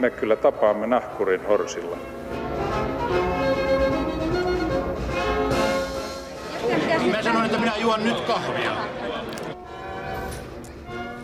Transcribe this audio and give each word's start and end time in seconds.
me 0.00 0.10
kyllä 0.10 0.36
tapaamme 0.36 0.86
nahkurin 0.86 1.46
horsilla. 1.46 1.96
Mä 7.10 7.22
sanoin, 7.22 7.44
että 7.46 7.58
minä 7.58 7.76
juon 7.76 8.04
nyt 8.04 8.20
kahvia. 8.20 8.76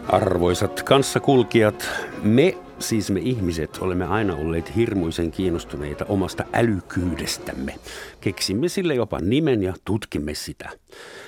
Arvoisat 0.09 0.83
kanssakulkijat, 0.83 1.89
me, 2.23 2.57
siis 2.79 3.11
me 3.11 3.21
ihmiset, 3.21 3.79
olemme 3.81 4.05
aina 4.05 4.35
olleet 4.35 4.77
hirmuisen 4.77 5.31
kiinnostuneita 5.31 6.05
omasta 6.05 6.45
älykyydestämme. 6.53 7.75
Keksimme 8.21 8.69
sille 8.69 8.95
jopa 8.95 9.19
nimen 9.21 9.63
ja 9.63 9.75
tutkimme 9.85 10.35
sitä. 10.35 10.71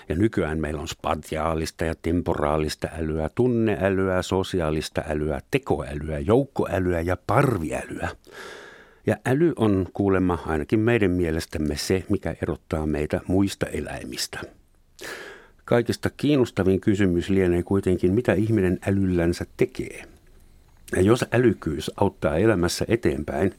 Ja 0.09 0.15
nykyään 0.15 0.61
meillä 0.61 0.81
on 0.81 0.89
spatiaalista 0.89 1.85
ja 1.85 1.95
temporaalista 2.03 2.89
älyä, 2.99 3.29
tunneälyä, 3.35 4.23
sosiaalista 4.23 5.05
älyä, 5.09 5.41
tekoälyä, 5.51 6.19
joukkoälyä 6.19 7.01
ja 7.01 7.17
parviälyä. 7.27 8.09
Ja 9.07 9.17
äly 9.27 9.53
on 9.57 9.87
kuulemma 9.93 10.39
ainakin 10.47 10.81
meidän 10.81 11.11
mielestämme 11.11 11.77
se, 11.77 12.05
mikä 12.09 12.37
erottaa 12.43 12.87
meitä 12.87 13.21
muista 13.27 13.67
eläimistä. 13.67 14.41
Kaikista 15.69 16.11
kiinnostavin 16.17 16.81
kysymys 16.81 17.29
lienee 17.29 17.63
kuitenkin, 17.63 18.15
mitä 18.15 18.33
ihminen 18.33 18.79
älyllänsä 18.89 19.47
tekee. 19.57 20.03
Ja 20.97 21.03
jos 21.03 21.25
älykyys 21.33 21.91
auttaa 21.97 22.37
elämässä 22.37 22.85
eteenpäin, 22.89 23.55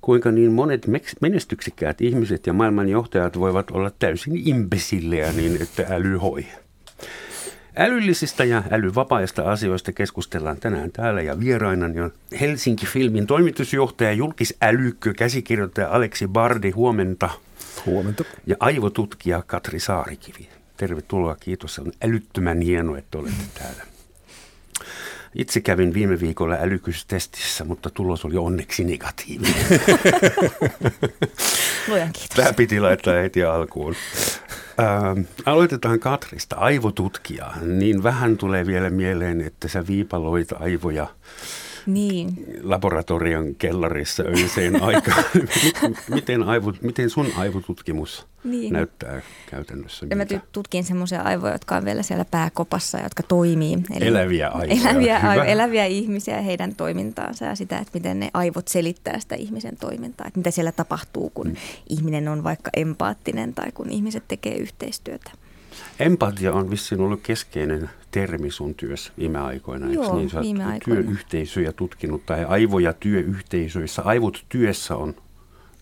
kuinka 0.00 0.30
niin 0.30 0.52
monet 0.52 0.86
menestyksekkäät 1.20 2.00
ihmiset 2.00 2.46
ja 2.46 2.52
maailmanjohtajat 2.52 3.38
voivat 3.38 3.70
olla 3.70 3.90
täysin 3.98 4.48
imbesillejä 4.48 5.32
niin, 5.32 5.62
että 5.62 5.86
äly 5.90 6.16
hoi. 6.16 6.46
Älyllisistä 7.76 8.44
ja 8.44 8.62
älyvapaista 8.70 9.42
asioista 9.42 9.92
keskustellaan 9.92 10.56
tänään 10.56 10.92
täällä 10.92 11.22
ja 11.22 11.40
vieraina 11.40 11.86
on 11.86 12.12
Helsinki-filmin 12.40 13.26
toimitusjohtaja, 13.26 14.12
julkisälykkö, 14.12 15.14
käsikirjoittaja 15.14 15.88
Aleksi 15.90 16.28
Bardi, 16.28 16.70
huomenta. 16.70 17.30
Huomenta. 17.86 18.24
Ja 18.46 18.56
aivotutkija 18.60 19.42
Katri 19.46 19.80
Saarikivi. 19.80 20.57
Tervetuloa, 20.78 21.36
kiitos. 21.40 21.78
On 21.78 21.92
älyttömän 22.04 22.60
hienoa, 22.60 22.98
että 22.98 23.18
olette 23.18 23.44
täällä. 23.58 23.82
Itse 25.34 25.60
kävin 25.60 25.94
viime 25.94 26.20
viikolla 26.20 26.54
älykystestissä, 26.60 27.64
mutta 27.64 27.90
tulos 27.90 28.24
oli 28.24 28.36
onneksi 28.36 28.84
negatiivinen. 28.84 29.54
Luojan 31.88 32.12
kiitos. 32.12 32.36
Tämä 32.36 32.52
piti 32.52 32.80
laittaa 32.80 33.14
heti 33.14 33.44
alkuun. 33.44 33.94
Ähm, 34.80 35.20
aloitetaan 35.46 36.00
Katrista, 36.00 36.56
aivotutkija. 36.56 37.52
Niin 37.62 38.02
vähän 38.02 38.36
tulee 38.36 38.66
vielä 38.66 38.90
mieleen, 38.90 39.40
että 39.40 39.68
sä 39.68 39.86
viipaloit 39.86 40.52
aivoja 40.52 41.06
niin. 41.88 42.44
laboratorion 42.62 43.54
kellarissa 43.54 44.22
öiseen 44.22 44.82
aikaan. 44.88 45.24
miten, 46.08 46.42
aivo, 46.42 46.72
miten 46.80 47.10
sun 47.10 47.26
aivotutkimus 47.36 48.26
niin. 48.44 48.72
näyttää 48.72 49.22
käytännössä? 49.50 50.06
Ja 50.10 50.16
mä 50.16 50.24
tutkin 50.52 50.84
semmoisia 50.84 51.22
aivoja, 51.22 51.52
jotka 51.52 51.76
on 51.76 51.84
vielä 51.84 52.02
siellä 52.02 52.24
pääkopassa, 52.24 52.98
jotka 52.98 53.22
toimii. 53.22 53.78
Eli 53.96 54.06
eläviä 54.06 54.48
aivoja. 54.48 54.80
Eläviä, 54.80 55.18
aivo, 55.18 55.42
eläviä 55.42 55.84
ihmisiä 55.84 56.36
ja 56.36 56.42
heidän 56.42 56.74
toimintaansa 56.74 57.44
ja 57.44 57.54
sitä, 57.54 57.78
että 57.78 57.90
miten 57.94 58.20
ne 58.20 58.30
aivot 58.34 58.68
selittää 58.68 59.18
sitä 59.18 59.34
ihmisen 59.34 59.76
toimintaa. 59.76 60.26
Että 60.26 60.38
mitä 60.38 60.50
siellä 60.50 60.72
tapahtuu, 60.72 61.30
kun 61.30 61.46
mm. 61.46 61.56
ihminen 61.88 62.28
on 62.28 62.44
vaikka 62.44 62.70
empaattinen 62.76 63.54
tai 63.54 63.72
kun 63.72 63.90
ihmiset 63.90 64.24
tekee 64.28 64.56
yhteistyötä. 64.56 65.30
Empatia 66.00 66.52
on 66.52 66.70
vissiin 66.70 67.00
ollut 67.00 67.20
keskeinen 67.22 67.90
termi 68.10 68.50
sun 68.50 68.74
työssä 68.74 69.12
viime 69.18 69.38
aikoina, 69.38 69.92
Joo, 69.92 70.04
eikö 70.04 70.16
niin? 70.16 70.30
Sä 70.30 70.40
viime 70.40 70.64
aikoina. 70.64 71.02
työyhteisöjä 71.02 71.72
tutkinut 71.72 72.26
tai 72.26 72.44
aivoja 72.44 72.92
työyhteisöissä. 72.92 74.02
Aivot 74.02 74.44
työssä 74.48 74.96
on 74.96 75.14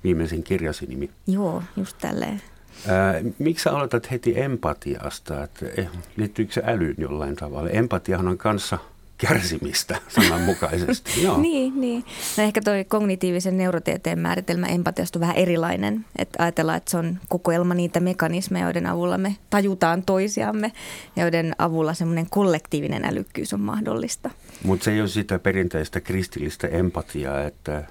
viimeisin 0.05 0.43
kirjasi 0.43 0.87
nimi. 0.87 1.10
Joo, 1.26 1.62
just 1.76 1.99
tälleen. 1.99 2.43
Ää, 2.88 3.15
miksi 3.38 3.62
sä 3.62 3.72
aloitat 3.72 4.10
heti 4.10 4.41
empatiasta? 4.41 5.44
Että, 5.44 5.66
eh, 5.76 5.88
liittyykö 6.16 6.53
se 6.53 6.62
älyyn 6.65 6.94
jollain 6.99 7.37
tavalla? 7.37 7.71
Empatiahan 7.71 8.28
on 8.28 8.38
kanssa– 8.38 8.78
kärsimistä 9.19 10.00
sananmukaisesti. 10.09 11.10
Joo. 11.25 11.41
niin, 11.41 11.81
niin. 11.81 12.04
No 12.37 12.44
ehkä 12.44 12.60
toi 12.60 12.84
kognitiivisen 12.84 13.59
neurotieteen 13.59 14.19
määritelmä 14.19 14.66
empatiasta 14.66 15.19
on 15.19 15.21
vähän 15.21 15.37
erilainen. 15.37 16.04
Että 16.19 16.43
ajatellaan, 16.43 16.77
että 16.77 16.91
se 16.91 16.97
on 16.97 17.19
kokoelma 17.28 17.75
niitä 17.75 18.00
mekanismeja, 18.00 18.65
joiden 18.65 18.87
avulla 18.87 19.19
me 19.19 19.37
tajutaan 19.50 20.03
toisiamme, 20.03 20.72
joiden 21.16 21.55
avulla 21.59 21.94
semmoinen 21.94 22.26
kollektiivinen 22.31 23.05
älykkyys 23.05 23.53
on 23.53 23.60
mahdollista. 23.60 24.31
Mutta 24.65 24.84
se 24.84 24.93
ei 24.93 25.00
ole 25.00 25.09
sitä 25.09 25.38
perinteistä 25.38 26.00
kristillistä 26.00 26.66
empatiaa, 26.66 27.43
että 27.43 27.84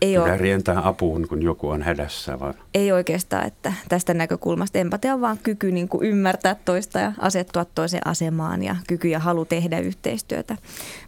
ei 0.00 0.18
ole. 0.18 0.36
rientää 0.36 0.88
apuun, 0.88 1.28
kun 1.28 1.42
joku 1.42 1.68
on 1.68 1.82
hädässä. 1.82 2.40
Vaan. 2.40 2.54
Ei 2.74 2.92
oikeastaan, 2.92 3.46
että 3.46 3.72
tästä 3.88 4.14
näkökulmasta 4.14 4.78
empatia 4.78 5.14
on 5.14 5.20
vaan 5.20 5.38
kyky 5.42 5.72
niin 5.72 5.88
kuin 5.88 6.04
ymmärtää 6.04 6.56
toista 6.64 6.98
ja 6.98 7.12
asettua 7.18 7.64
toiseen 7.64 8.06
asemaan 8.06 8.62
ja 8.62 8.76
kyky 8.88 9.08
ja 9.08 9.18
halu 9.18 9.44
tehdä 9.44 9.78
yhteistyötä. 9.78 10.56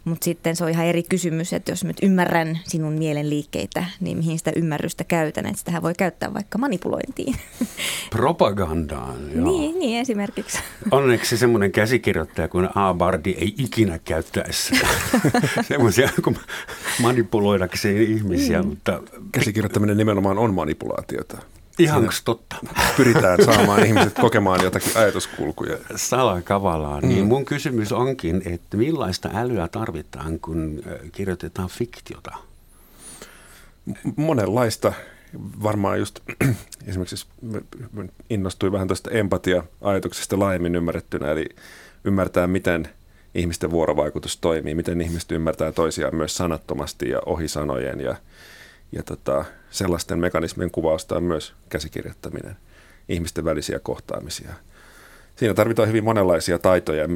Mutta 0.05 0.25
sitten 0.25 0.55
se 0.55 0.63
on 0.63 0.69
ihan 0.69 0.85
eri 0.85 1.03
kysymys, 1.03 1.53
että 1.53 1.71
jos 1.71 1.83
nyt 1.83 1.97
ymmärrän 2.03 2.59
sinun 2.63 2.93
mielen 2.93 3.29
liikkeitä, 3.29 3.85
niin 3.99 4.17
mihin 4.17 4.37
sitä 4.37 4.51
ymmärrystä 4.55 5.03
käytän. 5.03 5.45
Että 5.45 5.57
sitähän 5.57 5.81
voi 5.81 5.93
käyttää 5.97 6.33
vaikka 6.33 6.57
manipulointiin. 6.57 7.35
Propagandaan, 8.09 9.17
joo. 9.35 9.51
Niin, 9.51 9.79
niin 9.79 10.01
esimerkiksi. 10.01 10.59
Onneksi 10.91 11.37
semmoinen 11.37 11.71
käsikirjoittaja 11.71 12.47
kuin 12.47 12.69
A. 12.75 12.93
Bardi 12.93 13.35
ei 13.39 13.53
ikinä 13.57 13.99
käyttäisi 14.05 14.75
semmoisia 15.67 16.09
manipuloidakseen 17.01 18.01
ihmisia, 18.01 18.63
mm 18.63 18.78
mutta... 18.79 19.13
Käsikirjoittaminen 19.31 19.97
nimenomaan 19.97 20.37
on 20.37 20.53
manipulaatiota. 20.53 21.37
Ihan 21.79 22.09
totta. 22.25 22.55
Pyritään 22.97 23.43
saamaan 23.45 23.85
ihmiset 23.85 24.13
kokemaan 24.13 24.63
jotakin 24.63 24.97
ajatuskulkuja. 24.97 25.77
Salakavalaa. 25.95 27.01
Niin 27.01 27.09
mm. 27.11 27.15
Niin 27.15 27.25
mun 27.25 27.45
kysymys 27.45 27.91
onkin, 27.91 28.41
että 28.45 28.77
millaista 28.77 29.29
älyä 29.33 29.67
tarvitaan, 29.67 30.39
kun 30.39 30.83
kirjoitetaan 31.11 31.69
fiktiota? 31.69 32.31
Monenlaista. 34.15 34.93
Varmaan 35.63 35.99
just 35.99 36.19
esimerkiksi 36.87 37.27
innostuin 38.29 38.71
vähän 38.71 38.87
tuosta 38.87 39.11
empatia-ajatuksesta 39.11 40.39
laajemmin 40.39 40.75
ymmärrettynä, 40.75 41.31
eli 41.31 41.45
ymmärtää, 42.03 42.47
miten 42.47 42.89
ihmisten 43.35 43.71
vuorovaikutus 43.71 44.37
toimii, 44.37 44.75
miten 44.75 45.01
ihmiset 45.01 45.31
ymmärtää 45.31 45.71
toisiaan 45.71 46.15
myös 46.15 46.37
sanattomasti 46.37 47.09
ja 47.09 47.19
ohi 47.25 47.47
sanojen 47.47 47.99
ja 47.99 48.15
ja 48.91 49.03
tota, 49.03 49.45
sellaisten 49.69 50.19
mekanismien 50.19 50.71
kuvausta 50.71 51.15
on 51.15 51.23
myös 51.23 51.53
käsikirjoittaminen, 51.69 52.57
ihmisten 53.09 53.45
välisiä 53.45 53.79
kohtaamisia. 53.79 54.53
Siinä 55.35 55.53
tarvitaan 55.53 55.87
hyvin 55.87 56.03
monenlaisia 56.03 56.59
taitoja. 56.59 57.07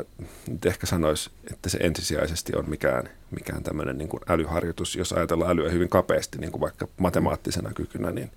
Nyt 0.48 0.66
ehkä 0.66 0.88
sanoisi, 0.88 1.30
että 1.52 1.70
se 1.70 1.78
ensisijaisesti 1.78 2.56
on 2.56 2.70
mikään, 2.70 3.10
mikään 3.32 3.64
tämmöinen 3.64 3.98
niin 3.98 4.08
kuin 4.10 4.22
älyharjoitus. 4.28 4.96
Jos 4.96 5.14
ajatellaan 5.14 5.52
älyä 5.52 5.70
hyvin 5.70 5.90
kapeasti, 5.90 6.38
niin 6.38 6.52
kuin 6.52 6.62
vaikka 6.62 6.88
matemaattisena 6.98 7.74
kykynä, 7.74 8.12
niin 8.12 8.32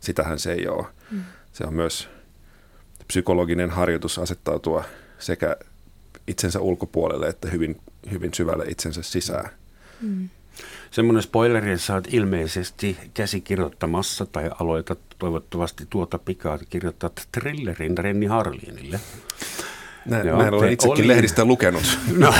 sitähän 0.00 0.38
se 0.38 0.52
ei 0.52 0.68
ole. 0.68 0.86
Mm. 1.10 1.24
Se 1.52 1.64
on 1.64 1.74
myös 1.74 2.08
psykologinen 3.06 3.70
harjoitus 3.70 4.18
asettautua 4.18 4.84
sekä 5.18 5.56
itsensä 6.26 6.60
ulkopuolelle 6.60 7.28
että 7.28 7.48
hyvin, 7.48 7.80
hyvin 8.10 8.34
syvälle 8.34 8.64
itsensä 8.64 9.02
sisään. 9.02 9.50
Mm. 10.00 10.28
Semmoinen 10.90 11.22
spoileri, 11.22 11.70
että 11.70 11.84
sä 11.84 11.94
oot 11.94 12.14
ilmeisesti 12.14 12.96
käsikirjoittamassa 13.14 14.26
tai 14.26 14.50
aloitat 14.60 14.98
toivottavasti 15.18 15.86
tuota 15.90 16.18
pikaa 16.18 16.58
kirjoittaa 16.58 17.10
thrillerin 17.32 17.98
Renni 17.98 18.26
Harlinille. 18.26 19.00
Näin, 20.06 20.26
Joo, 20.26 20.38
näin 20.38 20.54
olen 20.54 20.72
itsekin 20.72 20.94
oli... 20.94 21.08
lehdistä 21.08 21.44
lukenut. 21.44 21.98
No, 22.16 22.34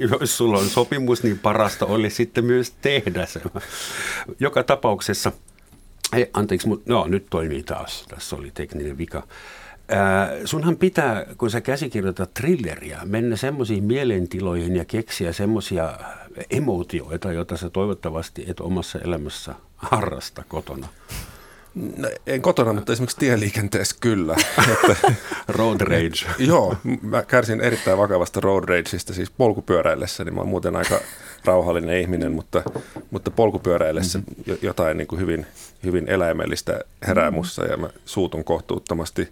jos 0.20 0.36
sulla 0.36 0.58
on 0.58 0.68
sopimus, 0.68 1.22
niin 1.22 1.38
parasta 1.38 1.86
oli 1.86 2.10
sitten 2.10 2.44
myös 2.44 2.70
tehdä 2.70 3.26
se. 3.26 3.40
Joka 4.40 4.62
tapauksessa, 4.62 5.32
ei, 6.16 6.30
anteeksi, 6.32 6.68
mutta 6.68 6.92
no, 6.92 7.06
nyt 7.06 7.26
toimii 7.30 7.62
taas. 7.62 8.04
Tässä 8.08 8.36
oli 8.36 8.50
tekninen 8.54 8.98
vika. 8.98 9.18
Äh, 9.92 10.30
sunhan 10.44 10.76
pitää, 10.76 11.26
kun 11.38 11.50
sä 11.50 11.60
käsikirjoitat 11.60 12.34
thrilleria, 12.34 12.98
mennä 13.04 13.36
semmoisiin 13.36 13.84
mielentiloihin 13.84 14.76
ja 14.76 14.84
keksiä 14.84 15.32
semmoisia 15.32 15.98
emootioita, 16.50 17.32
joita 17.32 17.56
sä 17.56 17.70
toivottavasti 17.70 18.44
et 18.48 18.60
omassa 18.60 18.98
elämässä 18.98 19.54
harrasta 19.76 20.42
kotona. 20.48 20.88
No, 21.96 22.08
en 22.26 22.42
kotona, 22.42 22.72
mutta 22.72 22.92
esimerkiksi 22.92 23.16
tieliikenteessä 23.16 23.96
kyllä. 24.00 24.36
Että, 24.72 25.12
road 25.48 25.80
rage. 25.80 26.34
joo, 26.52 26.76
mä 27.02 27.22
kärsin 27.22 27.60
erittäin 27.60 27.98
vakavasta 27.98 28.40
road 28.40 28.64
rageista, 28.64 29.14
siis 29.14 29.30
polkupyöräillessä, 29.30 30.24
niin 30.24 30.34
mä 30.34 30.40
oon 30.40 30.48
muuten 30.48 30.76
aika 30.76 31.00
rauhallinen 31.44 32.00
ihminen, 32.00 32.32
mutta, 32.32 32.62
mutta 33.10 33.30
polkupyöräillessä 33.30 34.18
mm-hmm. 34.18 34.58
jotain 34.62 34.96
niin 34.96 35.08
kuin 35.08 35.20
hyvin, 35.20 35.46
hyvin 35.84 36.08
eläimellistä 36.08 36.80
herää 37.06 37.30
mussa 37.30 37.64
ja 37.64 37.76
mä 37.76 37.90
suutun 38.04 38.44
kohtuuttomasti 38.44 39.28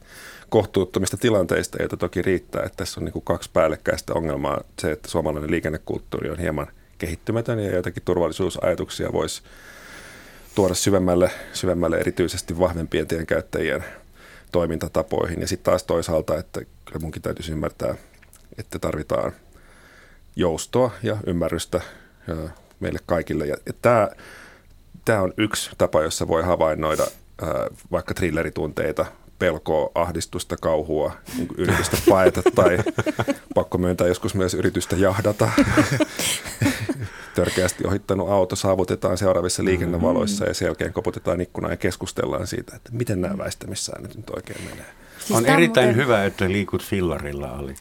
kohtuuttomista 0.48 1.16
tilanteista, 1.16 1.78
joita 1.80 1.96
toki 1.96 2.22
riittää, 2.22 2.62
että 2.62 2.76
tässä 2.76 3.00
on 3.00 3.04
niin 3.04 3.12
kuin 3.12 3.24
kaksi 3.24 3.50
päällekkäistä 3.52 4.14
ongelmaa. 4.14 4.60
Se, 4.78 4.92
että 4.92 5.10
suomalainen 5.10 5.50
liikennekulttuuri 5.50 6.30
on 6.30 6.38
hieman 6.38 6.66
kehittymätön 6.98 7.58
ja 7.58 7.72
joitakin 7.72 8.02
turvallisuusajatuksia 8.04 9.12
voisi 9.12 9.42
tuoda 10.54 10.74
syvemmälle, 10.74 11.30
syvemmälle 11.52 11.98
erityisesti 11.98 12.58
vahvempien 12.58 13.06
tienkäyttäjien 13.06 13.84
toimintatapoihin. 14.52 15.40
Ja 15.40 15.48
sitten 15.48 15.64
taas 15.64 15.84
toisaalta, 15.84 16.38
että 16.38 16.60
kyllä 16.84 16.98
munkin 17.00 17.22
täytyisi 17.22 17.52
ymmärtää, 17.52 17.94
että 18.58 18.78
tarvitaan 18.78 19.32
joustoa 20.36 20.90
ja 21.02 21.16
ymmärrystä 21.26 21.80
meille 22.80 22.98
kaikille. 23.06 23.46
Ja 23.46 23.56
tämä, 23.82 24.08
tämä 25.04 25.20
on 25.20 25.32
yksi 25.36 25.70
tapa, 25.78 26.02
jossa 26.02 26.28
voi 26.28 26.42
havainnoida 26.42 27.06
vaikka 27.92 28.14
thrilleritunteita, 28.14 29.06
pelkoa, 29.38 29.90
ahdistusta, 29.94 30.56
kauhua, 30.56 31.12
niin 31.36 31.48
yritystä 31.56 31.96
paeta 32.08 32.42
tai 32.54 32.78
pakko 33.54 33.78
myöntää 33.78 34.06
joskus 34.06 34.34
myös 34.34 34.54
yritystä 34.54 34.96
jahdata. 34.96 35.50
Törkeästi 37.36 37.86
ohittanut 37.86 38.30
auto 38.30 38.56
saavutetaan 38.56 39.18
seuraavissa 39.18 39.64
liikennevaloissa 39.64 40.44
ja 40.44 40.54
sen 40.54 40.66
jälkeen 40.66 40.92
koputetaan 40.92 41.40
ikkunaa 41.40 41.70
ja 41.70 41.76
keskustellaan 41.76 42.46
siitä, 42.46 42.76
että 42.76 42.90
miten 42.92 43.20
nämä 43.20 43.38
väistämissäännöt 43.38 44.14
nyt 44.16 44.30
oikein 44.30 44.64
menee. 44.64 44.86
Siis 45.18 45.38
on 45.38 45.46
erittäin 45.46 45.86
muuten... 45.86 46.04
hyvä, 46.04 46.24
että 46.24 46.48
liikut 46.48 46.84
fillarilla, 46.84 47.48
Alex. 47.48 47.78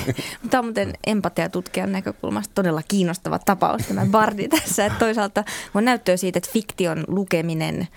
tämä 0.50 0.58
on 0.58 0.64
muuten 0.64 0.92
empatiatutkijan 1.06 1.92
näkökulmasta 1.92 2.54
todella 2.54 2.82
kiinnostava 2.88 3.38
tapaus, 3.38 3.82
tämä 3.82 4.06
Bardi 4.06 4.48
tässä. 4.58 4.86
Että 4.86 4.98
toisaalta 4.98 5.44
on 5.74 5.84
näyttöä 5.84 6.16
siitä, 6.16 6.38
että 6.38 6.50
fiktion 6.52 7.04
lukeminen– 7.08 7.88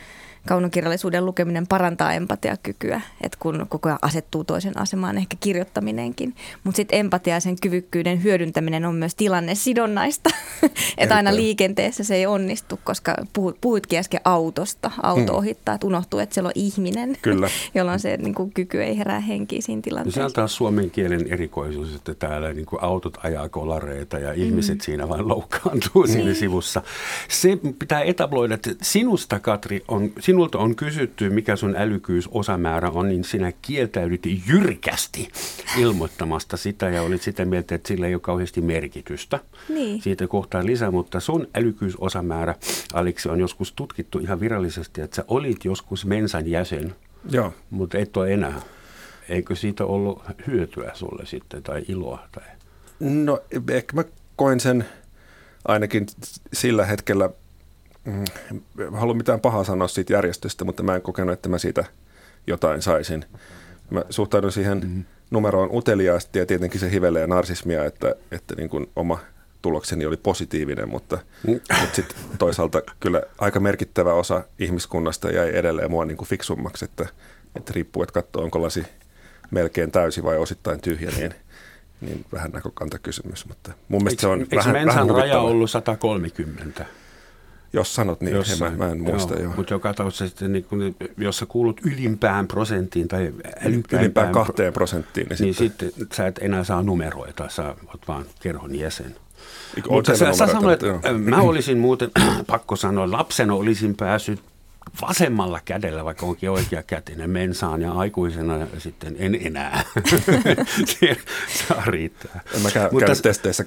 kaunokirjallisuuden 0.48 1.26
lukeminen 1.26 1.68
parantaa 1.68 2.14
empatiakykyä, 2.14 3.02
että 3.22 3.38
kun 3.42 3.66
koko 3.70 3.90
ajan 3.90 4.00
asettuu 4.02 4.44
toisen 4.44 4.80
asemaan, 4.80 5.18
ehkä 5.18 5.38
kirjoittaminenkin. 5.40 6.36
Mutta 6.64 6.76
sitten 6.76 7.00
empatia 7.00 7.34
ja 7.34 7.40
sen 7.40 7.56
kyvykkyyden 7.62 8.24
hyödyntäminen 8.24 8.86
on 8.86 8.96
myös 8.96 9.16
tilannesidonnaista, 9.16 10.30
että 10.98 11.16
aina 11.16 11.36
liikenteessä 11.36 12.04
se 12.04 12.16
ei 12.16 12.26
onnistu, 12.26 12.80
koska 12.84 13.16
puhuitkin 13.62 14.00
äsken 14.00 14.22
autosta, 14.26 14.92
auto 15.04 15.32
hmm. 15.32 15.38
ohittaa, 15.38 15.76
että 15.76 15.88
unohtuu, 15.88 16.20
että 16.20 16.34
siellä 16.34 16.48
on 16.48 16.54
ihminen, 16.56 17.18
Kyllä. 17.22 17.48
jolloin 17.76 18.00
se 18.00 18.18
niin 18.18 18.36
kuin, 18.36 18.52
kyky 18.54 18.84
ei 18.84 18.98
herää 18.98 19.20
henkiin 19.20 19.64
siinä 19.64 19.82
tilanteessa. 19.82 20.20
No, 20.20 20.24
se 20.24 20.32
on 20.32 20.34
taas 20.34 20.56
suomen 20.56 20.92
kielen 20.92 21.34
erikoisuus, 21.34 21.96
että 21.96 22.14
täällä 22.14 22.54
niin 22.54 22.66
kuin 22.66 22.84
autot 22.84 23.18
ajaa 23.24 23.50
kolareita 23.50 24.20
ja 24.20 24.34
ihmiset 24.34 24.78
mm. 24.78 24.82
siinä 24.82 25.10
vain 25.10 25.28
loukkaantuu 25.28 26.08
siinä 26.08 26.24
niin. 26.24 26.36
sivussa. 26.36 26.82
Se 27.30 27.58
pitää 27.80 28.02
etabloida, 28.02 28.56
että 28.56 28.70
sinusta 28.82 29.40
Katri 29.40 29.84
on 29.88 30.12
sinulta 30.32 30.58
on 30.58 30.76
kysytty, 30.76 31.30
mikä 31.30 31.56
sun 31.56 31.76
älykkyysosamäärä 31.76 32.90
on, 32.90 33.10
niin 33.10 33.24
sinä 33.24 33.52
kieltäydyt 33.62 34.22
jyrkästi 34.48 35.30
ilmoittamasta 35.78 36.58
sitä 36.58 36.90
ja 36.90 37.02
olit 37.02 37.22
sitä 37.22 37.46
mieltä, 37.46 37.76
että 37.76 37.88
sillä 37.88 38.08
ei 38.08 38.16
ole 38.16 38.22
kauheasti 38.22 38.62
merkitystä. 38.62 39.40
Niin. 39.70 40.02
Siitä 40.02 40.28
kohtaa 40.28 40.66
lisää, 40.66 40.92
mutta 40.92 41.20
sun 41.20 41.48
älykkyysosamäärä, 41.56 42.56
Aleksi, 42.94 43.30
on 43.30 43.40
joskus 43.40 43.74
tutkittu 43.74 44.20
ihan 44.20 44.40
virallisesti, 44.40 45.02
että 45.02 45.16
sä 45.16 45.26
olit 45.28 45.66
joskus 45.66 46.06
mensan 46.06 46.48
jäsen, 46.48 46.96
Joo. 47.32 47.54
mutta 47.70 47.98
et 47.98 48.18
ole 48.18 48.34
enää. 48.34 48.62
Eikö 49.30 49.56
siitä 49.56 49.86
ollut 49.86 50.24
hyötyä 50.48 50.92
sulle 50.94 51.26
sitten 51.26 51.64
tai 51.64 51.84
iloa? 51.88 52.28
Tai? 52.32 52.44
No 53.00 53.40
ehkä 53.72 53.96
mä 53.96 54.04
koin 54.36 54.60
sen 54.60 54.86
ainakin 55.68 56.06
sillä 56.54 56.86
hetkellä 56.86 57.30
halua 58.94 59.14
mitään 59.14 59.40
pahaa 59.40 59.64
sanoa 59.64 59.88
siitä 59.88 60.14
järjestöstä, 60.14 60.66
mutta 60.66 60.84
mä 60.84 60.96
en 60.96 61.02
kokenut, 61.02 61.34
että 61.34 61.50
mä 61.50 61.58
siitä 61.58 61.86
jotain 62.48 62.82
saisin. 62.82 63.26
Mä 63.90 64.04
suhtaudun 64.10 64.52
siihen 64.52 64.78
mm-hmm. 64.78 65.04
numeroon 65.32 65.70
uteliaasti 65.74 66.40
ja 66.40 66.46
tietenkin 66.46 66.80
se 66.80 66.92
hivelee 66.92 67.28
narsismia, 67.28 67.86
että, 67.86 68.16
että 68.32 68.56
niin 68.56 68.70
kuin 68.70 68.90
oma 68.96 69.20
tulokseni 69.62 70.06
oli 70.06 70.18
positiivinen, 70.18 70.90
mutta, 70.90 71.18
mm. 71.48 71.54
mutta 71.54 71.96
sitten 71.96 72.18
toisaalta 72.38 72.82
kyllä 73.00 73.22
aika 73.38 73.60
merkittävä 73.60 74.14
osa 74.14 74.44
ihmiskunnasta 74.60 75.32
jäi 75.32 75.58
edelleen 75.58 75.92
mua 75.92 76.06
niin 76.06 76.18
kuin 76.18 76.28
fiksummaksi, 76.28 76.86
että, 76.86 77.06
että 77.56 77.74
riippuu, 77.76 78.04
että 78.04 78.14
katsoo, 78.14 78.44
onko 78.44 78.62
lasi 78.62 78.84
melkein 79.52 79.92
täysi 79.92 80.24
vai 80.24 80.38
osittain 80.38 80.82
tyhjä, 80.82 81.12
niin, 81.18 81.34
niin 82.02 82.26
vähän 82.34 82.52
näkökantakysymys. 82.52 83.48
Mutta 83.48 83.72
mun 83.88 84.04
mielestä 84.04 84.28
eikö, 84.28 84.62
se 84.62 84.70
on 84.70 84.74
vähän, 84.74 84.88
vähän 84.88 85.10
raja 85.10 85.40
ollut 85.40 85.72
130? 85.72 86.86
Jos 87.74 87.96
sanot 87.96 88.22
niin, 88.22 88.36
Jossain, 88.36 88.78
mä 88.78 88.92
en 88.92 89.02
muista. 89.02 89.34
Joo, 89.34 89.44
joo. 89.44 89.54
Mutta 89.56 89.74
joka 89.74 89.94
tapauksessa, 89.94 90.48
niin 90.48 90.64
kun, 90.64 90.96
jos 91.18 91.38
sä 91.38 91.46
kuulut 91.46 91.82
ylimpään 91.86 92.48
prosenttiin 92.48 93.08
tai 93.08 93.34
ylimpään 93.92 94.32
kahteen 94.32 94.74
prosenttiin, 94.74 95.28
niin, 95.28 95.38
niin 95.40 95.54
sitten, 95.54 95.90
sitten 95.90 96.16
sä 96.16 96.28
et 96.28 96.40
enää 96.42 96.64
saa 96.64 96.84
numeroita, 96.84 97.50
sä 97.50 97.76
oot 97.88 98.08
vaan 98.08 98.26
kerhon 98.40 98.76
jäsen. 98.76 99.16
Mutta 99.90 100.18
sä, 100.18 100.34
sä 100.34 100.48
sanoit, 100.48 100.84
että 100.84 101.14
mä 101.14 101.42
olisin 101.42 101.78
muuten, 101.78 102.12
pakko 102.48 102.76
sanoa, 102.76 103.12
lapsena 103.12 103.54
olisin 103.54 103.96
päässyt 103.96 104.40
vasemmalla 105.02 105.60
kädellä, 105.66 106.06
vaikka 106.06 106.26
onkin 106.26 106.50
oikea 106.50 106.84
kätinen 106.84 107.30
mensaan 107.30 107.82
ja 107.82 107.92
aikuisena 107.92 108.68
sitten 108.78 109.16
en 109.20 109.40
enää. 109.46 109.84
Saa 111.68 111.84
riittää. 111.86 112.42
En 112.56 112.62
mä 112.62 112.72
käy, 112.72 112.90
Mutta, 112.92 113.06
käynyt 113.06 113.22
testeissä 113.22 113.64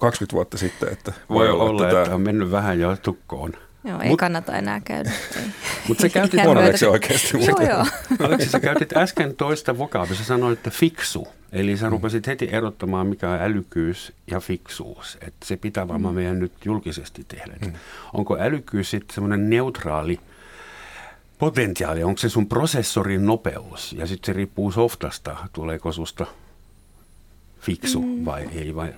20 0.00 0.32
vuotta 0.32 0.58
sitten, 0.58 0.92
että 0.92 1.12
voi, 1.28 1.36
voi 1.36 1.50
olla, 1.50 1.64
olla 1.64 1.88
että, 1.88 2.02
että 2.02 2.14
on 2.14 2.20
mennyt 2.20 2.50
vähän 2.50 2.80
jo 2.80 2.96
tukkoon. 2.96 3.52
Joo, 3.84 4.00
ei 4.00 4.08
Mut, 4.08 4.18
kannata 4.18 4.56
enää 4.56 4.80
käydä. 4.80 5.12
Mutta 5.88 6.02
sä 6.02 6.08
käytit... 6.08 6.44
Huononeksi 6.44 6.86
oikeasti. 6.86 7.44
Joo, 7.46 7.60
joo. 7.68 7.86
Aleksi, 8.26 8.50
sä 8.50 8.60
käytit 8.60 8.96
äsken 8.96 9.36
toista 9.36 9.78
vokaabia. 9.78 10.16
Sä 10.16 10.24
sanoit, 10.24 10.58
että 10.58 10.70
fiksu. 10.70 11.28
Eli 11.52 11.76
sä 11.76 11.88
rupesit 11.88 12.26
heti 12.26 12.48
erottamaan, 12.52 13.06
mikä 13.06 13.30
on 13.30 13.42
älykkyys 13.42 14.12
ja 14.26 14.40
fiksuus. 14.40 15.18
Että 15.20 15.46
se 15.46 15.56
pitää 15.56 15.88
varmaan 15.88 16.14
mm. 16.14 16.16
meidän 16.16 16.38
nyt 16.38 16.52
julkisesti 16.64 17.24
tehdä. 17.28 17.54
Mm. 17.66 17.72
Onko 18.12 18.36
älykkyys 18.40 18.90
sitten 18.90 19.14
semmoinen 19.14 19.50
neutraali 19.50 20.20
potentiaali? 21.38 22.04
Onko 22.04 22.18
se 22.18 22.28
sun 22.28 22.48
prosessorin 22.48 23.26
nopeus? 23.26 23.92
Ja 23.92 24.06
sitten 24.06 24.26
se 24.26 24.32
riippuu 24.36 24.72
softasta. 24.72 25.36
Tuleeko 25.52 25.92
susta 25.92 26.26
fiksu 27.60 28.02
mm. 28.02 28.24
vai 28.24 28.48
ei? 28.54 28.74
Vai 28.74 28.94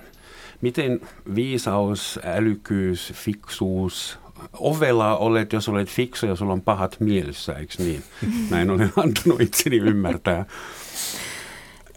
miten 0.61 1.01
viisaus, 1.35 2.19
älykkyys, 2.23 3.13
fiksuus, 3.15 4.19
ovelaa 4.53 5.17
olet, 5.17 5.53
jos 5.53 5.69
olet 5.69 5.89
fiksu 5.89 6.25
ja 6.25 6.35
sulla 6.35 6.53
on 6.53 6.61
pahat 6.61 6.97
mielessä, 6.99 7.53
eikö 7.53 7.73
niin? 7.77 8.03
Näin 8.49 8.69
olen 8.69 8.93
antanut 8.95 9.41
itseni 9.41 9.77
ymmärtää. 9.77 10.45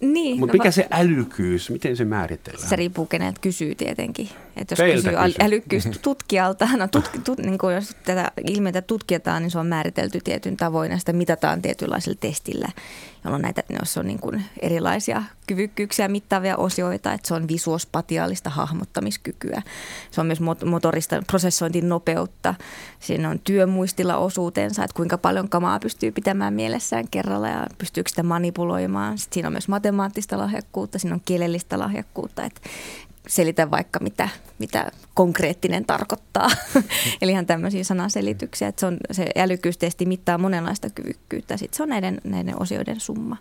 Niin, 0.00 0.38
Mutta 0.40 0.52
no 0.52 0.58
mikä 0.58 0.64
va- 0.68 0.70
se 0.72 0.86
älykkyys, 0.90 1.70
miten 1.70 1.96
se 1.96 2.04
määritellään? 2.04 2.68
Se 2.68 2.76
riippuu 2.76 3.06
keneltä 3.06 3.40
kysyy 3.40 3.74
tietenkin. 3.74 4.28
Että 4.56 4.72
jos 4.72 4.76
Teiltä 4.76 5.10
kysyy 5.10 5.24
kysyy. 5.24 5.46
älykkyys 5.46 5.84
tutkijalta, 6.02 6.68
no 6.76 6.88
tut, 6.88 7.10
tut, 7.24 7.38
niin 7.38 7.58
kuin 7.58 7.74
jos 7.74 7.96
tätä 8.04 8.30
ilmiötä 8.46 8.82
tutkitaan, 8.82 9.42
niin 9.42 9.50
se 9.50 9.58
on 9.58 9.66
määritelty 9.66 10.18
tietyn 10.24 10.56
tavoin 10.56 10.90
ja 10.90 10.98
sitä 10.98 11.12
mitataan 11.12 11.62
tietynlaisella 11.62 12.18
testillä, 12.20 12.68
jolloin 13.24 13.42
näitä, 13.42 13.62
jos 13.80 13.96
on 13.96 14.06
niin 14.06 14.18
kuin 14.18 14.44
erilaisia 14.60 15.22
kyvykkyyksiä 15.46 16.08
mittaavia 16.08 16.56
osioita, 16.56 17.12
että 17.12 17.28
se 17.28 17.34
on 17.34 17.48
visuospatiaalista 17.48 18.50
hahmottamiskykyä. 18.50 19.62
Se 20.10 20.20
on 20.20 20.26
myös 20.26 20.40
motorista 20.64 21.22
prosessointin 21.26 21.88
nopeutta. 21.88 22.54
Siinä 23.00 23.30
on 23.30 23.38
työmuistilla 23.38 24.16
osuutensa, 24.16 24.84
että 24.84 24.96
kuinka 24.96 25.18
paljon 25.18 25.48
kamaa 25.48 25.78
pystyy 25.78 26.12
pitämään 26.12 26.54
mielessään 26.54 27.08
kerralla 27.10 27.48
ja 27.48 27.66
pystyykö 27.78 28.08
sitä 28.10 28.22
manipuloimaan. 28.22 29.18
Sitten 29.18 29.34
siinä 29.34 29.46
on 29.48 29.52
myös 29.52 29.68
matemaattista 29.92 30.38
lahjakkuutta, 30.38 30.98
siinä 30.98 31.14
on 31.14 31.22
kielellistä 31.24 31.78
lahjakkuutta, 31.78 32.44
että 32.44 32.60
selitä 33.28 33.70
vaikka 33.70 34.00
mitä, 34.00 34.28
mitä 34.58 34.92
konkreettinen 35.14 35.84
tarkoittaa. 35.84 36.48
Eli 37.22 37.30
ihan 37.30 37.46
tämmöisiä 37.46 37.84
sanaselityksiä, 37.84 38.68
että 38.68 38.80
se, 38.80 38.86
on, 38.86 38.96
se 39.12 39.26
älykkyystesti 39.36 40.06
mittaa 40.06 40.38
monenlaista 40.38 40.90
kyvykkyyttä. 40.90 41.56
Sitten 41.56 41.76
se 41.76 41.82
on 41.82 41.88
näiden, 41.88 42.20
näiden 42.24 42.62
osioiden 42.62 43.00
summa 43.00 43.36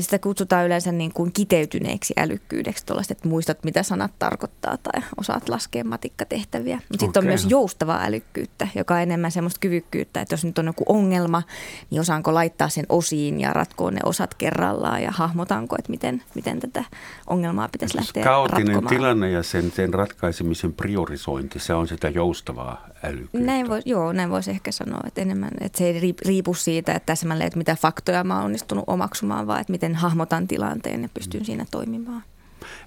sitä 0.00 0.18
kutsutaan 0.18 0.66
yleensä 0.66 0.92
niin 0.92 1.12
kuin 1.12 1.32
kiteytyneeksi 1.32 2.14
älykkyydeksi, 2.16 2.84
että 3.10 3.28
muistat 3.28 3.64
mitä 3.64 3.82
sanat 3.82 4.12
tarkoittaa 4.18 4.76
tai 4.76 5.02
osaat 5.16 5.48
laskea 5.48 5.84
matikkatehtäviä. 5.84 6.78
Mutta 6.88 7.04
sitten 7.04 7.20
on 7.20 7.26
myös 7.26 7.46
joustavaa 7.48 8.02
älykkyyttä, 8.04 8.68
joka 8.74 8.94
on 8.94 9.00
enemmän 9.00 9.30
semmoista 9.30 9.60
kyvykkyyttä, 9.60 10.20
että 10.20 10.32
jos 10.32 10.44
nyt 10.44 10.58
on 10.58 10.66
joku 10.66 10.84
ongelma, 10.88 11.42
niin 11.90 12.00
osaanko 12.00 12.34
laittaa 12.34 12.68
sen 12.68 12.86
osiin 12.88 13.40
ja 13.40 13.52
ratkoa 13.52 13.90
ne 13.90 14.00
osat 14.04 14.34
kerrallaan 14.34 15.02
ja 15.02 15.10
hahmotanko, 15.10 15.76
että 15.78 15.90
miten, 15.90 16.22
miten 16.34 16.60
tätä 16.60 16.84
ongelmaa 17.26 17.68
pitäisi 17.68 17.96
lähteä 17.96 18.24
Kautinen 18.24 18.66
ratkomaan. 18.66 18.96
tilanne 18.96 19.30
ja 19.30 19.42
sen, 19.42 19.72
sen 19.72 19.94
ratkaisemisen 19.94 20.72
priorisointi, 20.72 21.58
se 21.58 21.74
on 21.74 21.88
sitä 21.88 22.08
joustavaa 22.08 22.91
älykkyyttä. 23.04 23.46
Näin 23.46 23.68
voi, 23.68 23.82
joo, 23.84 24.12
näin 24.12 24.30
voisi 24.30 24.50
ehkä 24.50 24.72
sanoa, 24.72 25.00
että 25.06 25.20
enemmän, 25.20 25.50
että 25.60 25.78
se 25.78 25.86
ei 25.86 26.14
riipu 26.26 26.54
siitä, 26.54 26.92
että 26.92 27.06
täsmälleen, 27.06 27.46
että 27.46 27.58
mitä 27.58 27.76
faktoja 27.76 28.24
mä 28.24 28.36
oon 28.36 28.44
onnistunut 28.44 28.84
omaksumaan, 28.86 29.46
vaan 29.46 29.60
että 29.60 29.72
miten 29.72 29.94
hahmotan 29.94 30.48
tilanteen 30.48 31.02
ja 31.02 31.08
pystyn 31.14 31.44
siinä 31.44 31.66
toimimaan. 31.70 32.22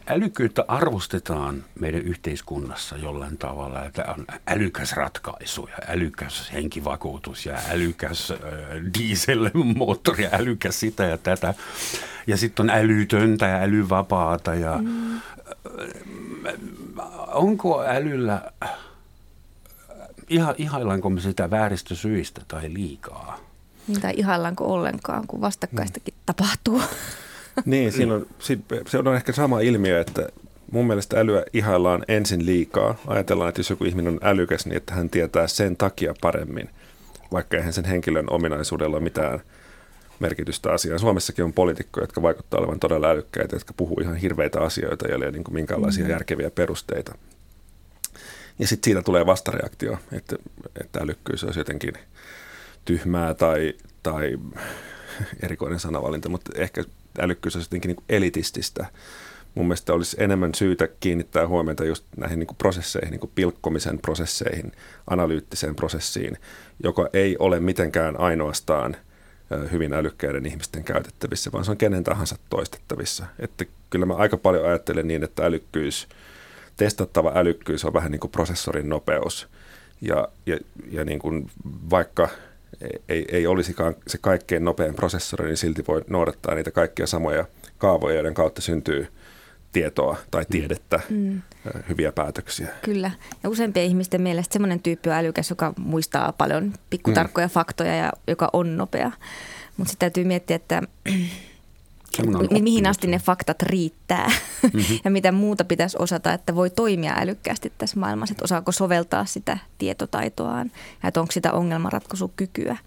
Älykkyyttä 0.08 0.66
arvostetaan 0.68 1.64
meidän 1.80 2.02
yhteiskunnassa 2.02 2.98
jollain 2.98 3.38
tavalla, 3.38 3.86
että 3.86 4.06
on 4.18 4.26
älykäs 4.48 4.94
ratkaisu 4.94 5.70
ja 5.72 5.78
älykäs 5.88 6.54
henkivakuutus 6.54 7.46
ja 7.46 7.58
älykäs 7.70 8.32
äh, 8.32 8.38
dieselmoottori 9.00 10.24
ja 10.24 10.30
älykäs 10.34 10.80
sitä 10.80 11.04
ja 11.04 11.18
tätä. 11.18 11.54
Ja 12.28 12.38
sitten 12.38 12.64
on 12.64 12.70
älytöntä 12.70 13.46
ja 13.46 13.58
älyvapaata 13.58 14.56
ja 14.56 14.78
mm. 14.78 15.22
onko 17.28 17.84
älyllä, 17.84 18.52
iha, 20.30 20.56
ihaillaanko 20.58 21.10
me 21.10 21.22
sitä 21.22 21.52
vääristä 21.52 21.96
syistä 21.96 22.42
tai 22.48 22.74
liikaa? 22.74 23.40
Tai 24.02 24.14
ihaillaanko 24.16 24.66
ollenkaan, 24.66 25.28
kun 25.28 25.42
vastakkaistakin 25.42 26.14
mm. 26.14 26.22
tapahtuu. 26.26 26.82
Niin, 27.66 27.92
siinä 27.92 28.14
on, 28.14 28.26
se 28.88 28.98
on 28.98 29.16
ehkä 29.16 29.32
sama 29.32 29.60
ilmiö, 29.60 30.02
että 30.02 30.30
mun 30.72 30.88
mielestä 30.88 31.20
älyä 31.20 31.44
ihaillaan 31.54 32.06
ensin 32.08 32.46
liikaa. 32.46 32.96
Ajatellaan, 33.08 33.50
että 33.50 33.60
jos 33.60 33.70
joku 33.70 33.86
ihminen 33.86 34.14
on 34.14 34.20
älykäs, 34.24 34.66
niin 34.66 34.78
että 34.78 34.94
hän 34.94 35.10
tietää 35.10 35.48
sen 35.48 35.78
takia 35.78 36.14
paremmin, 36.22 36.70
vaikka 37.32 37.58
eihän 37.58 37.74
sen 37.74 37.86
henkilön 37.86 38.26
ominaisuudella 38.30 39.00
mitään 39.00 39.40
merkitystä 40.20 40.72
asiaa. 40.72 40.98
Suomessakin 40.98 41.46
on 41.46 41.54
poliitikkoja, 41.54 42.04
jotka 42.04 42.22
vaikuttaa 42.22 42.60
olevan 42.60 42.80
todella 42.80 43.10
älykkäitä, 43.10 43.56
jotka 43.56 43.74
puhuu 43.78 44.00
ihan 44.02 44.16
hirveitä 44.16 44.62
asioita, 44.62 45.08
joilla 45.08 45.26
ei 45.26 45.30
ole 45.30 45.38
niin 45.38 45.54
minkäänlaisia 45.54 46.04
mm-hmm. 46.04 46.12
järkeviä 46.12 46.52
perusteita. 46.52 47.16
Ja 48.60 48.68
sitten 48.68 48.88
siitä 48.92 49.02
tulee 49.02 49.26
vastareaktio, 49.26 49.98
että, 50.12 50.36
että 50.82 51.00
älykkyys 51.00 51.44
olisi 51.44 51.60
jotenkin 51.60 51.94
tyhmää 52.86 53.34
tai, 53.34 53.74
tai 54.04 54.38
erikoinen 55.44 55.80
sanavalinta, 55.80 56.30
mutta 56.30 56.52
ehkä 56.56 56.84
älykkyys 57.20 57.56
olisi 57.56 57.68
jotenkin 57.68 57.90
niin 57.90 58.04
elitististä. 58.10 58.86
Mun 59.56 59.66
mielestä 59.66 59.94
olisi 59.94 60.18
enemmän 60.20 60.56
syytä 60.56 60.88
kiinnittää 61.00 61.48
huomiota 61.48 61.86
just 61.86 62.04
näihin 62.18 62.40
niin 62.40 62.56
prosesseihin, 62.58 63.12
niin 63.12 63.32
pilkkomisen 63.36 64.00
prosesseihin, 64.00 64.72
analyyttiseen 65.08 65.76
prosessiin, 65.76 66.38
joka 66.84 67.10
ei 67.14 67.36
ole 67.40 67.60
mitenkään 67.60 68.20
ainoastaan 68.20 68.96
hyvin 69.72 69.94
älykkäiden 69.94 70.46
ihmisten 70.46 70.84
käytettävissä, 70.84 71.52
vaan 71.52 71.66
se 71.66 71.72
on 71.72 71.78
kenen 71.78 72.04
tahansa 72.04 72.36
toistettavissa. 72.50 73.26
Että 73.40 73.66
kyllä 73.90 74.06
mä 74.06 74.14
aika 74.14 74.38
paljon 74.38 74.66
ajattelen 74.66 75.08
niin, 75.08 75.24
että 75.24 75.46
älykkyys, 75.46 76.08
testattava 76.78 77.32
älykkyys 77.36 77.86
on 77.86 77.94
vähän 77.94 78.12
niin 78.12 78.20
kuin 78.20 78.32
prosessorin 78.32 78.90
nopeus. 78.90 79.48
Ja, 80.02 80.28
ja, 80.46 80.58
ja 80.92 81.06
niin 81.06 81.20
kuin 81.20 81.50
vaikka 81.90 82.30
ei, 83.10 83.26
ei 83.32 83.48
olisikaan 83.48 83.96
se 84.08 84.18
kaikkein 84.18 84.66
nopein 84.66 84.96
prosessori, 84.96 85.46
niin 85.46 85.58
silti 85.58 85.84
voi 85.88 86.02
noudattaa 86.10 86.56
niitä 86.56 86.72
kaikkia 86.72 87.08
samoja 87.08 87.46
kaavoja, 87.78 88.16
joiden 88.16 88.34
kautta 88.34 88.62
syntyy 88.62 89.08
tietoa 89.72 90.18
tai 90.32 90.44
mm. 90.44 90.48
tiedettä, 90.52 91.00
mm. 91.10 91.42
hyviä 91.90 92.12
päätöksiä. 92.12 92.68
Kyllä. 92.82 93.12
Ja 93.44 93.50
useimpien 93.50 93.86
ihmisten 93.86 94.22
mielestä 94.22 94.54
semmoinen 94.54 94.80
tyyppi 94.80 95.10
on 95.10 95.16
älykäs, 95.16 95.50
joka 95.50 95.74
muistaa 95.78 96.32
paljon 96.32 96.74
pikkutarkkoja 96.90 97.48
mm. 97.48 97.52
faktoja 97.52 97.96
ja 97.96 98.12
joka 98.28 98.50
on 98.54 98.78
nopea. 98.78 99.12
Mutta 99.78 99.92
sitten 99.92 100.12
täytyy 100.12 100.24
miettiä, 100.24 100.56
että 100.56 100.82
mi- 102.24 102.62
mihin 102.62 102.88
asti 102.88 103.08
ne 103.08 103.20
faktat 103.20 103.62
riittää 103.62 104.32
mm-hmm. 104.64 105.00
ja 105.06 105.12
mitä 105.12 105.32
muuta 105.32 105.64
pitäisi 105.64 105.98
osata, 106.00 106.34
että 106.34 106.56
voi 106.56 106.70
toimia 106.70 107.14
älykkäästi 107.18 107.74
tässä 107.78 108.00
maailmassa, 108.00 108.34
että 108.34 108.44
osaako 108.44 108.72
soveltaa 108.72 109.26
sitä 109.26 109.58
tietotaitoaan 109.78 110.72
ja 111.04 111.08
että 111.08 111.20
onko 111.20 111.32
sitä 111.32 111.54
ongelmanratkaisukykyä. 111.54 112.78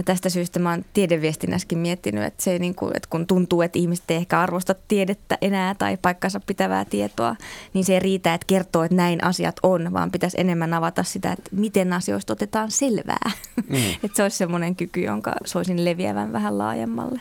Ja 0.00 0.04
tästä 0.04 0.28
syystä 0.28 0.58
mä 0.58 0.70
oon 0.70 0.84
tiedeviestinnässäkin 0.92 1.78
miettinyt, 1.78 2.24
että, 2.24 2.42
se 2.42 2.58
niin 2.58 2.74
kuin, 2.74 2.96
että 2.96 3.08
kun 3.10 3.26
tuntuu, 3.26 3.62
että 3.62 3.78
ihmiset 3.78 4.10
ei 4.10 4.16
ehkä 4.16 4.40
arvosta 4.40 4.74
tiedettä 4.88 5.38
enää 5.40 5.74
tai 5.74 5.96
paikkansa 6.02 6.40
pitävää 6.40 6.84
tietoa, 6.84 7.36
niin 7.74 7.84
se 7.84 7.94
ei 7.94 8.00
riitä, 8.00 8.34
että 8.34 8.44
kertoo, 8.46 8.82
että 8.82 8.96
näin 8.96 9.24
asiat 9.24 9.56
on, 9.62 9.92
vaan 9.92 10.10
pitäisi 10.10 10.40
enemmän 10.40 10.74
avata 10.74 11.02
sitä, 11.02 11.32
että 11.32 11.50
miten 11.56 11.92
asioista 11.92 12.32
otetaan 12.32 12.70
selvää. 12.70 13.30
Mm. 13.68 13.76
että 14.04 14.16
se 14.16 14.22
olisi 14.22 14.36
semmoinen 14.36 14.76
kyky, 14.76 15.00
jonka 15.00 15.32
soisin 15.44 15.84
leviävän 15.84 16.32
vähän 16.32 16.58
laajemmalle. 16.58 17.20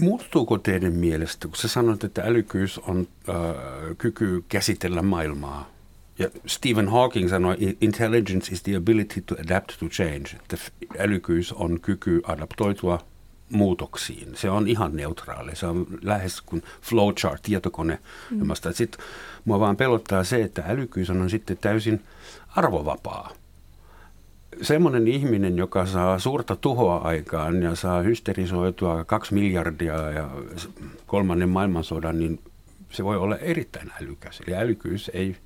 Muuttuuko 0.00 0.58
teidän 0.58 0.92
mielestä, 0.92 1.48
kun 1.48 1.56
sä 1.56 1.68
sanoit, 1.68 2.04
että 2.04 2.22
älykkyys 2.22 2.78
on 2.78 3.08
äh, 3.28 3.34
kyky 3.98 4.44
käsitellä 4.48 5.02
maailmaa? 5.02 5.70
Ja 6.18 6.30
Stephen 6.46 6.88
Hawking 6.88 7.30
sanoi, 7.30 7.56
intelligence 7.80 8.52
is 8.52 8.62
the 8.62 8.76
ability 8.76 9.20
to 9.20 9.34
adapt 9.34 9.72
to 9.78 9.86
change. 9.86 10.30
Että 10.36 10.56
älykkyys 10.98 11.52
on 11.52 11.80
kyky 11.80 12.22
adaptoitua 12.26 12.98
muutoksiin. 13.50 14.36
Se 14.36 14.50
on 14.50 14.68
ihan 14.68 14.96
neutraali. 14.96 15.56
Se 15.56 15.66
on 15.66 15.86
lähes 16.02 16.40
kuin 16.40 16.62
flowchart, 16.82 17.42
tietokone. 17.42 17.98
Mm. 18.30 18.40
Sitten 18.72 19.04
mua 19.44 19.60
vaan 19.60 19.76
pelottaa 19.76 20.24
se, 20.24 20.42
että 20.42 20.64
älykkyys 20.68 21.10
on 21.10 21.30
sitten 21.30 21.56
täysin 21.56 22.02
arvovapaa 22.56 23.32
semmoinen 24.62 25.08
ihminen, 25.08 25.56
joka 25.56 25.86
saa 25.86 26.18
suurta 26.18 26.56
tuhoa 26.56 26.96
aikaan 26.96 27.62
ja 27.62 27.74
saa 27.74 28.02
hysterisoitua 28.02 29.04
kaksi 29.04 29.34
miljardia 29.34 30.10
ja 30.10 30.30
kolmannen 31.06 31.48
maailmansodan, 31.48 32.18
niin 32.18 32.40
se 32.90 33.04
voi 33.04 33.16
olla 33.16 33.36
erittäin 33.36 33.92
älykäs. 34.02 34.42
Eli 34.46 34.56
älykyys 34.56 35.10
ei, 35.14 35.36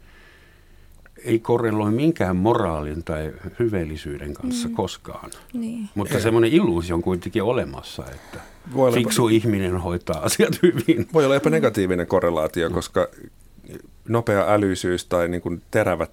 ei 1.25 1.39
korreloi 1.39 1.91
minkään 1.91 2.37
moraalin 2.37 3.05
tai 3.05 3.33
hyveellisyyden 3.59 4.35
kanssa 4.35 4.69
mm. 4.69 4.75
koskaan. 4.75 5.31
Niin. 5.53 5.89
Mutta 5.95 6.21
semmoinen 6.21 6.53
illuusio 6.53 6.95
on 6.95 7.03
kuitenkin 7.03 7.43
olemassa, 7.43 8.05
että 8.15 8.41
voi 8.75 8.93
fiksu 8.93 9.23
olla, 9.23 9.33
ihminen 9.33 9.77
hoitaa 9.77 10.21
asiat 10.21 10.59
hyvin. 10.63 11.09
Voi 11.15 11.25
olla 11.25 11.35
jopa 11.35 11.51
negatiivinen 11.51 12.07
korrelaatio, 12.07 12.71
koska 12.71 13.09
nopea 14.09 14.53
älyisyys 14.53 15.05
tai 15.05 15.29
niin 15.29 15.43
kuin 15.43 15.63
terävät 15.71 16.11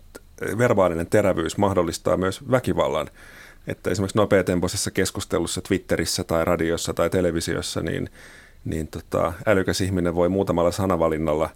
verbaalinen 0.57 1.07
terävyys 1.07 1.57
mahdollistaa 1.57 2.17
myös 2.17 2.51
väkivallan. 2.51 3.09
Että 3.67 3.89
esimerkiksi 3.89 4.17
nopeatempoisessa 4.17 4.91
keskustelussa 4.91 5.61
Twitterissä 5.61 6.23
tai 6.23 6.45
radiossa 6.45 6.93
tai 6.93 7.09
televisiossa, 7.09 7.81
niin, 7.81 8.09
niin 8.65 8.87
tota, 8.87 9.33
älykäs 9.45 9.81
ihminen 9.81 10.15
voi 10.15 10.29
muutamalla 10.29 10.71
sanavalinnalla 10.71 11.49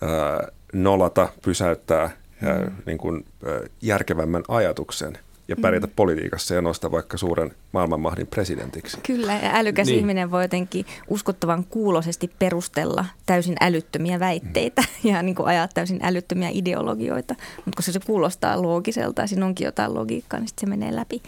ää, 0.00 0.48
nolata, 0.72 1.28
pysäyttää 1.44 2.10
ää, 2.42 2.60
mm. 2.60 2.72
niin 2.86 2.98
kuin, 2.98 3.24
ää, 3.46 3.60
järkevämmän 3.82 4.42
ajatuksen– 4.48 5.18
ja 5.52 5.62
pärjätä 5.62 5.86
mm. 5.86 5.92
politiikassa 5.96 6.54
ja 6.54 6.60
nostaa 6.60 6.90
vaikka 6.90 7.16
suuren 7.16 7.52
maailmanmahdin 7.72 8.26
presidentiksi. 8.26 8.98
Kyllä, 9.06 9.32
ja 9.32 9.50
älykäs 9.52 9.86
niin. 9.86 9.98
ihminen 9.98 10.30
voi 10.30 10.44
jotenkin 10.44 10.86
uskottavan 11.08 11.64
kuulosesti 11.64 12.30
perustella 12.38 13.04
täysin 13.26 13.56
älyttömiä 13.60 14.20
väitteitä 14.20 14.82
mm. 14.82 15.10
ja 15.10 15.22
niin 15.22 15.34
kuin 15.34 15.46
ajaa 15.46 15.68
täysin 15.68 16.00
älyttömiä 16.02 16.48
ideologioita. 16.52 17.34
Mutta 17.56 17.76
koska 17.76 17.92
se 17.92 18.00
kuulostaa 18.06 18.62
loogiselta 18.62 19.22
ja 19.22 19.26
siinä 19.26 19.46
onkin 19.46 19.64
jotain 19.64 19.94
logiikkaa, 19.94 20.40
niin 20.40 20.48
se 20.60 20.66
menee 20.66 20.96
läpi. 20.96 21.22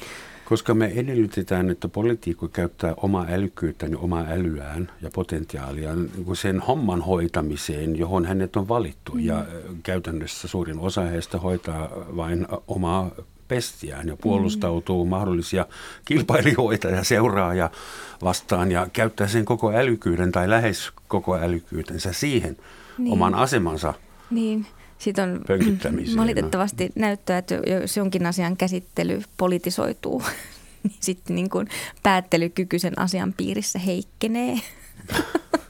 Koska 0.44 0.74
me 0.74 0.92
edellytetään, 0.96 1.70
että 1.70 1.88
poliitikko 1.88 2.48
käyttää 2.48 2.94
omaa 2.96 3.26
älykkyyttään 3.30 3.92
ja 3.92 3.98
omaa 3.98 4.24
älyään 4.28 4.92
ja 5.02 5.10
potentiaaliaan 5.14 6.10
niin 6.16 6.36
sen 6.36 6.60
homman 6.60 7.02
hoitamiseen, 7.02 7.98
johon 7.98 8.24
hänet 8.24 8.56
on 8.56 8.68
valittu. 8.68 9.12
Mm. 9.12 9.20
Ja 9.20 9.44
käytännössä 9.82 10.48
suurin 10.48 10.78
osa 10.78 11.02
heistä 11.02 11.38
hoitaa 11.38 11.88
vain 12.16 12.46
omaa 12.68 13.10
pestiään 13.48 14.08
ja 14.08 14.16
puolustautuu 14.16 15.04
mm. 15.04 15.08
mahdollisia 15.08 15.66
kilpailijoita 16.04 16.88
ja 16.88 17.04
seuraa 17.04 17.54
ja 17.54 17.70
vastaan 18.22 18.72
ja 18.72 18.86
käyttää 18.92 19.28
sen 19.28 19.44
koko 19.44 19.72
älykkyyden 19.72 20.32
tai 20.32 20.50
lähes 20.50 20.92
koko 21.08 21.36
älykkyytensä 21.36 22.12
siihen 22.12 22.56
niin. 22.98 23.12
oman 23.12 23.34
asemansa 23.34 23.94
niin. 24.30 24.66
Sitten 24.98 25.24
on 25.24 25.40
valitettavasti 26.16 26.92
näyttää, 26.94 27.38
että 27.38 27.54
jos 27.54 27.96
jonkin 27.96 28.26
asian 28.26 28.56
käsittely 28.56 29.22
politisoituu, 29.36 30.22
niin 30.82 30.96
sitten 31.00 31.36
niin 31.36 31.50
kuin 31.50 31.68
päättelykyky 32.02 32.78
sen 32.78 32.98
asian 32.98 33.32
piirissä 33.32 33.78
heikkenee. 33.78 34.60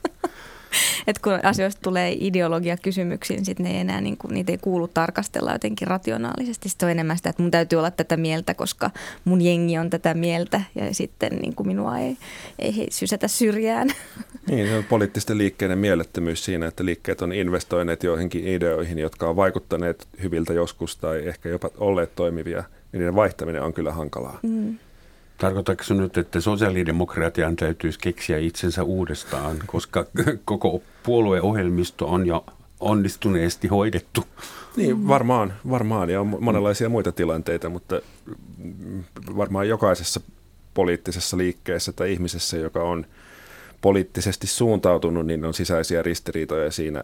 että 1.07 1.21
kun 1.21 1.39
asioista 1.43 1.81
tulee 1.81 2.15
ideologiakysymyksiin, 2.19 3.37
niin 3.37 3.45
sitten 3.45 3.63
ne 3.63 3.71
ei 3.71 3.79
enää, 3.79 4.01
niin 4.01 4.17
kuin, 4.17 4.33
niitä 4.33 4.51
ei 4.51 4.57
kuulu 4.57 4.87
tarkastella 4.87 5.51
jotenkin 5.51 5.87
rationaalisesti. 5.87 6.69
Sitten 6.69 6.87
on 6.87 6.91
enemmän 6.91 7.17
sitä, 7.17 7.29
että 7.29 7.41
mun 7.41 7.51
täytyy 7.51 7.79
olla 7.79 7.91
tätä 7.91 8.17
mieltä, 8.17 8.53
koska 8.53 8.89
mun 9.25 9.41
jengi 9.41 9.77
on 9.77 9.89
tätä 9.89 10.13
mieltä 10.13 10.61
ja 10.75 10.93
sitten 10.93 11.35
niin 11.35 11.55
kuin 11.55 11.67
minua 11.67 11.97
ei, 11.97 12.17
ei 12.59 12.87
sysätä 12.89 13.27
syrjään. 13.27 13.89
Niin, 14.49 14.67
se 14.67 14.77
on 14.77 14.83
poliittisten 14.83 15.37
liikkeiden 15.37 15.77
mielettömyys 15.77 16.45
siinä, 16.45 16.67
että 16.67 16.85
liikkeet 16.85 17.21
on 17.21 17.33
investoineet 17.33 18.03
joihinkin 18.03 18.47
ideoihin, 18.47 18.99
jotka 18.99 19.29
on 19.29 19.35
vaikuttaneet 19.35 20.07
hyviltä 20.23 20.53
joskus 20.53 20.97
tai 20.97 21.27
ehkä 21.27 21.49
jopa 21.49 21.69
olleet 21.77 22.15
toimivia. 22.15 22.63
Niiden 22.91 23.15
vaihtaminen 23.15 23.61
on 23.63 23.73
kyllä 23.73 23.91
hankalaa. 23.91 24.39
Mm. 24.43 24.77
Tarkoitatko 25.37 25.93
nyt, 25.93 26.17
että 26.17 26.41
sosiaalidemokratian 26.41 27.55
täytyisi 27.55 27.99
keksiä 27.99 28.37
itsensä 28.37 28.83
uudestaan, 28.83 29.57
koska 29.65 30.05
koko 30.45 30.81
puolueohjelmisto 31.03 32.07
on 32.07 32.27
jo 32.27 32.45
onnistuneesti 32.79 33.67
hoidettu? 33.67 34.23
Niin, 34.77 35.07
varmaan, 35.07 35.53
varmaan 35.69 36.09
ja 36.09 36.21
on 36.21 36.37
monenlaisia 36.39 36.89
muita 36.89 37.11
tilanteita, 37.11 37.69
mutta 37.69 38.01
varmaan 39.37 39.69
jokaisessa 39.69 40.21
poliittisessa 40.73 41.37
liikkeessä 41.37 41.91
tai 41.91 42.13
ihmisessä, 42.13 42.57
joka 42.57 42.83
on 42.83 43.05
poliittisesti 43.81 44.47
suuntautunut, 44.47 45.25
niin 45.25 45.45
on 45.45 45.53
sisäisiä 45.53 46.01
ristiriitoja 46.01 46.71
siinä 46.71 47.03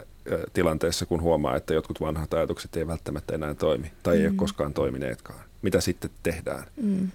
tilanteessa, 0.52 1.06
kun 1.06 1.22
huomaa, 1.22 1.56
että 1.56 1.74
jotkut 1.74 2.00
vanhat 2.00 2.34
ajatukset 2.34 2.76
ei 2.76 2.86
välttämättä 2.86 3.34
enää 3.34 3.54
toimi 3.54 3.92
tai 4.02 4.16
ei 4.16 4.22
mm. 4.22 4.28
ole 4.28 4.36
koskaan 4.36 4.74
toimineetkaan. 4.74 5.40
Mitä 5.62 5.80
sitten 5.80 6.10
tehdään? 6.22 6.64
Mm. 6.82 7.08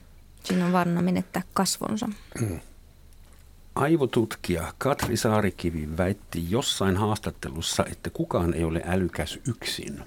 Siinä 0.47 0.65
on 0.65 0.71
vaarana 0.71 1.01
menettää 1.01 1.41
kasvonsa. 1.53 2.09
Mm. 2.39 2.59
Aivotutkija 3.75 4.73
Katri 4.77 5.17
Saarikivi 5.17 5.97
väitti 5.97 6.51
jossain 6.51 6.97
haastattelussa, 6.97 7.85
että 7.91 8.09
kukaan 8.09 8.53
ei 8.53 8.63
ole 8.63 8.81
älykäs 8.85 9.39
yksin. 9.47 9.99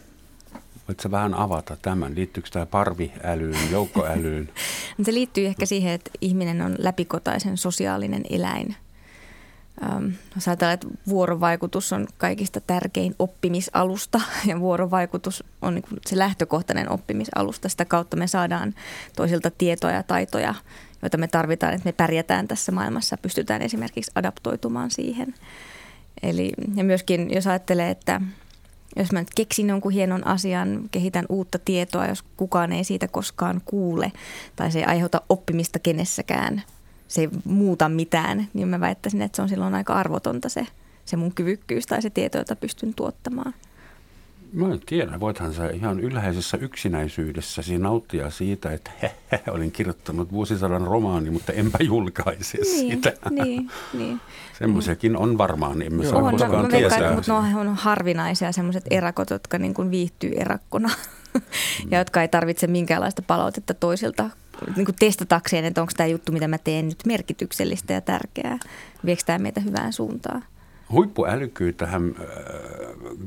Voitko 0.89 1.11
vähän 1.11 1.35
avata 1.35 1.77
tämän? 1.83 2.15
Liittyykö 2.15 2.49
tämä 2.53 2.67
parviälyyn, 2.67 3.71
joukkoälyyn? 3.71 4.53
Se 5.05 5.15
liittyy 5.15 5.47
ehkä 5.47 5.67
siihen, 5.67 5.93
että 5.93 6.11
ihminen 6.21 6.63
on 6.63 6.75
läpikotaisen 6.79 7.57
sosiaalinen 7.57 8.23
eläin. 8.31 8.77
Ähm, 9.83 10.07
jos 10.35 10.49
ajatellaan, 10.49 10.75
että 10.75 10.87
vuorovaikutus 11.09 11.93
on 11.93 12.07
kaikista 12.19 12.61
tärkein 12.61 13.15
oppimisalusta 13.19 14.21
ja 14.47 14.61
vuorovaikutus 14.61 15.45
on 15.63 15.75
niin 15.75 15.85
se 16.07 16.19
lähtökohtainen 16.19 16.91
oppimisalusta. 16.91 17.69
Sitä 17.69 17.85
kautta 17.85 18.17
me 18.17 18.27
saadaan 18.27 18.75
toisilta 19.17 19.51
tietoja 19.51 19.95
ja 19.95 20.03
taitoja, 20.03 20.55
joita 21.03 21.19
me 21.19 21.29
tarvitaan, 21.29 21.75
että 21.75 21.89
me 21.89 21.93
pärjätään 21.93 22.49
tässä 22.49 22.73
maailmassa, 22.73 23.17
pystytään 23.17 23.63
esimerkiksi 23.63 24.13
adaptoitumaan 24.15 24.91
siihen. 24.91 25.35
Eli, 26.23 26.53
ja 26.75 26.85
myöskin 26.85 27.35
jos 27.35 27.47
ajattelee, 27.47 27.91
että 27.91 28.21
jos 28.97 29.13
mä 29.13 29.19
nyt 29.19 29.35
keksin 29.37 29.69
jonkun 29.69 29.93
hienon 29.93 30.27
asian, 30.27 30.89
kehitän 30.91 31.27
uutta 31.29 31.59
tietoa, 31.59 32.07
jos 32.07 32.23
kukaan 32.37 32.73
ei 32.73 32.85
siitä 32.85 33.09
koskaan 33.09 33.61
kuule 33.65 34.13
tai 34.57 34.71
se 34.71 34.79
ei 34.79 34.85
aiheuta 34.85 35.23
oppimista 35.29 35.79
kenessäkään, 35.79 36.63
se 37.11 37.21
ei 37.21 37.29
muuta 37.45 37.89
mitään, 37.89 38.49
niin 38.55 38.69
mä 38.69 38.81
väittäisin, 38.81 39.23
että 39.23 39.37
se 39.37 39.43
on 39.43 39.49
silloin 39.49 39.75
aika 39.75 39.95
arvotonta 39.95 40.49
se, 40.49 40.67
se 41.05 41.17
mun 41.17 41.35
kyvykkyys 41.35 41.87
tai 41.87 42.03
se 42.03 42.11
tieto, 42.11 42.39
jota 42.39 42.57
pystyn 42.57 42.95
tuottamaan. 42.95 43.55
Mä 44.53 44.73
en 44.73 44.81
tiedä, 44.87 45.21
voithan 45.21 45.55
sä 45.55 45.71
ihan 45.71 46.01
ylhäisessä 46.01 46.57
yksinäisyydessä 46.57 47.63
nauttia 47.79 48.31
siitä, 48.31 48.73
että 48.73 48.91
he, 49.03 49.15
he, 49.33 49.43
olin 49.51 49.73
kirjoittanut 49.73 50.33
vuosisadan 50.33 50.87
romaani, 50.87 51.31
mutta 51.31 51.53
enpä 51.53 51.79
julkaise 51.81 52.59
niin, 52.59 52.97
sitä. 52.97 53.13
Niin, 53.31 53.71
niin. 53.93 54.21
Semmoisiakin 54.59 55.17
on 55.17 55.39
varmaan, 55.39 55.79
niin 55.79 55.93
emme 55.93 56.07
saa 56.07 56.31
koskaan 56.31 56.69
tietää. 56.69 57.15
Mutta 57.15 57.43
ne 57.43 57.57
on 57.57 57.75
harvinaisia 57.75 58.53
semmoiset 58.53 58.85
erakot, 58.91 59.31
jotka 59.31 59.59
niin 59.59 59.75
kuin 59.75 59.91
viihtyy 59.91 60.33
erakkona 60.37 60.91
ja 61.91 61.99
jotka 61.99 62.23
ei 62.23 62.29
tarvitse 62.29 62.67
minkäänlaista 62.67 63.23
palautetta 63.23 63.75
toisilta 63.75 64.31
niin 64.77 64.85
kuin 64.85 64.97
testatakseen, 64.99 65.65
että 65.65 65.81
onko 65.81 65.93
tämä 65.97 66.07
juttu, 66.07 66.33
mitä 66.33 66.49
mä 66.49 66.59
teen 66.59 66.89
nyt 66.89 67.07
merkityksellistä 67.07 67.93
ja 67.93 68.01
tärkeää. 68.01 68.59
Viekö 69.05 69.23
tämä 69.27 69.39
meitä 69.39 69.61
hyvään 69.61 69.93
suuntaan? 69.93 70.45
Huippuälykkyyttähän 70.93 72.15
äh, 72.21 72.27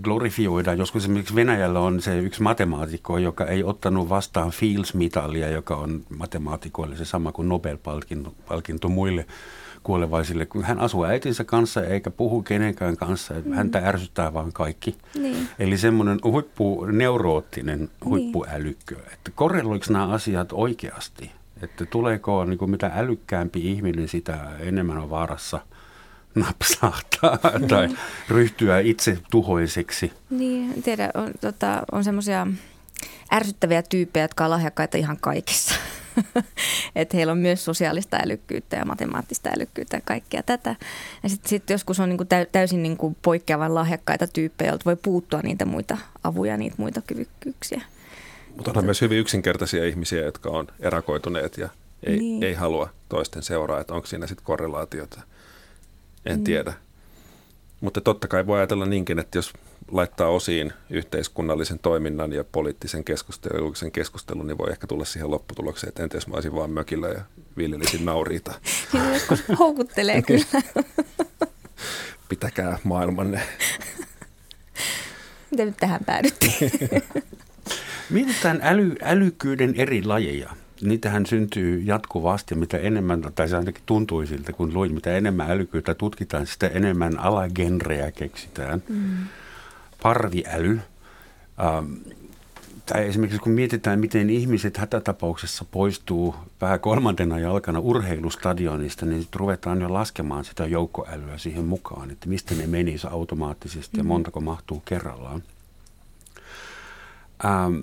glorifioidaan. 0.02 0.78
Joskus 0.78 1.04
esimerkiksi 1.04 1.36
Venäjällä 1.36 1.80
on 1.80 2.02
se 2.02 2.20
yksi 2.20 2.42
matemaatikko, 2.42 3.18
joka 3.18 3.46
ei 3.46 3.64
ottanut 3.64 4.10
vastaan 4.10 4.52
Fields-mitalia, 4.52 5.50
joka 5.50 5.76
on 5.76 6.04
matemaatikoille 6.18 6.96
se 6.96 7.06
sama 7.06 7.32
kuin 7.32 7.50
Nobel-palkinto 7.50 8.90
muille 8.90 9.26
kuolevaisille, 9.84 10.46
kun 10.46 10.64
hän 10.64 10.80
asuu 10.80 11.04
äitinsä 11.04 11.44
kanssa 11.44 11.84
eikä 11.84 12.12
puhu 12.12 12.42
kenenkään 12.42 12.98
kanssa. 12.98 13.34
Mm. 13.34 13.54
Häntä 13.54 13.82
ärsyttää 13.86 14.34
vaan 14.34 14.54
kaikki. 14.54 14.96
Niin. 15.20 15.48
Eli 15.60 15.78
semmoinen 15.78 16.20
huippu, 16.24 16.86
neuroottinen 16.86 17.90
huippuälykkö. 18.06 18.96
Niin. 18.96 19.14
Että 19.14 19.32
korreloiko 19.36 19.86
nämä 19.90 20.08
asiat 20.08 20.50
oikeasti? 20.52 21.32
Että 21.62 21.86
tuleeko 21.86 22.46
niin 22.46 22.58
kuin 22.58 22.72
mitä 22.72 22.92
älykkäämpi 22.96 23.72
ihminen, 23.72 24.08
sitä 24.08 24.38
enemmän 24.60 24.98
on 24.98 25.10
vaarassa– 25.10 25.60
napsahtaa 26.36 27.40
niin. 27.60 27.68
tai 27.68 27.90
ryhtyä 28.30 28.80
itse 28.80 29.18
tuhoiseksi. 29.32 30.12
Niin, 30.30 30.84
tiedä, 30.84 31.12
on, 31.14 31.32
tota, 31.42 31.84
on 31.92 32.04
semmoisia 32.04 32.48
ärsyttäviä 33.34 33.82
tyyppejä, 33.82 34.24
jotka 34.24 34.44
on 34.44 34.50
lahjakkaita 34.50 34.98
ihan 34.98 35.18
kaikissa. 35.22 35.76
että 36.96 37.18
heillä 37.18 37.32
on 37.32 37.38
myös 37.38 37.66
sosiaalista 37.66 38.18
älykkyyttä 38.24 38.76
ja 38.76 38.86
matemaattista 38.86 39.50
älykkyyttä 39.58 39.98
ja 39.98 40.02
kaikkea 40.06 40.44
tätä. 40.44 40.76
Ja 41.24 41.30
sitten 41.30 41.50
sit 41.50 41.70
joskus 41.70 42.00
on 42.00 42.10
niinku 42.10 42.26
täysin 42.52 42.84
niinku 42.84 43.16
poikkeavan 43.22 43.76
lahjakkaita 43.76 44.28
tyyppejä, 44.28 44.70
joilta 44.70 44.86
voi 44.86 44.96
puuttua 44.96 45.42
niitä 45.42 45.66
muita 45.66 45.98
avuja, 46.24 46.58
niitä 46.58 46.76
muita 46.78 47.02
kyvykkyyksiä. 47.02 47.82
Mutta 48.56 48.72
on 48.76 48.86
myös 48.86 49.02
hyvin 49.02 49.20
yksinkertaisia 49.20 49.86
ihmisiä, 49.86 50.22
jotka 50.22 50.50
on 50.50 50.68
erakoituneet 50.80 51.58
ja 51.58 51.70
ei, 52.04 52.18
niin. 52.18 52.44
ei 52.44 52.54
halua 52.54 52.90
toisten 53.10 53.44
seuraa, 53.44 53.80
että 53.80 53.94
onko 53.94 54.08
siinä 54.08 54.28
sitten 54.28 54.46
korrelaatiota. 54.46 55.22
En 56.26 56.38
mm. 56.38 56.44
tiedä. 56.44 56.74
Mutta 57.84 58.02
totta 58.02 58.28
kai 58.28 58.48
voi 58.48 58.58
ajatella 58.58 58.86
niinkin, 58.86 59.20
että 59.20 59.38
jos 59.38 59.54
laittaa 59.92 60.28
osiin 60.28 60.74
yhteiskunnallisen 60.90 61.80
toiminnan 61.80 62.34
ja 62.34 62.44
poliittisen 62.44 63.04
keskustelun, 63.04 63.60
julkisen 63.60 63.92
keskustelun, 63.92 64.48
niin 64.48 64.58
voi 64.58 64.72
ehkä 64.72 64.88
tulla 64.88 65.06
siihen 65.06 65.32
lopputulokseen, 65.32 65.90
että 65.90 66.04
entäs 66.04 66.28
mä 66.28 66.34
olisin 66.34 66.56
vaan 66.56 66.70
mökillä 66.70 67.08
ja 67.08 67.22
viljelisin 67.58 68.06
nauriita. 68.06 68.54
Joskus 69.14 69.44
houkuttelee 69.60 70.22
kyllä. 70.22 70.46
Pitäkää 72.30 72.80
maailmanne. 72.84 73.42
Miten 75.52 75.68
nyt 75.68 75.78
tähän 75.80 76.06
päädyttiin? 76.06 76.72
Mietitään 78.10 78.60
äly, 78.64 78.96
älykkyyden 79.02 79.74
eri 79.78 80.04
lajeja 80.04 80.50
niitähän 80.84 81.26
syntyy 81.26 81.80
jatkuvasti, 81.80 82.56
mitä 82.56 82.78
enemmän, 82.78 83.22
tai 83.36 83.50
se 83.50 83.58
ainakin 83.58 83.84
tuntui 83.86 84.28
siltä, 84.28 84.54
kun 84.54 84.74
luin, 84.74 84.94
mitä 84.94 85.18
enemmän 85.18 85.52
älykkyyttä 85.52 85.96
tutkitaan, 85.96 86.48
sitä 86.48 86.68
enemmän 86.68 87.20
alagenrejä 87.20 88.12
keksitään. 88.12 88.84
Mm. 88.90 89.28
Parviäly. 90.04 90.80
Ähm, 91.60 91.94
tai 92.86 93.08
esimerkiksi 93.08 93.40
kun 93.40 93.52
mietitään, 93.52 94.00
miten 94.00 94.30
ihmiset 94.30 94.78
hätätapauksessa 94.78 95.66
poistuu 95.72 96.36
vähän 96.62 96.80
kolmantena 96.80 97.40
jalkana 97.40 97.80
urheilustadionista, 97.80 99.06
niin 99.06 99.22
sitten 99.22 99.40
ruvetaan 99.40 99.82
jo 99.82 99.94
laskemaan 99.94 100.46
sitä 100.46 100.66
joukkoälyä 100.66 101.38
siihen 101.38 101.66
mukaan, 101.66 102.12
että 102.12 102.30
mistä 102.30 102.56
ne 102.56 102.68
menisi 102.68 103.08
automaattisesti 103.08 103.98
ja 103.98 104.04
mm. 104.04 104.08
montako 104.08 104.42
mahtuu 104.42 104.84
kerrallaan. 104.86 105.44
Ähm, 107.46 107.82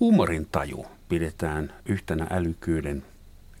huumorin 0.00 0.46
taju 0.52 0.86
pidetään 1.08 1.72
yhtenä 1.86 2.26
älykkyyden 2.30 3.02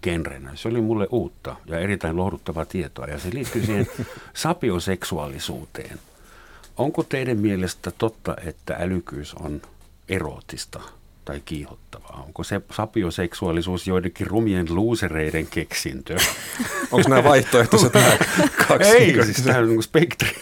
genrenä. 0.02 0.50
Se 0.54 0.68
oli 0.68 0.80
mulle 0.80 1.06
uutta 1.10 1.56
ja 1.66 1.78
erittäin 1.78 2.16
lohduttavaa 2.16 2.64
tietoa 2.64 3.06
ja 3.06 3.18
se 3.18 3.30
liittyy 3.34 3.66
siihen 3.66 3.86
sapioseksuaalisuuteen. 4.34 5.98
Onko 6.76 7.02
teidän 7.02 7.38
mielestä 7.38 7.90
totta, 7.90 8.36
että 8.44 8.76
älykkyys 8.80 9.34
on 9.34 9.62
erootista 10.08 10.80
tai 11.24 11.42
kiihottavaa? 11.44 12.22
Onko 12.26 12.44
se 12.44 12.60
sapioseksuaalisuus 12.72 13.86
joidenkin 13.86 14.26
rumien 14.26 14.66
luusereiden 14.70 15.46
keksintö? 15.46 16.16
Onko 16.92 17.08
nämä 17.08 17.24
vaihtoehtoiset 17.24 17.94
nämä 17.94 18.16
kaksi? 18.68 18.88
Ei, 18.88 19.24
siis 19.24 19.42
tämä 19.42 19.58
on 19.58 19.68
niin 19.68 19.82
spektri. 19.82 20.36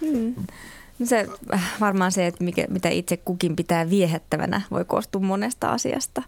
Hmm. 0.00 0.34
No 0.98 1.06
se 1.06 1.26
äh, 1.54 1.72
varmaan 1.80 2.12
se, 2.12 2.26
että 2.26 2.44
mikä, 2.44 2.64
mitä 2.68 2.88
itse 2.88 3.16
kukin 3.16 3.56
pitää 3.56 3.90
viehättävänä, 3.90 4.60
voi 4.70 4.84
koostua 4.84 5.20
monesta 5.20 5.68
asiasta. 5.68 6.22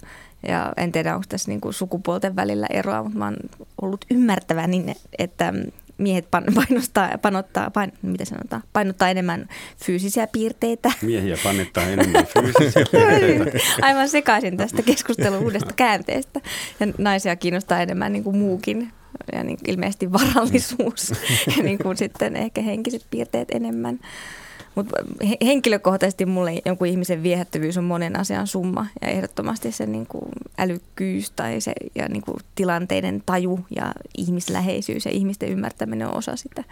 Ja 0.49 0.73
en 0.77 0.93
tiedä, 0.93 1.15
onko 1.15 1.27
tässä 1.29 1.51
niin 1.51 1.61
kuin 1.61 1.75
sukupuolten 1.75 2.37
välillä 2.37 2.67
eroa, 2.71 3.03
mutta 3.03 3.19
mä 3.19 3.25
oon 3.25 3.37
ollut 3.83 4.05
ymmärtävä 4.11 4.67
niin, 4.67 4.95
että 5.19 5.53
miehet 5.99 6.31
painottaa, 6.31 7.19
panottaa, 7.23 7.71
pain, 7.71 7.93
mitä 8.03 8.25
sanotaan, 8.25 8.63
painottaa 8.73 9.09
enemmän 9.09 9.49
fyysisiä 9.85 10.27
piirteitä. 10.27 10.93
Miehiä 11.03 11.37
painottaa 11.45 11.85
enemmän 11.85 12.27
fyysisiä 12.35 12.85
piirteitä. 12.91 13.59
Aivan 13.83 14.09
sekaisin 14.09 14.57
tästä 14.57 14.83
keskustelun 14.83 15.39
uudesta 15.39 15.73
käänteestä. 15.73 16.41
Ja 16.81 16.87
naisia 16.99 17.37
kiinnostaa 17.37 17.81
enemmän 17.81 18.13
niin 18.13 18.25
kuin 18.25 18.37
muukin 18.37 18.93
ja 19.33 19.45
niin 19.45 19.59
ilmeisesti 19.67 20.13
varallisuus 20.13 21.13
ja 21.57 21.63
niin 21.63 21.79
kuin 21.79 21.97
sitten 21.97 22.37
ehkä 22.37 22.63
henkiset 22.63 23.07
piirteet 23.11 23.49
enemmän. 23.51 24.01
Mutta 24.79 24.97
henkilökohtaisesti 25.45 26.27
mulle 26.27 26.63
jonkun 26.65 26.87
ihmisen 26.87 27.23
viehättävyys 27.23 27.77
on 27.77 27.85
monen 27.85 28.19
asian 28.19 28.47
summa 28.47 28.87
ja 29.03 29.09
ehdottomasti 29.09 29.73
se 29.73 29.87
niin 29.87 30.07
kuin 30.07 30.29
älykkyys 30.59 31.31
tai 31.31 31.61
se 31.61 31.73
ja 31.95 32.09
niin 32.09 32.23
kuin 32.23 32.37
tilanteiden 32.55 33.23
taju 33.27 33.61
ja 33.77 33.93
ihmisläheisyys 34.19 35.05
ja 35.05 35.11
ihmisten 35.11 35.49
ymmärtäminen 35.49 36.09
on 36.09 36.17
osa 36.17 36.37
sitä. 36.37 36.65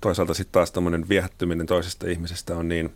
Toisaalta 0.00 0.34
sitten 0.34 0.52
taas 0.52 0.72
tämmöinen 0.72 1.08
viehättyminen 1.08 1.66
toisesta 1.66 2.06
ihmisestä 2.06 2.56
on 2.56 2.68
niin, 2.68 2.92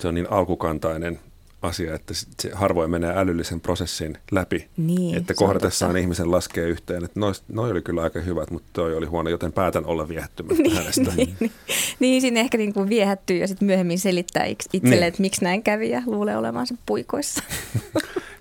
se 0.00 0.08
on 0.08 0.14
niin 0.14 0.30
alkukantainen 0.30 1.20
asia, 1.64 1.94
että 1.94 2.14
se 2.14 2.50
harvoin 2.52 2.90
menee 2.90 3.12
älyllisen 3.16 3.60
prosessin 3.60 4.18
läpi. 4.30 4.68
Niin, 4.76 5.16
että 5.16 5.34
kohdatessaan 5.34 5.96
ihmisen 5.96 6.30
laskee 6.30 6.68
yhteen, 6.68 7.04
että 7.04 7.20
noin 7.20 7.34
noi 7.48 7.70
oli 7.70 7.82
kyllä 7.82 8.02
aika 8.02 8.20
hyvät, 8.20 8.50
mutta 8.50 8.68
toi 8.72 8.96
oli 8.96 9.06
huono, 9.06 9.30
joten 9.30 9.52
päätän 9.52 9.86
olla 9.86 10.08
viehättymättä 10.08 10.62
niin, 10.62 10.76
hänestä. 10.76 11.12
Niin, 11.16 11.36
niin, 11.40 11.52
niin 12.00 12.20
siinä 12.20 12.40
ehkä 12.40 12.58
niin 12.58 12.74
kuin 12.74 12.88
viehättyy 12.88 13.36
ja 13.36 13.48
sitten 13.48 13.66
myöhemmin 13.66 13.98
selittää 13.98 14.44
itselle, 14.44 14.90
niin. 14.90 15.02
että 15.02 15.20
miksi 15.20 15.44
näin 15.44 15.62
kävi 15.62 15.90
ja 15.90 16.02
luulee 16.06 16.36
olevansa 16.36 16.74
puikoissa. 16.86 17.42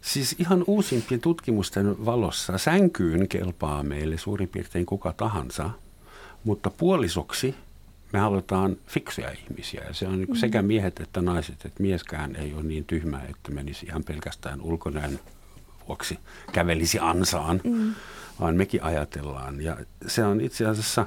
Siis 0.02 0.36
ihan 0.40 0.64
uusimpien 0.68 1.22
tutkimusten 1.22 2.06
valossa 2.06 2.58
sänkyyn 2.58 3.28
kelpaa 3.28 3.84
meille 3.84 4.18
suurin 4.18 4.50
piirtein 4.50 4.86
kuka 4.86 5.14
tahansa, 5.14 5.70
mutta 6.44 6.70
puolisoksi– 6.70 7.56
me 8.14 8.20
halutaan 8.20 8.78
fiksuja 8.88 9.32
ihmisiä 9.32 9.84
ja 9.88 9.94
se 9.94 10.08
on 10.08 10.20
niin 10.20 10.40
sekä 10.40 10.62
miehet 10.62 11.00
että 11.00 11.22
naiset, 11.22 11.66
että 11.66 11.84
mieskään 11.84 12.36
ei 12.36 12.54
ole 12.54 12.64
niin 12.64 12.86
tyhmä, 12.86 13.22
että 13.30 13.52
menisi 13.52 13.86
ihan 13.86 14.04
pelkästään 14.04 14.62
ulkonäön 14.62 15.20
vuoksi 15.88 16.20
kävelisi 16.52 17.00
ansaan, 17.00 17.62
mm. 17.64 17.94
vaan 18.40 18.56
mekin 18.56 18.84
ajatellaan. 18.84 19.62
Ja 19.62 19.78
se 20.08 20.24
on 20.24 20.42
itse 20.42 20.66
asiassa 20.66 21.06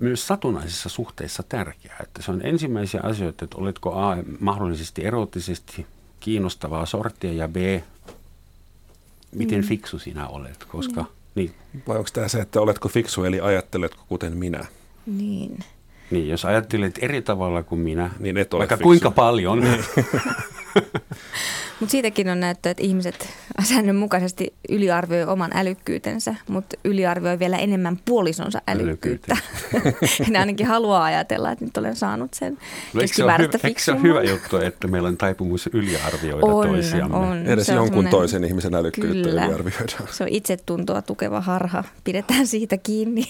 myös 0.00 0.26
satunnaisissa 0.26 0.88
suhteissa 0.88 1.42
tärkeää, 1.42 1.98
että 2.02 2.22
se 2.22 2.30
on 2.30 2.40
ensimmäisiä 2.46 3.00
asioita, 3.04 3.44
että 3.44 3.56
oletko 3.56 3.92
A, 3.92 4.16
mahdollisesti 4.40 5.04
erottisesti 5.04 5.86
kiinnostavaa 6.20 6.86
sorttia 6.86 7.32
ja 7.32 7.48
B, 7.48 7.56
miten 9.34 9.60
mm. 9.60 9.66
fiksu 9.66 9.98
sinä 9.98 10.28
olet, 10.28 10.64
koska... 10.64 11.02
Mm. 11.02 11.08
Niin. 11.34 11.54
Vai 11.88 11.98
onko 11.98 12.10
tämä 12.12 12.28
se, 12.28 12.40
että 12.40 12.60
oletko 12.60 12.88
fiksu, 12.88 13.24
eli 13.24 13.40
ajatteletko 13.40 14.04
kuten 14.08 14.36
minä? 14.36 14.66
Niin. 15.06 15.58
Niin, 16.10 16.28
jos 16.28 16.44
ajattelet 16.44 16.98
eri 17.02 17.22
tavalla 17.22 17.62
kuin 17.62 17.80
minä, 17.80 18.10
niin 18.18 18.38
et 18.38 18.54
ole 18.54 18.58
vaikka 18.58 18.76
fiksu. 18.76 18.84
kuinka 18.84 19.10
paljon. 19.10 19.60
Niin. 19.60 19.84
mutta 21.80 21.90
siitäkin 21.90 22.28
on 22.28 22.40
näyttö, 22.40 22.70
että 22.70 22.82
ihmiset 22.82 23.28
säännönmukaisesti 23.68 24.54
yliarvioi 24.68 25.24
oman 25.24 25.50
älykkyytensä, 25.54 26.34
mutta 26.48 26.76
yliarvioi 26.84 27.38
vielä 27.38 27.58
enemmän 27.58 27.98
puolisonsa 28.04 28.62
älykkyyttä. 28.68 29.36
ne 30.30 30.38
ainakin 30.38 30.66
haluaa 30.66 31.04
ajatella, 31.04 31.52
että 31.52 31.64
nyt 31.64 31.76
olen 31.76 31.96
saanut 31.96 32.34
sen 32.34 32.58
no, 32.92 33.00
eikö, 33.00 33.14
se 33.14 33.22
hyvä, 33.22 33.36
eikö 33.64 33.80
se 33.80 33.92
ole 33.92 34.02
hyvä 34.02 34.22
juttu, 34.22 34.56
että 34.56 34.88
meillä 34.88 35.08
on 35.08 35.16
taipumus 35.16 35.70
yliarvioida 35.72 36.46
on, 36.46 36.68
toisiamme? 36.68 37.16
On, 37.16 37.46
Edes 37.46 37.68
jonkun 37.68 38.06
toisen 38.06 38.44
ihmisen 38.44 38.74
älykkyyttä 38.74 39.28
kyllä. 39.28 39.44
yliarvioidaan. 39.44 40.08
Se 40.10 40.22
on 40.22 40.28
itsetuntoa 40.28 41.02
tukeva 41.02 41.40
harha. 41.40 41.84
Pidetään 42.04 42.46
siitä 42.46 42.76
kiinni. 42.76 43.24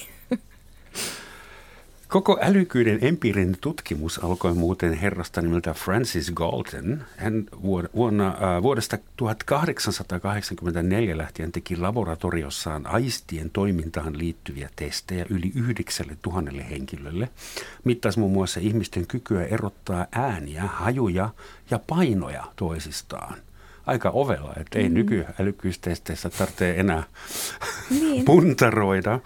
Koko 2.13 2.39
älykkyyden 2.43 2.99
empiirinen 3.03 3.57
tutkimus 3.61 4.25
alkoi 4.25 4.55
muuten 4.55 4.93
herrasta 4.93 5.43
nimeltä 5.43 5.75
Francis 5.75 6.31
Galton. 6.31 7.05
Hän 7.17 7.45
vuonna, 7.95 8.29
äh, 8.29 8.63
vuodesta 8.63 8.99
1884 9.17 11.19
lähtien 11.19 11.53
teki 11.53 11.77
laboratoriossaan 11.77 12.87
aistien 12.87 13.51
toimintaan 13.51 14.19
liittyviä 14.19 14.71
testejä 14.77 15.27
yli 15.31 15.53
yhdeksälle 15.55 16.17
tuhannelle 16.23 16.71
henkilölle. 16.71 17.29
Mittasi 17.85 18.19
muun 18.19 18.33
muassa 18.33 18.61
ihmisten 18.61 19.07
kykyä 19.07 19.45
erottaa 19.45 20.07
ääniä, 20.13 20.63
hajuja 20.63 21.31
ja 21.71 21.79
painoja 21.79 22.45
toisistaan 22.57 23.35
aika 23.87 24.11
ovella, 24.11 24.53
että 24.57 24.79
ei 24.79 24.89
mm. 24.89 24.95
nykyälykkyystesteissä 24.95 26.31
tarvitse 26.31 26.75
enää 26.77 27.03
niin. 27.91 28.25
puntaroida. 28.25 29.21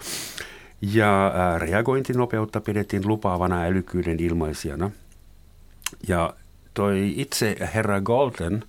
Ja 0.81 1.33
reagointinopeutta 1.57 2.61
pidettiin 2.61 3.07
lupaavana 3.07 3.63
älykkyyden 3.63 4.19
ilmaisijana. 4.19 4.91
Ja 6.07 6.33
toi 6.73 7.13
itse 7.17 7.55
herra 7.75 8.01
Golden 8.01 8.63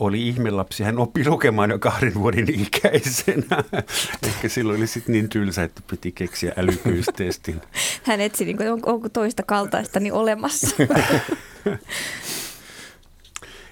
oli 0.00 0.28
ihmelapsi. 0.28 0.82
Hän 0.82 0.98
oppi 0.98 1.28
lukemaan 1.28 1.70
jo 1.70 1.78
kahden 1.78 2.14
vuoden 2.14 2.60
ikäisenä. 2.60 3.64
Ehkä 4.26 4.48
silloin 4.48 4.78
oli 4.78 4.86
sitten 4.86 5.12
niin 5.12 5.28
tylsä, 5.28 5.62
että 5.62 5.82
piti 5.90 6.12
keksiä 6.12 6.52
älykkyystestin. 6.56 7.60
Hän 8.06 8.20
etsi, 8.20 8.44
niin 8.44 8.56
kuin, 8.56 8.68
onko 8.68 9.08
toista 9.08 9.42
kaltaista 9.42 10.00
niin 10.00 10.12
olemassa. 10.12 10.76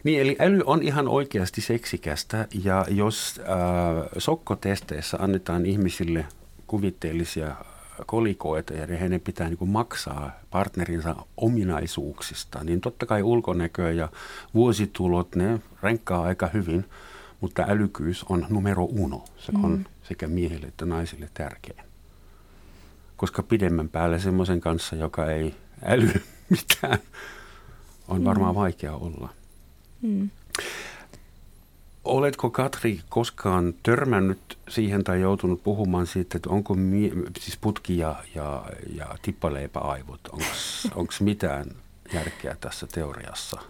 Niin, 0.05 0.21
eli 0.21 0.37
äly 0.41 0.63
on 0.67 0.83
ihan 0.83 1.09
oikeasti 1.09 1.61
seksikästä 1.61 2.47
ja 2.65 2.85
jos 2.89 3.41
äh, 3.41 4.09
sokkotesteissä 4.19 5.17
annetaan 5.21 5.67
ihmisille 5.67 6.27
kuvitteellisia 6.69 7.57
kolikoita 8.07 8.75
ja 8.75 8.87
heidän 8.87 9.21
pitää 9.21 9.49
niin 9.49 9.59
kuin 9.59 9.71
maksaa 9.71 10.31
partnerinsa 10.51 11.17
ominaisuuksista, 11.37 12.65
niin 12.65 12.81
totta 12.81 13.07
kai 13.07 13.23
ulkonäkö 13.23 13.93
ja 13.93 14.09
vuositulot, 14.55 15.37
ne 15.37 15.61
renkkaa 15.83 16.23
aika 16.23 16.47
hyvin, 16.47 16.85
mutta 17.41 17.65
älykkyys 17.69 18.25
on 18.29 18.47
numero 18.49 18.85
uno. 18.85 19.25
Se 19.39 19.53
mm. 19.53 19.65
on 19.65 19.87
sekä 20.03 20.29
miehille 20.29 20.67
että 20.67 20.87
naisille 20.87 21.31
tärkein. 21.35 21.83
Koska 23.17 23.43
pidemmän 23.43 23.89
päälle 23.89 24.19
semmoisen 24.19 24.61
kanssa, 24.61 24.97
joka 24.97 25.27
ei 25.27 25.55
äly 25.85 26.13
mitään, 26.51 26.99
on 28.09 28.25
varmaan 28.25 28.55
mm. 28.55 28.59
vaikea 28.59 28.95
olla. 28.95 29.29
Mm. 30.03 30.31
Oletko 32.09 32.51
Katri 32.51 33.01
koskaan 33.09 33.75
törmännyt 33.83 34.59
siihen 34.69 35.05
tai 35.05 35.21
joutunut 35.21 35.63
puhumaan 35.63 36.07
siitä, 36.07 36.39
että 36.39 36.51
onko 36.51 36.75
mie- 36.75 37.13
siis 37.39 37.57
putki 37.57 37.99
ja, 37.99 38.17
ja, 38.35 38.65
ja 38.97 39.07
tippaleipäaivot, 39.23 40.21
onko 40.95 41.13
mitään 41.21 41.67
järkeä 42.13 42.57
tässä 42.61 42.87
teoriassa? 42.87 43.61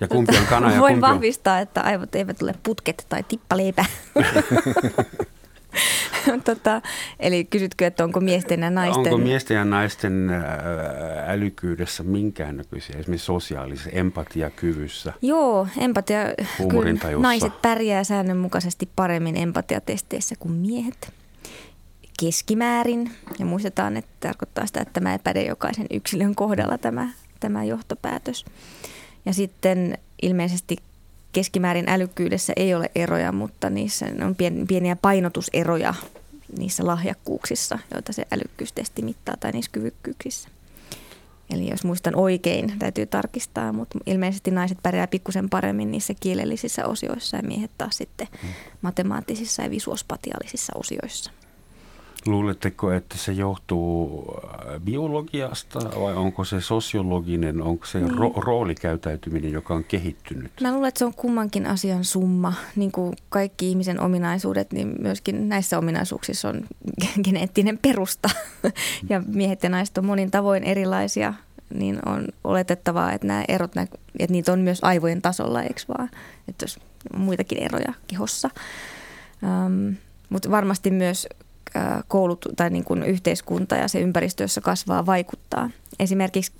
Ja 0.00 0.08
kumpi 0.08 0.36
on 0.36 0.46
kana 0.46 0.72
ja 0.72 0.80
Voin 0.80 0.94
kumpi 0.94 1.06
on... 1.06 1.14
vahvistaa, 1.14 1.58
että 1.58 1.80
aivot 1.80 2.14
eivät 2.14 2.42
ole 2.42 2.54
putket 2.62 3.06
tai 3.08 3.22
tippaleipä. 3.22 3.84
tota, 6.44 6.82
eli 7.20 7.44
kysytkö, 7.44 7.86
että 7.86 8.04
onko 8.04 8.20
miesten 8.20 8.60
ja 8.60 8.70
naisten... 8.70 9.12
Onko 9.12 9.18
miesten 9.18 9.54
ja 9.54 9.64
naisten 9.64 10.30
älykkyydessä 11.26 12.02
minkäännäköisiä, 12.02 12.96
esimerkiksi 12.98 13.26
sosiaalisessa 13.26 13.90
empatiakyvyssä? 13.90 15.12
Joo, 15.22 15.66
empatia... 15.78 16.18
Kyllä, 16.68 17.18
naiset 17.20 17.62
pärjää 17.62 18.04
säännönmukaisesti 18.04 18.88
paremmin 18.96 19.36
empatiatesteissä 19.36 20.34
kuin 20.38 20.52
miehet 20.52 21.12
keskimäärin. 22.20 23.10
Ja 23.38 23.46
muistetaan, 23.46 23.96
että 23.96 24.12
tarkoittaa 24.28 24.66
sitä, 24.66 24.80
että 24.80 24.92
tämä 24.92 25.12
ei 25.12 25.18
päde 25.18 25.42
jokaisen 25.42 25.86
yksilön 25.90 26.34
kohdalla 26.34 26.78
tämä, 26.78 27.08
tämä 27.40 27.64
johtopäätös. 27.64 28.44
Ja 29.24 29.32
sitten 29.32 29.98
ilmeisesti 30.22 30.76
keskimäärin 31.32 31.88
älykkyydessä 31.88 32.52
ei 32.56 32.74
ole 32.74 32.90
eroja, 32.94 33.32
mutta 33.32 33.70
niissä 33.70 34.06
on 34.26 34.36
pieniä 34.68 34.96
painotuseroja 34.96 35.94
niissä 36.58 36.86
lahjakkuuksissa, 36.86 37.78
joita 37.94 38.12
se 38.12 38.26
älykkyystesti 38.32 39.02
mittaa 39.02 39.36
tai 39.40 39.52
niissä 39.52 39.70
kyvykkyyksissä. 39.72 40.48
Eli 41.50 41.70
jos 41.70 41.84
muistan 41.84 42.16
oikein, 42.16 42.72
täytyy 42.78 43.06
tarkistaa, 43.06 43.72
mutta 43.72 43.98
ilmeisesti 44.06 44.50
naiset 44.50 44.78
pärjää 44.82 45.06
pikkusen 45.06 45.50
paremmin 45.50 45.90
niissä 45.90 46.14
kielellisissä 46.20 46.86
osioissa 46.86 47.36
ja 47.36 47.42
miehet 47.42 47.70
taas 47.78 47.96
sitten 47.96 48.28
hmm. 48.42 48.50
matemaattisissa 48.82 49.62
ja 49.62 49.70
visuospatiaalisissa 49.70 50.72
osioissa. 50.76 51.30
Luuletteko, 52.26 52.92
että 52.92 53.18
se 53.18 53.32
johtuu 53.32 54.24
äh, 54.44 54.80
biologiasta 54.80 55.78
vai 56.00 56.14
onko 56.14 56.44
se 56.44 56.60
sosiologinen, 56.60 57.62
onko 57.62 57.86
se 57.86 58.00
niin. 58.00 58.10
ro- 58.10 58.40
roolikäytäytyminen, 58.40 59.52
joka 59.52 59.74
on 59.74 59.84
kehittynyt? 59.84 60.52
Mä 60.60 60.72
luulen, 60.72 60.88
että 60.88 60.98
se 60.98 61.04
on 61.04 61.14
kummankin 61.14 61.66
asian 61.66 62.04
summa. 62.04 62.52
Niin 62.76 62.92
kuin 62.92 63.16
kaikki 63.28 63.68
ihmisen 63.68 64.00
ominaisuudet, 64.00 64.72
niin 64.72 64.94
myöskin 64.98 65.48
näissä 65.48 65.78
ominaisuuksissa 65.78 66.48
on 66.48 66.62
geneettinen 67.24 67.78
perusta. 67.78 68.30
ja 69.10 69.22
miehet 69.26 69.62
ja 69.62 69.68
naiset 69.68 69.98
on 69.98 70.06
monin 70.06 70.30
tavoin 70.30 70.64
erilaisia, 70.64 71.34
niin 71.74 71.98
on 72.06 72.26
oletettavaa, 72.44 73.12
että 73.12 73.26
nämä 73.26 73.44
erot, 73.48 73.72
että 74.18 74.32
niitä 74.32 74.52
on 74.52 74.60
myös 74.60 74.78
aivojen 74.82 75.22
tasolla, 75.22 75.62
eikö 75.62 75.80
vaan? 75.88 76.10
Että 76.48 76.64
jos 76.64 76.78
on 77.14 77.20
muitakin 77.20 77.58
eroja 77.58 77.92
kehossa. 78.06 78.50
Um, 79.42 79.96
mutta 80.28 80.50
varmasti 80.50 80.90
myös 80.90 81.28
koulut 82.08 82.46
tai 82.56 82.70
niin 82.70 82.84
kuin 82.84 83.02
yhteiskunta 83.02 83.76
ja 83.76 83.88
se 83.88 84.00
ympäristö, 84.00 84.44
jossa 84.44 84.60
kasvaa, 84.60 85.06
vaikuttaa. 85.06 85.70
Esimerkiksi 85.98 86.52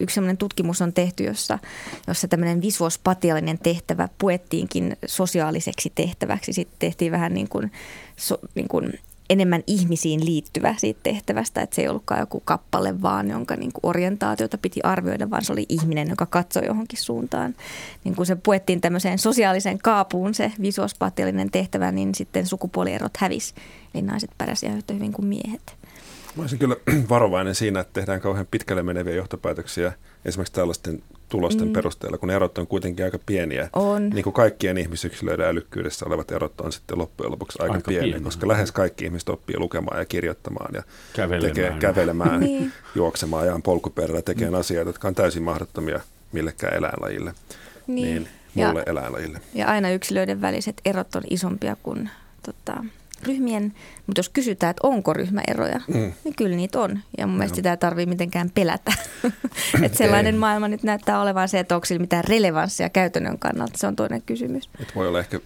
yksi 0.00 0.14
sellainen 0.14 0.36
tutkimus 0.36 0.82
on 0.82 0.92
tehty, 0.92 1.24
jossa, 1.24 1.58
jossa 2.06 2.28
tämmöinen 2.28 2.62
visuospatiaalinen 2.62 3.58
tehtävä 3.58 4.08
puettiinkin 4.18 4.96
sosiaaliseksi 5.06 5.92
tehtäväksi. 5.94 6.52
Sitten 6.52 6.76
tehtiin 6.78 7.12
vähän 7.12 7.34
niin 7.34 7.48
kuin, 7.48 7.72
so, 8.16 8.38
niin 8.54 8.68
kuin 8.68 8.98
enemmän 9.30 9.62
ihmisiin 9.66 10.26
liittyvä 10.26 10.74
siitä 10.78 11.00
tehtävästä, 11.02 11.62
että 11.62 11.76
se 11.76 11.82
ei 11.82 11.88
ollutkaan 11.88 12.20
joku 12.20 12.42
kappale 12.44 13.02
vaan, 13.02 13.30
jonka 13.30 13.56
niin 13.56 13.72
kuin 13.72 13.80
orientaatiota 13.82 14.58
piti 14.58 14.80
arvioida, 14.82 15.30
vaan 15.30 15.44
se 15.44 15.52
oli 15.52 15.66
ihminen, 15.68 16.08
joka 16.08 16.26
katsoi 16.26 16.66
johonkin 16.66 16.98
suuntaan. 16.98 17.54
Niin 18.04 18.16
kun 18.16 18.26
se 18.26 18.36
puettiin 18.36 18.80
tämmöiseen 18.80 19.18
sosiaaliseen 19.18 19.78
kaapuun 19.78 20.34
se 20.34 20.52
visuospatiaalinen 20.62 21.50
tehtävä, 21.50 21.92
niin 21.92 22.14
sitten 22.14 22.46
sukupuolierot 22.46 23.16
hävisi. 23.16 23.54
Eli 23.94 24.02
naiset 24.02 24.30
pärjäsivät 24.38 24.76
yhtä 24.76 24.94
hyvin 24.94 25.12
kuin 25.12 25.26
miehet. 25.26 25.76
Mä 26.36 26.42
olisin 26.42 26.58
kyllä 26.58 26.76
varovainen 27.10 27.54
siinä, 27.54 27.80
että 27.80 27.92
tehdään 27.92 28.20
kauhean 28.20 28.46
pitkälle 28.50 28.82
meneviä 28.82 29.14
johtopäätöksiä 29.14 29.92
esimerkiksi 30.24 30.52
tällaisten 30.52 31.02
tulosten 31.30 31.66
mm. 31.66 31.72
perusteella, 31.72 32.18
kun 32.18 32.30
erot 32.30 32.58
on 32.58 32.66
kuitenkin 32.66 33.04
aika 33.04 33.18
pieniä. 33.26 33.68
On. 33.72 34.10
Niin 34.10 34.24
kuin 34.24 34.34
kaikkien 34.34 34.78
ihmisyksilöiden 34.78 35.46
älykkyydessä 35.46 36.06
olevat 36.06 36.30
erot 36.30 36.60
on 36.60 36.72
sitten 36.72 36.98
loppujen 36.98 37.32
lopuksi 37.32 37.58
aika, 37.62 37.74
aika 37.74 37.88
pieniä, 37.88 38.10
pieni. 38.10 38.24
koska 38.24 38.48
lähes 38.48 38.72
kaikki 38.72 39.04
ihmiset 39.04 39.28
oppii 39.28 39.58
lukemaan 39.58 39.98
ja 39.98 40.04
kirjoittamaan 40.04 40.74
ja 40.74 40.82
kävelemään, 41.12 41.54
tekee, 41.54 41.76
kävelemään 41.80 42.40
niin. 42.50 42.72
juoksemaan 42.94 43.46
ja 43.46 43.60
polkupyörällä 43.64 44.22
tekemään 44.22 44.52
mm. 44.52 44.60
asioita, 44.60 44.88
jotka 44.88 45.08
on 45.08 45.14
täysin 45.14 45.42
mahdottomia 45.42 46.00
millekään 46.32 46.76
eläinlajille. 46.76 47.34
Niin, 47.86 48.04
niin 48.04 48.28
mulle 48.54 48.80
ja, 48.86 48.92
eläinlajille. 48.92 49.40
Ja 49.54 49.66
aina 49.66 49.90
yksilöiden 49.90 50.40
väliset 50.40 50.80
erot 50.84 51.14
on 51.14 51.22
isompia 51.30 51.76
kuin 51.82 52.10
tota, 52.42 52.84
ryhmien, 53.22 53.74
mutta 54.06 54.18
jos 54.18 54.28
kysytään, 54.28 54.70
että 54.70 54.86
onko 54.86 55.12
ryhmäeroja, 55.12 55.80
mm. 55.88 56.12
niin 56.24 56.36
kyllä 56.36 56.56
niitä 56.56 56.80
on. 56.80 56.98
Ja 57.18 57.26
mun 57.26 57.36
mielestä 57.36 57.56
sitä 57.56 57.70
ei 57.70 57.76
tarvitse 57.76 58.10
mitenkään 58.10 58.50
pelätä. 58.50 58.92
että 59.82 59.98
sellainen 59.98 60.34
ei. 60.34 60.38
maailma 60.38 60.68
nyt 60.68 60.82
näyttää 60.82 61.20
olevan 61.20 61.48
se, 61.48 61.58
että 61.58 61.74
onko 61.74 61.84
sillä 61.84 62.00
mitään 62.00 62.24
relevanssia 62.24 62.88
käytännön 62.88 63.38
kannalta. 63.38 63.78
Se 63.78 63.86
on 63.86 63.96
toinen 63.96 64.22
kysymys. 64.22 64.70
Et 64.80 64.94
voi 64.94 65.08
olla 65.08 65.18
ehkä 65.18 65.40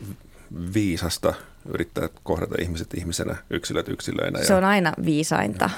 viisasta 0.75 1.35
yrittää 1.69 2.09
kohdata 2.23 2.55
ihmiset 2.61 2.95
ihmisenä, 2.95 3.37
yksilöt 3.51 3.89
yksilöinä. 3.89 4.45
Se 4.45 4.55
on 4.55 4.65
aina 4.65 4.93
viisainta. 5.05 5.71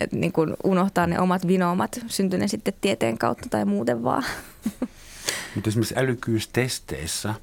Et 0.00 0.12
niin 0.12 0.32
kun 0.32 0.56
unohtaa 0.64 1.06
ne 1.06 1.20
omat 1.20 1.46
vinoomat, 1.46 2.00
syntyy 2.06 2.38
ne 2.38 2.48
sitten 2.48 2.74
tieteen 2.80 3.18
kautta 3.18 3.48
tai 3.50 3.64
muuten 3.64 4.04
vaan. 4.04 4.24
Mutta 5.54 5.68
esimerkiksi 5.70 5.94
älykkyystesteissä 5.98 7.34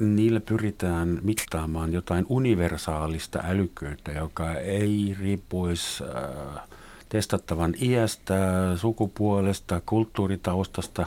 niillä 0.00 0.40
pyritään 0.40 1.18
mittaamaan 1.22 1.92
jotain 1.92 2.26
universaalista 2.28 3.40
älykkyyttä, 3.44 4.12
joka 4.12 4.54
ei 4.54 5.16
riippuisi 5.20 6.04
äh, 6.04 6.62
testattavan 7.08 7.74
iästä, 7.82 8.34
sukupuolesta, 8.76 9.80
kulttuuritaustasta, 9.86 11.06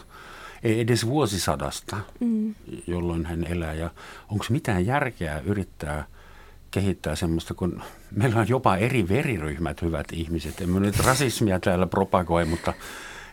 ei 0.64 0.80
edes 0.80 1.08
vuosisadasta, 1.08 1.98
mm. 2.20 2.56
jolloin 2.88 3.26
hän 3.26 3.44
elää. 3.44 3.74
Ja 3.74 3.90
onko 4.32 4.46
mitään 4.50 4.86
järkeä 4.86 5.42
yrittää 5.46 6.06
kehittää 6.72 7.16
semmoista, 7.16 7.54
kun 7.54 7.82
meillä 8.16 8.40
on 8.40 8.50
jopa 8.50 8.78
eri 8.78 9.08
veriryhmät, 9.08 9.82
hyvät 9.82 10.08
ihmiset. 10.14 10.62
Emme 10.62 10.80
nyt 10.80 11.00
rasismia 11.00 11.60
täällä 11.60 11.88
propagoi, 11.88 12.46
mutta 12.46 12.74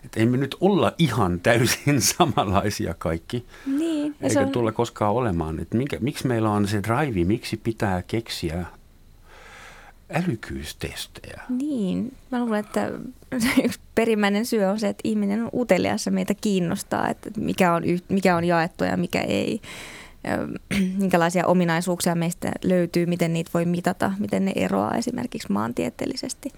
että 0.04 0.20
emme 0.20 0.36
nyt 0.36 0.56
olla 0.60 0.92
ihan 0.98 1.40
täysin 1.40 2.00
samanlaisia 2.16 2.94
kaikki. 2.94 3.44
Niin. 3.66 4.14
Eikä 4.20 4.40
on... 4.40 4.48
tulla 4.48 4.72
koskaan 4.72 5.12
olemaan. 5.12 5.60
Että 5.60 5.76
minkä, 5.76 5.96
miksi 6.00 6.26
meillä 6.26 6.50
on 6.50 6.68
se 6.68 6.82
drive, 6.82 7.24
miksi 7.24 7.56
pitää 7.56 8.02
keksiä 8.02 8.66
älykkyystestejä? 10.14 11.42
Niin. 11.48 12.12
Mä 12.30 12.40
luulen, 12.40 12.60
että 12.60 12.90
yksi 13.64 13.80
perimmäinen 13.94 14.46
syy 14.46 14.64
on 14.64 14.80
se, 14.80 14.88
että 14.88 15.00
ihminen 15.04 15.42
on 15.42 15.50
utelias 15.54 16.06
ja 16.06 16.12
meitä 16.12 16.34
kiinnostaa, 16.34 17.08
että 17.08 17.30
mikä 17.36 17.74
on, 17.74 17.82
mikä 18.08 18.36
on 18.36 18.44
jaettu 18.44 18.84
ja 18.84 18.96
mikä 18.96 19.20
ei. 19.20 19.60
minkälaisia 20.98 21.46
ominaisuuksia 21.46 22.14
meistä 22.14 22.52
löytyy, 22.64 23.06
miten 23.06 23.32
niitä 23.32 23.50
voi 23.54 23.64
mitata, 23.64 24.12
miten 24.18 24.44
ne 24.44 24.52
eroaa 24.56 24.94
esimerkiksi 24.96 25.52
maantieteellisesti. 25.52 26.52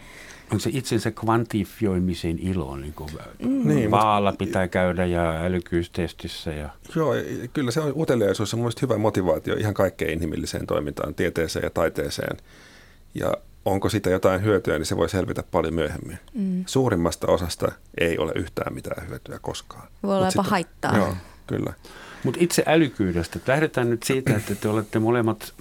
Onko 0.50 0.58
se 0.58 0.70
itsensä 0.72 1.10
kvantifioimisen 1.10 2.38
ilo, 2.38 2.76
niin 2.76 2.92
kuin 2.92 3.10
mm. 3.38 3.68
niin, 3.68 3.90
vaalla 3.90 4.30
mutta... 4.30 4.44
pitää 4.44 4.68
käydä 4.68 5.04
ja 5.04 5.42
älykkyystestissä? 5.44 6.50
Ja... 6.50 6.68
Joo, 6.96 7.14
kyllä 7.52 7.70
se 7.70 7.80
on 7.80 7.92
uteliaisuus 7.96 8.54
on 8.54 8.60
mielestäni 8.60 8.82
hyvä 8.82 8.98
motivaatio 8.98 9.54
ihan 9.54 9.74
kaikkeen 9.74 10.12
inhimilliseen 10.12 10.66
toimintaan, 10.66 11.14
tieteeseen 11.14 11.62
ja 11.62 11.70
taiteeseen. 11.70 12.36
Ja 13.14 13.32
onko 13.64 13.88
sitä 13.88 14.10
jotain 14.10 14.42
hyötyä, 14.42 14.78
niin 14.78 14.86
se 14.86 14.96
voi 14.96 15.08
selvitä 15.08 15.42
paljon 15.50 15.74
myöhemmin. 15.74 16.18
Mm. 16.34 16.64
Suurimmasta 16.66 17.26
osasta 17.26 17.72
ei 18.00 18.18
ole 18.18 18.32
yhtään 18.34 18.74
mitään 18.74 19.08
hyötyä 19.08 19.38
koskaan. 19.42 19.88
Voi 20.02 20.16
olla 20.16 20.26
jopa 20.26 20.42
haittaa. 20.42 20.96
Joo, 20.96 21.16
kyllä. 21.46 21.72
Mutta 22.24 22.40
itse 22.42 22.62
älykkyydestä. 22.66 23.38
Lähdetään 23.46 23.90
nyt 23.90 24.02
siitä, 24.02 24.36
että 24.36 24.54
te 24.54 24.68
olette 24.68 24.98
molemmat 24.98 25.52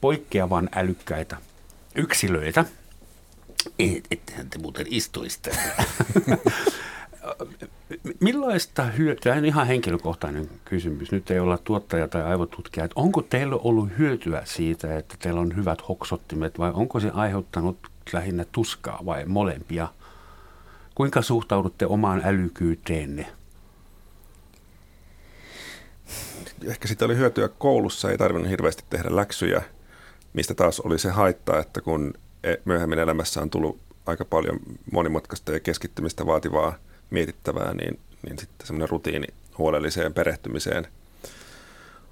poikkeavan 0.00 0.68
älykkäitä 0.74 1.36
yksilöitä. 1.94 2.64
Ettehän 4.10 4.50
te 4.50 4.58
muuten 4.58 4.86
istuisi 4.90 5.40
Millaista 8.20 8.84
hyötyä, 8.84 9.34
on 9.34 9.44
ihan 9.44 9.66
henkilökohtainen 9.66 10.50
kysymys, 10.64 11.12
nyt 11.12 11.30
ei 11.30 11.38
olla 11.38 11.58
tuottaja 11.58 12.08
tai 12.08 12.22
aivotutkija, 12.22 12.84
että 12.84 13.00
onko 13.00 13.22
teillä 13.22 13.56
ollut 13.56 13.88
hyötyä 13.98 14.42
siitä, 14.44 14.98
että 14.98 15.16
teillä 15.18 15.40
on 15.40 15.56
hyvät 15.56 15.88
hoksottimet 15.88 16.58
vai 16.58 16.70
onko 16.74 17.00
se 17.00 17.10
aiheuttanut 17.14 17.78
lähinnä 18.12 18.44
tuskaa 18.52 18.98
vai 19.06 19.24
molempia? 19.24 19.88
Kuinka 20.94 21.22
suhtaudutte 21.22 21.86
omaan 21.86 22.22
älykyyteenne? 22.24 23.26
ehkä 26.66 26.88
siitä 26.88 27.04
oli 27.04 27.16
hyötyä 27.16 27.48
koulussa, 27.48 28.10
ei 28.10 28.18
tarvinnut 28.18 28.50
hirveästi 28.50 28.84
tehdä 28.90 29.16
läksyjä, 29.16 29.62
mistä 30.32 30.54
taas 30.54 30.80
oli 30.80 30.98
se 30.98 31.10
haitta, 31.10 31.58
että 31.58 31.80
kun 31.80 32.14
myöhemmin 32.64 32.98
elämässä 32.98 33.42
on 33.42 33.50
tullut 33.50 33.80
aika 34.06 34.24
paljon 34.24 34.60
monimutkaista 34.92 35.52
ja 35.52 35.60
keskittymistä 35.60 36.26
vaativaa 36.26 36.74
mietittävää, 37.10 37.74
niin, 37.74 38.00
niin 38.22 38.38
sitten 38.38 38.66
semmoinen 38.66 38.88
rutiini 38.88 39.26
huolelliseen 39.58 40.14
perehtymiseen 40.14 40.86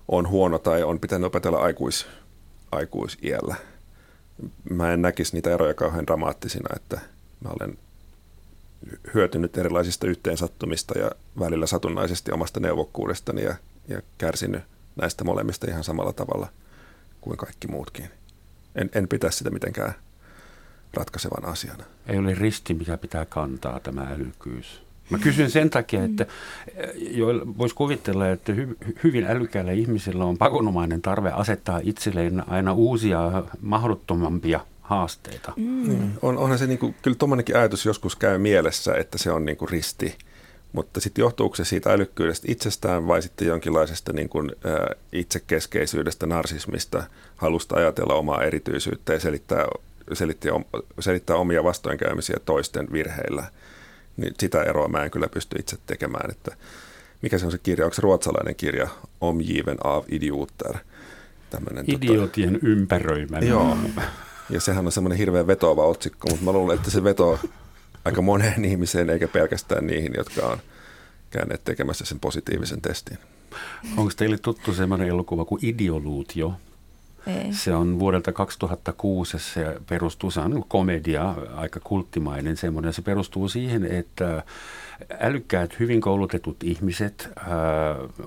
on 0.09 0.29
huono 0.29 0.59
tai 0.59 0.83
on 0.83 1.01
pitänyt 1.01 1.27
opetella 1.27 1.59
aikuis, 1.59 2.07
aikuisiällä. 2.73 3.55
Mä 4.71 4.93
en 4.93 5.03
näkisi 5.03 5.35
niitä 5.35 5.55
eroja 5.55 5.75
kauhean 5.75 6.07
dramaattisina, 6.07 6.69
että 6.77 7.01
mä 7.45 7.51
olen 7.61 7.79
hyötynyt 9.15 9.59
erilaisista 9.59 10.07
yhteensattumista 10.07 10.99
ja 10.99 11.11
välillä 11.39 11.67
satunnaisesti 11.67 12.33
omasta 12.33 12.61
neuvokkuudestani 12.61 13.43
ja 13.43 13.55
ja 13.89 14.03
kärsinyt 14.19 14.63
näistä 14.97 15.25
molemmista 15.25 15.71
ihan 15.71 15.85
samalla 15.85 16.13
tavalla 16.13 16.49
kuin 17.21 17.37
kaikki 17.37 17.69
muutkin. 17.69 18.11
En, 18.75 18.91
en 18.95 19.09
pitä 19.09 19.31
sitä 19.31 19.51
mitenkään 19.51 19.95
ratkaisevan 20.95 21.45
asiana. 21.45 21.85
Ei 22.07 22.19
ole 22.19 22.35
risti, 22.35 22.75
mikä 22.75 22.97
pitää 22.97 23.25
kantaa 23.25 23.81
tämä 23.81 24.07
älykkyys. 24.11 24.83
Mä 25.11 25.19
kysyn 25.19 25.51
sen 25.51 25.71
takia, 25.71 26.05
että 26.05 26.27
voisi 27.59 27.75
kuvitella, 27.75 28.29
että 28.29 28.53
hy, 28.53 28.77
hyvin 29.05 29.27
älykkäillä 29.27 29.73
ihmisillä 29.73 30.25
on 30.25 30.39
pakonomainen 30.39 31.03
tarve 31.03 31.31
asettaa 31.33 31.81
itselleen 31.83 32.51
aina 32.51 32.73
uusia 32.73 33.43
mahdottomampia 33.61 34.61
haasteita. 34.83 35.53
Mm. 35.57 35.89
Niin. 35.89 36.13
On, 36.23 36.39
onhan 36.39 36.59
se 36.59 36.67
niin 36.67 36.79
kuin, 36.79 36.95
kyllä 37.03 37.17
tuommoinenkin 37.17 37.57
ajatus 37.57 37.85
joskus 37.85 38.17
käy 38.17 38.39
mielessä, 38.39 38.95
että 38.95 39.19
se 39.19 39.33
on 39.33 39.45
niin 39.45 39.57
kuin 39.57 39.69
risti 39.69 40.17
mutta 40.73 41.01
sitten 41.01 41.23
johtuuko 41.23 41.57
se 41.57 41.65
siitä 41.65 41.93
älykkyydestä 41.93 42.47
itsestään 42.51 43.07
vai 43.07 43.23
sitten 43.23 43.49
jonkinlaisesta 43.49 44.13
niin 44.13 44.29
kuin, 44.29 44.51
ä, 44.51 44.97
itsekeskeisyydestä, 45.13 46.27
narsismista, 46.27 47.03
halusta 47.37 47.77
ajatella 47.77 48.15
omaa 48.15 48.43
erityisyyttä 48.43 49.13
ja 49.13 49.21
selittää, 49.21 49.67
selittää, 50.13 50.53
selittää 51.01 51.37
omia 51.37 51.65
vastoinkäymisiä 51.65 52.37
toisten 52.45 52.89
virheillä. 52.93 53.45
Niin 54.17 54.35
sitä 54.39 54.63
eroa 54.63 54.89
mä 54.89 55.05
en 55.05 55.11
kyllä 55.11 55.29
pysty 55.29 55.57
itse 55.59 55.77
tekemään. 55.87 56.31
Että 56.31 56.57
mikä 57.23 57.39
se 57.39 57.47
on 57.47 57.53
se 57.53 57.59
kirja? 57.59 57.85
Onko 57.85 57.95
se 57.95 58.03
ruotsalainen 58.03 58.55
kirja 58.55 58.89
Omgiven 59.21 59.79
av 59.85 60.05
idioter? 60.09 60.77
Tämmönen, 61.51 61.85
tota- 61.85 61.95
Idiotien 61.95 62.53
tota, 62.53 62.67
ympäröimä. 62.67 63.39
Joo. 63.39 63.77
Ja 64.51 64.61
sehän 64.61 64.87
on 64.87 64.93
semmoinen 64.93 65.19
hirveän 65.19 65.47
vetoava 65.47 65.87
otsikko, 65.87 66.29
mutta 66.29 66.45
mä 66.45 66.53
luulen, 66.53 66.77
että 66.77 66.91
se 66.91 67.05
veto 67.05 67.39
aika 68.05 68.23
moneen 68.23 68.65
ihmiseen, 68.65 69.11
eikä 69.11 69.29
pelkästään 69.29 69.87
niihin, 69.87 70.13
jotka 70.17 70.47
on 70.47 70.59
käyneet 71.31 71.65
tekemässä 71.65 72.05
sen 72.05 72.21
positiivisen 72.21 72.81
testin. 72.81 73.19
Onko 73.97 74.13
teille 74.17 74.39
tuttu 74.39 74.75
sellainen 74.75 75.09
elokuva 75.09 75.45
kuin 75.45 75.65
Ideoluutio? 75.65 76.53
Ei. 77.27 77.53
Se 77.53 77.75
on 77.75 77.99
vuodelta 77.99 78.33
2006, 78.33 79.39
se 79.39 79.77
perustuu, 79.89 80.31
se 80.31 80.41
on 80.41 80.65
komedia, 80.69 81.35
aika 81.55 81.81
kulttimainen 81.81 82.57
semmoinen. 82.57 82.93
Se 82.93 83.03
perustuu 83.03 83.49
siihen, 83.49 83.85
että 83.85 84.43
älykkäät, 85.21 85.79
hyvin 85.79 86.01
koulutetut 86.01 86.57
ihmiset 86.63 87.29
ää, 87.37 87.47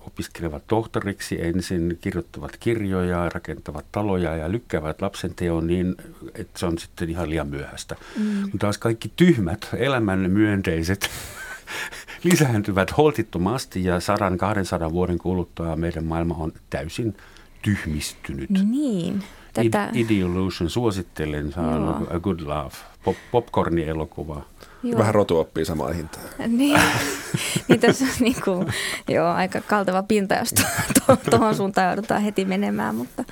opiskelevat 0.01 0.63
tohtoriksi 0.67 1.45
ensin, 1.45 1.97
kirjoittavat 2.01 2.57
kirjoja, 2.59 3.29
rakentavat 3.29 3.85
taloja 3.91 4.35
ja 4.35 4.51
lykkäävät 4.51 5.01
lapsen 5.01 5.35
teon 5.35 5.67
niin, 5.67 5.95
että 6.35 6.59
se 6.59 6.65
on 6.65 6.77
sitten 6.77 7.09
ihan 7.09 7.29
liian 7.29 7.47
myöhäistä. 7.47 7.95
Mm. 8.17 8.41
Mutta 8.41 8.57
taas 8.57 8.77
kaikki 8.77 9.11
tyhmät, 9.15 9.69
elämän 9.77 10.31
myönteiset 10.31 11.09
lisääntyvät 12.23 12.97
holtittomasti 12.97 13.83
ja 13.83 13.97
100-200 14.89 14.91
vuoden 14.91 15.17
kuluttua 15.17 15.75
meidän 15.75 16.05
maailma 16.05 16.35
on 16.35 16.53
täysin 16.69 17.15
tyhmistynyt. 17.61 18.49
Niin. 18.49 19.23
Tätä... 19.53 19.89
Ideolution 19.93 20.69
suosittelen, 20.69 21.53
se 21.53 21.59
on 21.59 22.07
A 22.11 22.19
Good 22.19 22.39
Love, 22.39 22.75
Pop- 23.03 23.15
popcorni-elokuva. 23.31 24.41
Joo. 24.83 24.99
Vähän 24.99 25.15
rotu 25.15 25.39
oppii 25.39 25.65
samaan 25.65 25.95
hintaan. 25.95 26.25
niin, 26.57 26.79
niin 27.67 27.79
tässä 27.79 28.05
on 28.05 28.11
niin 28.19 28.35
kuin, 28.43 28.67
joo, 29.09 29.27
aika 29.27 29.61
kalteva 29.61 30.03
pinta, 30.03 30.35
jos 30.35 30.53
tuohon 31.29 31.55
suuntaan 31.55 31.87
joudutaan 31.87 32.21
heti 32.21 32.45
menemään, 32.45 32.95
mutta 32.95 33.23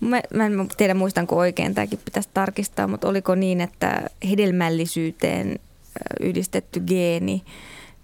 mä, 0.00 0.20
mä 0.34 0.46
en 0.46 0.68
tiedä 0.76 0.94
muistanko 0.94 1.36
oikein, 1.36 1.74
tämäkin 1.74 1.98
pitäisi 2.04 2.28
tarkistaa, 2.34 2.86
mutta 2.86 3.08
oliko 3.08 3.34
niin, 3.34 3.60
että 3.60 4.10
hedelmällisyyteen 4.30 5.58
yhdistetty 6.20 6.80
geeni 6.80 7.42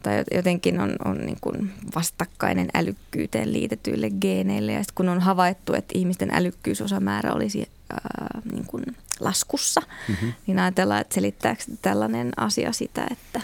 tai 0.07 0.25
jotenkin 0.35 0.81
on, 0.81 0.97
on 1.05 1.19
niin 1.19 1.38
kuin 1.40 1.73
vastakkainen 1.95 2.69
älykkyyteen 2.75 3.53
liitetyille 3.53 4.11
geeneille. 4.11 4.73
Ja 4.73 4.83
kun 4.95 5.09
on 5.09 5.21
havaittu, 5.21 5.75
että 5.75 5.99
ihmisten 5.99 6.31
älykkyysosamäärä 6.33 7.33
olisi 7.33 7.69
ää, 7.92 8.40
niin 8.53 8.66
kuin 8.66 8.85
laskussa, 9.21 9.83
mm-hmm. 10.09 10.33
niin 10.47 10.59
ajatellaan, 10.59 11.01
että 11.01 11.14
selittääkö 11.14 11.62
tällainen 11.83 12.33
asia 12.37 12.73
sitä, 12.73 13.07
että, 13.11 13.40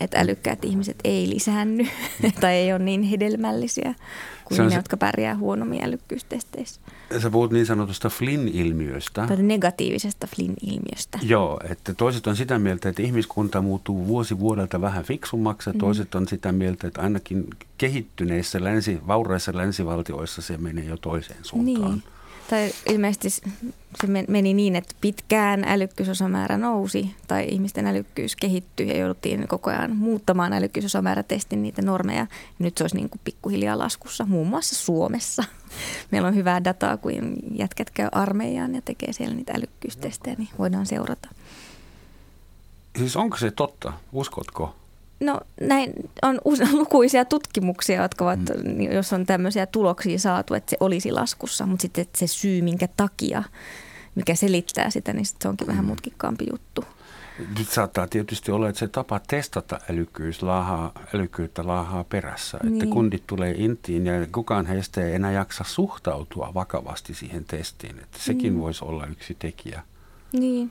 että 0.00 0.20
älykkäät 0.20 0.64
ihmiset 0.64 0.96
ei 1.04 1.28
lisäänny 1.28 1.86
tai 2.40 2.54
ei 2.54 2.72
ole 2.72 2.78
niin 2.78 3.02
hedelmällisiä 3.02 3.94
kuin 4.44 4.64
ne, 4.64 4.70
se... 4.70 4.76
jotka 4.76 4.96
pärjää 4.96 5.36
huonommin 5.36 5.84
älykkyystesteissä. 5.84 6.80
Sä 7.22 7.30
puhut 7.30 7.50
niin 7.50 7.66
sanotusta 7.66 8.08
Flynn-ilmiöstä. 8.08 9.26
Tai 9.26 9.42
negatiivisesta 9.42 10.26
Flynn-ilmiöstä. 10.26 11.18
Joo, 11.22 11.60
että 11.70 11.94
toiset 11.94 12.26
on 12.26 12.36
sitä 12.36 12.58
mieltä, 12.58 12.88
että 12.88 13.02
ihmiskunta 13.02 13.62
muuttuu 13.62 14.06
vuosi 14.06 14.38
vuodelta 14.38 14.80
vähän 14.80 15.04
fiksummaksi, 15.04 15.70
ja 15.70 15.74
mm. 15.74 15.78
toiset 15.78 16.14
on 16.14 16.28
sitä 16.28 16.52
mieltä, 16.52 16.86
että 16.86 17.00
ainakin 17.00 17.46
kehittyneissä 17.78 18.64
länsi, 18.64 18.98
vauraissa 19.06 19.52
länsivaltioissa 19.54 20.42
se 20.42 20.56
menee 20.56 20.84
jo 20.84 20.96
toiseen 20.96 21.40
suuntaan. 21.42 21.90
Niin. 21.90 22.02
Tai 22.50 22.72
ilmeisesti 22.88 23.30
se 23.30 24.06
meni 24.28 24.54
niin, 24.54 24.76
että 24.76 24.94
pitkään 25.00 25.64
älykkyysosamäärä 25.64 26.58
nousi 26.58 27.14
tai 27.28 27.46
ihmisten 27.48 27.86
älykkyys 27.86 28.36
kehittyi 28.36 28.88
ja 28.88 28.98
jouduttiin 28.98 29.48
koko 29.48 29.70
ajan 29.70 29.96
muuttamaan 29.96 30.52
älykkyysosamäärätestin 30.52 31.62
niitä 31.62 31.82
normeja. 31.82 32.26
Nyt 32.58 32.78
se 32.78 32.84
olisi 32.84 32.96
niin 32.96 33.10
kuin 33.10 33.20
pikkuhiljaa 33.24 33.78
laskussa, 33.78 34.24
muun 34.24 34.46
muassa 34.46 34.76
Suomessa. 34.76 35.44
Meillä 36.10 36.28
on 36.28 36.34
hyvää 36.34 36.64
dataa, 36.64 36.96
kun 36.96 37.12
jätkät 37.54 37.90
käy 37.90 38.08
armeijaan 38.12 38.74
ja 38.74 38.82
tekee 38.82 39.12
siellä 39.12 39.34
niitä 39.34 39.52
älykkyystestejä, 39.52 40.36
niin 40.38 40.48
voidaan 40.58 40.86
seurata. 40.86 41.28
Siis 42.98 43.16
onko 43.16 43.36
se 43.36 43.50
totta? 43.50 43.92
Uskotko? 44.12 44.74
No 45.20 45.40
näin 45.60 45.92
on 46.22 46.40
lukuisia 46.72 47.24
tutkimuksia, 47.24 48.02
jotka 48.02 48.24
ovat, 48.24 48.40
mm. 48.64 48.80
jos 48.80 49.12
on 49.12 49.26
tämmöisiä 49.26 49.66
tuloksia 49.66 50.18
saatu, 50.18 50.54
että 50.54 50.70
se 50.70 50.76
olisi 50.80 51.12
laskussa, 51.12 51.66
mutta 51.66 51.82
sitten 51.82 52.06
se 52.16 52.26
syy, 52.26 52.62
minkä 52.62 52.88
takia, 52.96 53.42
mikä 54.14 54.34
selittää 54.34 54.90
sitä, 54.90 55.12
niin 55.12 55.26
sit 55.26 55.36
se 55.42 55.48
onkin 55.48 55.66
mm. 55.66 55.70
vähän 55.70 55.84
mutkikkaampi 55.84 56.46
juttu. 56.50 56.84
Nyt 57.58 57.68
saattaa 57.68 58.06
tietysti 58.06 58.52
olla, 58.52 58.68
että 58.68 58.78
se 58.78 58.88
tapa 58.88 59.20
testata 59.26 59.80
älykkyys 59.90 60.42
laahaa, 60.42 60.92
älykkyyttä 61.14 61.66
laahaa 61.66 62.04
perässä. 62.04 62.58
Niin. 62.62 62.74
Että 62.74 62.86
kundit 62.86 63.26
tulee 63.26 63.54
intiin 63.56 64.06
ja 64.06 64.12
kukaan 64.32 64.66
heistä 64.66 65.04
ei 65.04 65.14
enää 65.14 65.32
jaksa 65.32 65.64
suhtautua 65.64 66.54
vakavasti 66.54 67.14
siihen 67.14 67.44
testiin. 67.44 67.98
Että 67.98 68.18
sekin 68.18 68.52
mm. 68.52 68.60
voisi 68.60 68.84
olla 68.84 69.06
yksi 69.06 69.36
tekijä. 69.38 69.82
Niin. 70.32 70.70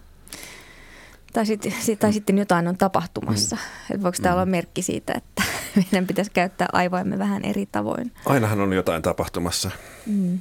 Tai, 1.34 1.46
sit, 1.46 1.62
tai 2.00 2.14
sitten 2.14 2.38
jotain 2.38 2.68
on 2.68 2.78
tapahtumassa. 2.78 3.56
Mm. 3.56 3.62
Että 3.94 4.04
voiko 4.04 4.18
tämä 4.22 4.36
mm. 4.36 4.36
olla 4.36 4.46
merkki 4.46 4.82
siitä, 4.82 5.14
että 5.14 5.44
meidän 5.76 6.08
pitäisi 6.08 6.32
käyttää 6.32 6.68
aivoimme 6.74 7.20
vähän 7.20 7.46
eri 7.46 7.66
tavoin? 7.72 8.12
Ainahan 8.26 8.60
on 8.60 8.74
jotain 8.74 9.02
tapahtumassa. 9.02 9.72
Mm. 10.06 10.40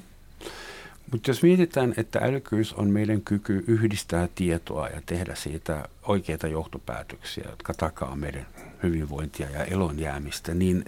Mutta 1.12 1.30
jos 1.30 1.42
mietitään, 1.42 1.94
että 1.96 2.18
älykkyys 2.18 2.72
on 2.72 2.90
meidän 2.90 3.20
kyky 3.20 3.64
yhdistää 3.66 4.28
tietoa 4.34 4.88
ja 4.88 5.00
tehdä 5.06 5.34
siitä 5.34 5.88
oikeita 6.02 6.46
johtopäätöksiä, 6.46 7.44
jotka 7.50 7.74
takaa 7.74 8.16
meidän 8.16 8.46
hyvinvointia 8.82 9.50
ja 9.50 9.64
elon 9.64 9.98
jäämistä, 9.98 10.54
niin 10.54 10.84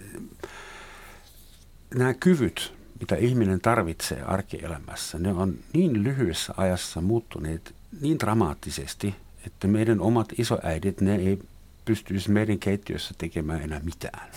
nämä 1.95 2.15
kyvyt, 2.15 2.75
mitä 3.01 3.17
ihminen 3.17 3.61
tarvitsee 3.61 4.23
arkielämässä, 4.23 5.19
ne 5.19 5.33
on 5.33 5.55
niin 5.73 6.03
lyhyessä 6.03 6.55
ajassa 6.57 7.01
muuttuneet 7.01 7.75
niin 8.01 8.19
dramaattisesti– 8.19 9.15
että 9.47 9.69
meidän 9.69 10.01
omat 10.01 10.29
isoäidit, 10.39 11.01
ne 11.01 11.17
ei 11.17 11.39
pystyisi 11.85 12.31
meidän 12.31 12.59
keittiössä 12.59 13.15
tekemään 13.19 13.63
enää 13.63 13.81
mitään. 13.85 14.29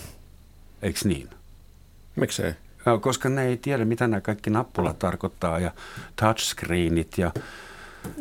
Eikö 0.82 1.00
niin? 1.04 1.30
Miksei? 2.16 2.54
Koska 3.02 3.30
ne 3.30 3.46
ei 3.46 3.58
tiedä, 3.58 3.86
mitä 3.86 4.08
nämä 4.08 4.22
kaikki 4.22 4.50
nappulat 4.50 5.00
tarkoittaa 5.00 5.60
ja 5.60 5.72
touchscreenit 6.16 7.18
ja 7.18 7.32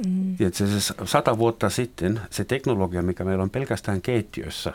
Mm. 0.07 0.37
Tiedätkö, 0.37 0.67
se 0.67 0.95
sata 1.05 1.39
vuotta 1.39 1.71
sitten 1.71 2.21
se 2.31 2.45
teknologia, 2.45 3.03
mikä 3.03 3.25
meillä 3.25 3.43
on 3.43 3.51
pelkästään 3.51 4.03
keittiössä 4.03 4.73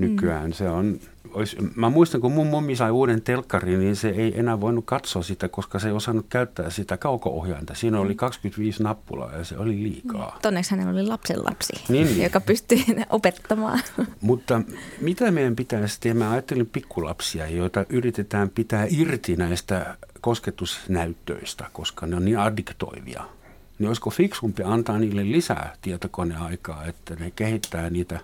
nykyään, 0.00 0.46
mm. 0.46 0.52
se 0.52 0.68
on 0.68 1.00
olisi, 1.34 1.56
mä 1.76 1.90
muistan, 1.90 2.20
kun 2.20 2.32
mun 2.32 2.46
mummi 2.46 2.76
sai 2.76 2.90
uuden 2.90 3.22
telkkarin, 3.22 3.80
niin 3.80 3.96
se 3.96 4.08
ei 4.08 4.38
enää 4.38 4.60
voinut 4.60 4.84
katsoa 4.84 5.22
sitä, 5.22 5.48
koska 5.48 5.78
se 5.78 5.88
ei 5.88 5.94
osannut 5.94 6.26
käyttää 6.28 6.70
sitä 6.70 6.96
kauko-ohjainta. 6.96 7.74
Siinä 7.74 8.00
oli 8.00 8.14
25 8.14 8.82
nappulaa 8.82 9.36
ja 9.36 9.44
se 9.44 9.58
oli 9.58 9.82
liikaa. 9.82 10.38
Onneksi 10.44 10.70
hänellä 10.70 10.92
oli 10.92 11.02
lapsenlapsi, 11.02 11.72
niin, 11.88 12.06
niin. 12.06 12.22
joka 12.22 12.40
pystyi 12.40 12.84
opettamaan. 13.10 13.80
Mutta 14.20 14.62
mitä 15.00 15.30
meidän 15.30 15.56
pitäisi 15.56 16.00
tehdä? 16.00 16.14
Mä 16.14 16.30
ajattelin 16.30 16.66
pikkulapsia, 16.66 17.46
joita 17.46 17.84
yritetään 17.88 18.50
pitää 18.50 18.86
irti 18.90 19.36
näistä 19.36 19.96
kosketusnäyttöistä, 20.20 21.64
koska 21.72 22.06
ne 22.06 22.16
on 22.16 22.24
niin 22.24 22.38
addiktoivia. 22.38 23.24
Niin 23.78 23.88
olisiko 23.88 24.10
fiksumpi 24.10 24.62
antaa 24.62 24.98
niille 24.98 25.32
lisää 25.32 25.76
tietokoneaikaa, 25.82 26.84
että 26.84 27.14
ne 27.14 27.30
kehittää 27.30 27.90
niitä 27.90 28.20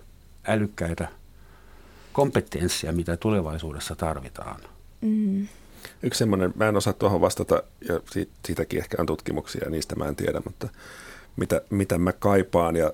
älykkäitä 0.47 1.07
kompetenssia, 2.17 2.91
mitä 2.91 3.17
tulevaisuudessa 3.17 3.95
tarvitaan. 3.95 4.61
Mm. 5.01 5.47
Yksi 6.03 6.17
semmoinen, 6.17 6.53
mä 6.55 6.67
en 6.67 6.75
osaa 6.75 6.93
tuohon 6.93 7.21
vastata, 7.21 7.63
ja 7.87 7.99
siitä, 8.11 8.31
siitäkin 8.45 8.79
ehkä 8.79 8.97
on 8.99 9.05
tutkimuksia, 9.05 9.61
ja 9.63 9.69
niistä 9.69 9.95
mä 9.95 10.05
en 10.05 10.15
tiedä, 10.15 10.41
mutta 10.45 10.69
mitä, 11.35 11.61
mitä 11.69 11.97
mä 11.97 12.13
kaipaan 12.13 12.75
ja, 12.75 12.93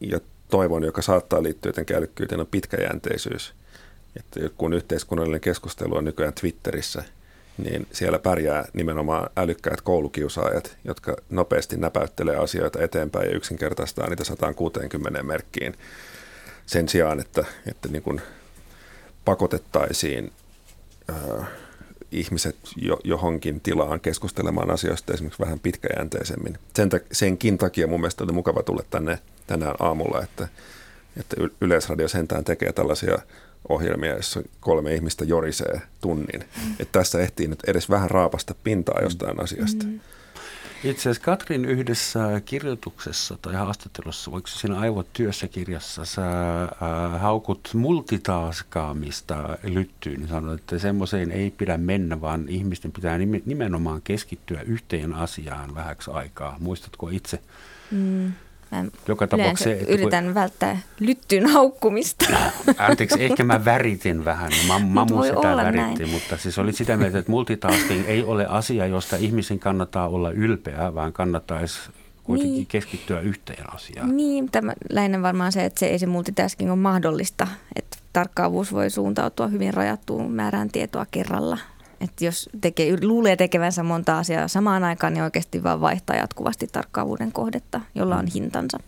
ja 0.00 0.20
toivon, 0.50 0.84
joka 0.84 1.02
saattaa 1.02 1.42
liittyä 1.42 1.68
jotenkin 1.68 1.96
älykkyyteen, 1.96 2.40
on 2.40 2.46
pitkäjänteisyys. 2.46 3.54
Että 4.16 4.40
kun 4.56 4.72
yhteiskunnallinen 4.72 5.40
keskustelu 5.40 5.96
on 5.96 6.04
nykyään 6.04 6.34
Twitterissä, 6.34 7.02
niin 7.58 7.86
siellä 7.92 8.18
pärjää 8.18 8.64
nimenomaan 8.72 9.30
älykkäät 9.36 9.80
koulukiusaajat, 9.80 10.76
jotka 10.84 11.16
nopeasti 11.30 11.76
näpäyttelee 11.76 12.36
asioita 12.36 12.82
eteenpäin 12.82 13.28
ja 13.28 13.36
yksinkertaistaa 13.36 14.08
niitä 14.08 14.24
160 14.24 15.22
merkkiin 15.22 15.74
sen 16.66 16.88
sijaan, 16.88 17.20
että, 17.20 17.44
että 17.66 17.88
niin 17.88 18.02
kuin 18.02 18.20
pakotettaisiin 19.24 20.32
äh, 21.10 21.46
ihmiset 22.12 22.56
jo, 22.76 22.98
johonkin 23.04 23.60
tilaan 23.60 24.00
keskustelemaan 24.00 24.70
asioista 24.70 25.12
esimerkiksi 25.12 25.42
vähän 25.42 25.60
pitkäjänteisemmin. 25.60 26.58
Sen, 26.76 26.90
senkin 27.12 27.58
takia 27.58 27.86
mun 27.86 28.00
mielestä 28.00 28.24
oli 28.24 28.32
mukava 28.32 28.62
tulla 28.62 28.82
tänne 28.90 29.18
tänään 29.46 29.74
aamulla, 29.78 30.22
että, 30.22 30.48
että 31.16 31.36
Yleisradio 31.60 32.08
sentään 32.08 32.44
tekee 32.44 32.72
tällaisia 32.72 33.18
ohjelmia, 33.68 34.16
jossa 34.16 34.42
kolme 34.60 34.94
ihmistä 34.94 35.24
jorisee 35.24 35.82
tunnin. 36.00 36.40
Mm. 36.40 36.72
Että 36.80 36.98
tässä 36.98 37.20
ehtii 37.20 37.46
nyt 37.48 37.64
edes 37.66 37.90
vähän 37.90 38.10
raapasta 38.10 38.54
pintaa 38.64 39.00
jostain 39.02 39.42
asiasta. 39.42 39.84
Mm. 39.84 40.00
Itse 40.84 41.00
asiassa 41.00 41.22
Katrin 41.22 41.64
yhdessä 41.64 42.40
kirjoituksessa 42.44 43.38
tai 43.42 43.54
haastattelussa, 43.54 44.30
voiko 44.30 44.46
siinä 44.46 44.78
aivotyössä 44.78 45.48
kirjassa, 45.48 46.04
sä 46.04 46.62
äh, 46.62 47.20
haukut 47.20 47.70
multitaskaamista 47.74 49.58
lyttyyn, 49.62 50.20
niin 50.20 50.28
sanoit, 50.28 50.60
että 50.60 50.78
semmoiseen 50.78 51.30
ei 51.30 51.50
pidä 51.50 51.78
mennä, 51.78 52.20
vaan 52.20 52.48
ihmisten 52.48 52.92
pitää 52.92 53.18
nimenomaan 53.46 54.02
keskittyä 54.02 54.60
yhteen 54.62 55.14
asiaan 55.14 55.74
vähäksi 55.74 56.10
aikaa. 56.10 56.56
Muistatko 56.60 57.08
itse? 57.08 57.42
Mm. 57.90 58.32
Mä 58.72 58.84
Joka 59.08 59.26
tapauksessa 59.26 59.84
se, 59.84 59.92
yritän 59.92 60.24
kun... 60.24 60.34
välttää 60.34 60.80
lyttyyn 61.00 61.46
haukkumista. 61.46 62.26
Anteeksi, 62.78 63.24
ehkä 63.24 63.44
mä 63.44 63.64
väritin 63.64 64.24
vähän. 64.24 64.52
Mä, 64.68 64.78
mamu 64.78 65.22
sitä 65.22 65.56
väritti, 65.56 66.02
näin. 66.02 66.08
mutta 66.08 66.36
siis 66.36 66.58
oli 66.58 66.72
sitä 66.72 66.96
mieltä, 66.96 67.18
että 67.18 67.30
multitasking 67.30 68.04
ei 68.06 68.22
ole 68.22 68.46
asia, 68.46 68.86
josta 68.86 69.16
ihmisen 69.16 69.58
kannattaa 69.58 70.08
olla 70.08 70.30
ylpeä, 70.30 70.94
vaan 70.94 71.12
kannattaisi 71.12 71.80
kuitenkin 72.24 72.54
niin. 72.54 72.66
keskittyä 72.66 73.20
yhteen 73.20 73.74
asiaan. 73.74 74.16
Niin, 74.16 74.50
tämä 74.50 74.72
lähinnä 74.90 75.22
varmaan 75.22 75.52
se, 75.52 75.64
että 75.64 75.80
se 75.80 75.86
ei 75.86 75.98
se 75.98 76.06
multitasking 76.06 76.72
on 76.72 76.78
mahdollista, 76.78 77.48
että 77.76 77.96
tarkkaavuus 78.12 78.72
voi 78.72 78.90
suuntautua 78.90 79.46
hyvin 79.48 79.74
rajattuun 79.74 80.32
määrään 80.32 80.68
tietoa 80.68 81.06
kerralla. 81.10 81.58
Että 82.02 82.24
jos 82.24 82.50
tekee, 82.60 82.96
luulee 83.02 83.36
tekevänsä 83.36 83.82
monta 83.82 84.18
asiaa 84.18 84.48
samaan 84.48 84.84
aikaan, 84.84 85.14
niin 85.14 85.24
oikeasti 85.24 85.62
vaan 85.62 85.80
vaihtaa 85.80 86.16
jatkuvasti 86.16 86.66
tarkkaavuuden 86.66 87.32
kohdetta, 87.32 87.80
jolla 87.94 88.16
on 88.16 88.24
mm. 88.24 88.30
hintansa. 88.34 88.78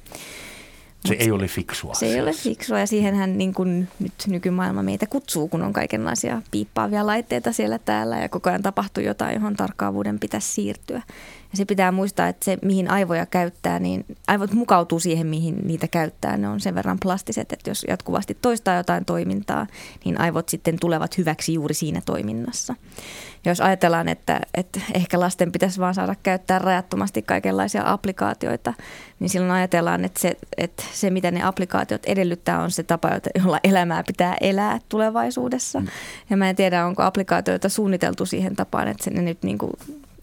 Se 1.09 1.15
ei 1.15 1.31
ole 1.31 1.49
fiksua. 1.49 1.95
Se 1.95 1.99
siis. 1.99 2.15
ei 2.15 2.21
ole 2.21 2.33
fiksua 2.33 2.79
ja 2.79 2.87
siihenhän 2.87 3.39
niin 3.39 3.55
kuin 3.55 3.89
nyt 3.99 4.13
nykymaailma 4.27 4.83
meitä 4.83 5.07
kutsuu, 5.07 5.49
kun 5.49 5.63
on 5.63 5.73
kaikenlaisia 5.73 6.43
piippaavia 6.51 7.07
laitteita 7.07 7.53
siellä 7.53 7.79
täällä 7.79 8.19
ja 8.19 8.29
koko 8.29 8.51
ajan 8.51 8.63
tapahtuu 8.63 9.05
jotain, 9.05 9.35
johon 9.35 9.55
tarkkaavuuden 9.55 10.21
pitäisi 10.21 10.53
siirtyä. 10.53 11.03
Ja 11.53 11.57
se 11.57 11.65
pitää 11.65 11.93
muistaa, 11.93 12.29
että 12.29 12.45
se 12.45 12.59
mihin 12.63 12.91
aivoja 12.91 13.27
käyttää, 13.27 13.79
niin 13.79 14.05
aivot 14.27 14.53
mukautuu 14.53 15.01
siihen, 15.01 15.27
mihin 15.27 15.61
niitä 15.65 15.89
käyttää. 15.89 16.37
Ne 16.37 16.49
on 16.49 16.61
sen 16.61 16.75
verran 16.75 16.99
plastiset, 17.03 17.53
että 17.53 17.71
jos 17.71 17.85
jatkuvasti 17.89 18.39
toistaa 18.43 18.77
jotain 18.77 19.05
toimintaa, 19.05 19.67
niin 20.05 20.21
aivot 20.21 20.49
sitten 20.49 20.79
tulevat 20.81 21.19
hyväksi 21.19 21.55
juuri 21.55 21.75
siinä 21.75 22.03
toiminnassa. 22.07 22.75
Jos 23.45 23.61
ajatellaan, 23.61 24.09
että, 24.09 24.41
että 24.55 24.81
ehkä 24.95 25.21
lasten 25.21 25.53
pitäisi 25.53 25.81
vaan 25.81 25.95
saada 25.95 26.15
käyttää 26.23 26.59
rajattomasti 26.59 27.23
kaikenlaisia 27.23 27.83
applikaatioita, 27.93 28.75
niin 29.21 29.31
silloin 29.31 29.53
ajatellaan, 29.53 30.05
että 30.05 30.21
se, 30.21 30.37
että 30.57 30.83
se 30.93 31.11
mitä 31.11 31.31
ne 31.31 31.43
applikaatiot 31.43 32.07
edellyttää, 32.07 32.63
on 32.63 32.71
se 32.71 32.83
tapa, 32.83 33.11
jolla 33.39 33.61
elämää 33.65 34.03
pitää 34.07 34.37
elää 34.41 34.79
tulevaisuudessa. 34.89 35.81
Mm. 35.81 35.87
Ja 36.31 36.37
mä 36.37 36.51
en 36.51 36.57
tiedä, 36.57 36.87
onko 36.87 37.03
applikaatioita 37.03 37.69
suunniteltu 37.69 38.27
siihen 38.27 38.57
tapaan, 38.57 38.89
että 38.89 39.11
ne 39.11 39.23
nyt 39.23 39.43
niin 39.43 39.59
kuin 39.59 39.73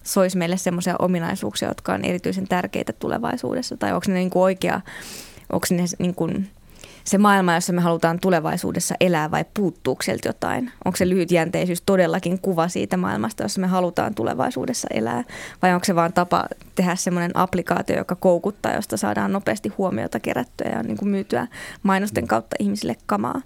soisi 0.02 0.38
meille 0.38 0.56
semmoisia 0.56 0.96
ominaisuuksia, 0.98 1.68
jotka 1.68 1.94
on 1.94 2.04
erityisen 2.04 2.48
tärkeitä 2.48 2.92
tulevaisuudessa, 2.92 3.76
tai 3.76 3.92
onko 3.92 4.04
ne 4.08 4.14
niin 4.14 4.30
kuin 4.30 4.42
oikea, 4.42 4.80
onko 5.52 5.66
ne 5.70 5.84
niin 5.98 6.14
kuin 6.14 6.50
se 7.04 7.18
maailma, 7.18 7.54
jossa 7.54 7.72
me 7.72 7.80
halutaan 7.80 8.20
tulevaisuudessa 8.20 8.94
elää 9.00 9.30
vai 9.30 9.44
puuttuuko 9.54 10.02
sieltä 10.02 10.28
jotain? 10.28 10.72
Onko 10.84 10.96
se 10.96 11.08
lyhytjänteisyys 11.08 11.82
todellakin 11.86 12.38
kuva 12.38 12.68
siitä 12.68 12.96
maailmasta, 12.96 13.42
jossa 13.42 13.60
me 13.60 13.66
halutaan 13.66 14.14
tulevaisuudessa 14.14 14.88
elää? 14.94 15.24
Vai 15.62 15.74
onko 15.74 15.84
se 15.84 15.94
vaan 15.94 16.12
tapa 16.12 16.44
tehdä 16.74 16.96
semmoinen 16.96 17.30
applikaatio, 17.34 17.96
joka 17.96 18.16
koukuttaa, 18.16 18.74
josta 18.74 18.96
saadaan 18.96 19.32
nopeasti 19.32 19.68
huomiota 19.68 20.20
kerättyä 20.20 20.70
ja 20.70 20.82
niin 20.82 20.96
kuin 20.96 21.08
myytyä 21.08 21.46
mainosten 21.82 22.26
kautta 22.26 22.56
ihmisille 22.58 22.96
kamaa? 23.06 23.42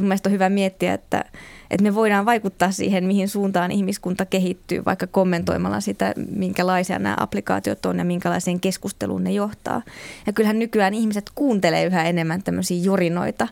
Mun 0.00 0.12
on 0.26 0.32
hyvä 0.32 0.48
miettiä, 0.48 0.94
että 0.94 1.24
että 1.70 1.82
me 1.82 1.94
voidaan 1.94 2.26
vaikuttaa 2.26 2.70
siihen, 2.70 3.04
mihin 3.04 3.28
suuntaan 3.28 3.70
ihmiskunta 3.70 4.26
kehittyy, 4.26 4.84
vaikka 4.84 5.06
kommentoimalla 5.06 5.80
sitä, 5.80 6.14
minkälaisia 6.36 6.98
nämä 6.98 7.16
applikaatiot 7.20 7.86
on 7.86 7.98
ja 7.98 8.04
minkälaiseen 8.04 8.60
keskusteluun 8.60 9.24
ne 9.24 9.32
johtaa. 9.32 9.82
Ja 10.26 10.32
kyllähän 10.32 10.58
nykyään 10.58 10.94
ihmiset 10.94 11.30
kuuntelee 11.34 11.84
yhä 11.84 12.04
enemmän 12.04 12.42
tämmöisiä 12.42 12.82
jorinoita. 12.82 13.48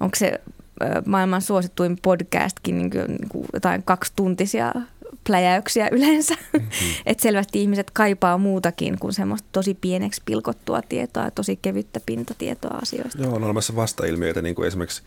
Onko 0.00 0.16
se 0.16 0.40
maailman 1.06 1.42
suosituin 1.42 1.98
podcastkin 2.02 2.78
niin 2.78 2.90
kuin, 2.90 3.06
niin 3.06 3.28
kuin 3.28 3.46
jotain 3.52 3.82
kaksituntisia 3.82 4.72
pläjäyksiä 5.26 5.88
yleensä. 5.92 6.34
Mm-hmm. 6.34 6.68
että 7.06 7.22
selvästi 7.22 7.60
ihmiset 7.62 7.90
kaipaa 7.90 8.38
muutakin 8.38 8.98
kuin 8.98 9.12
semmoista 9.12 9.48
tosi 9.52 9.74
pieneksi 9.74 10.22
pilkottua 10.24 10.82
tietoa 10.82 11.24
ja 11.24 11.30
tosi 11.30 11.58
kevyttä 11.62 12.00
pintatietoa 12.06 12.78
asioista. 12.82 13.22
Joo, 13.22 13.34
on 13.34 13.44
olemassa 13.44 13.76
vastailmiöitä, 13.76 14.42
niin 14.42 14.54
kuin 14.54 14.68
esimerkiksi 14.68 15.02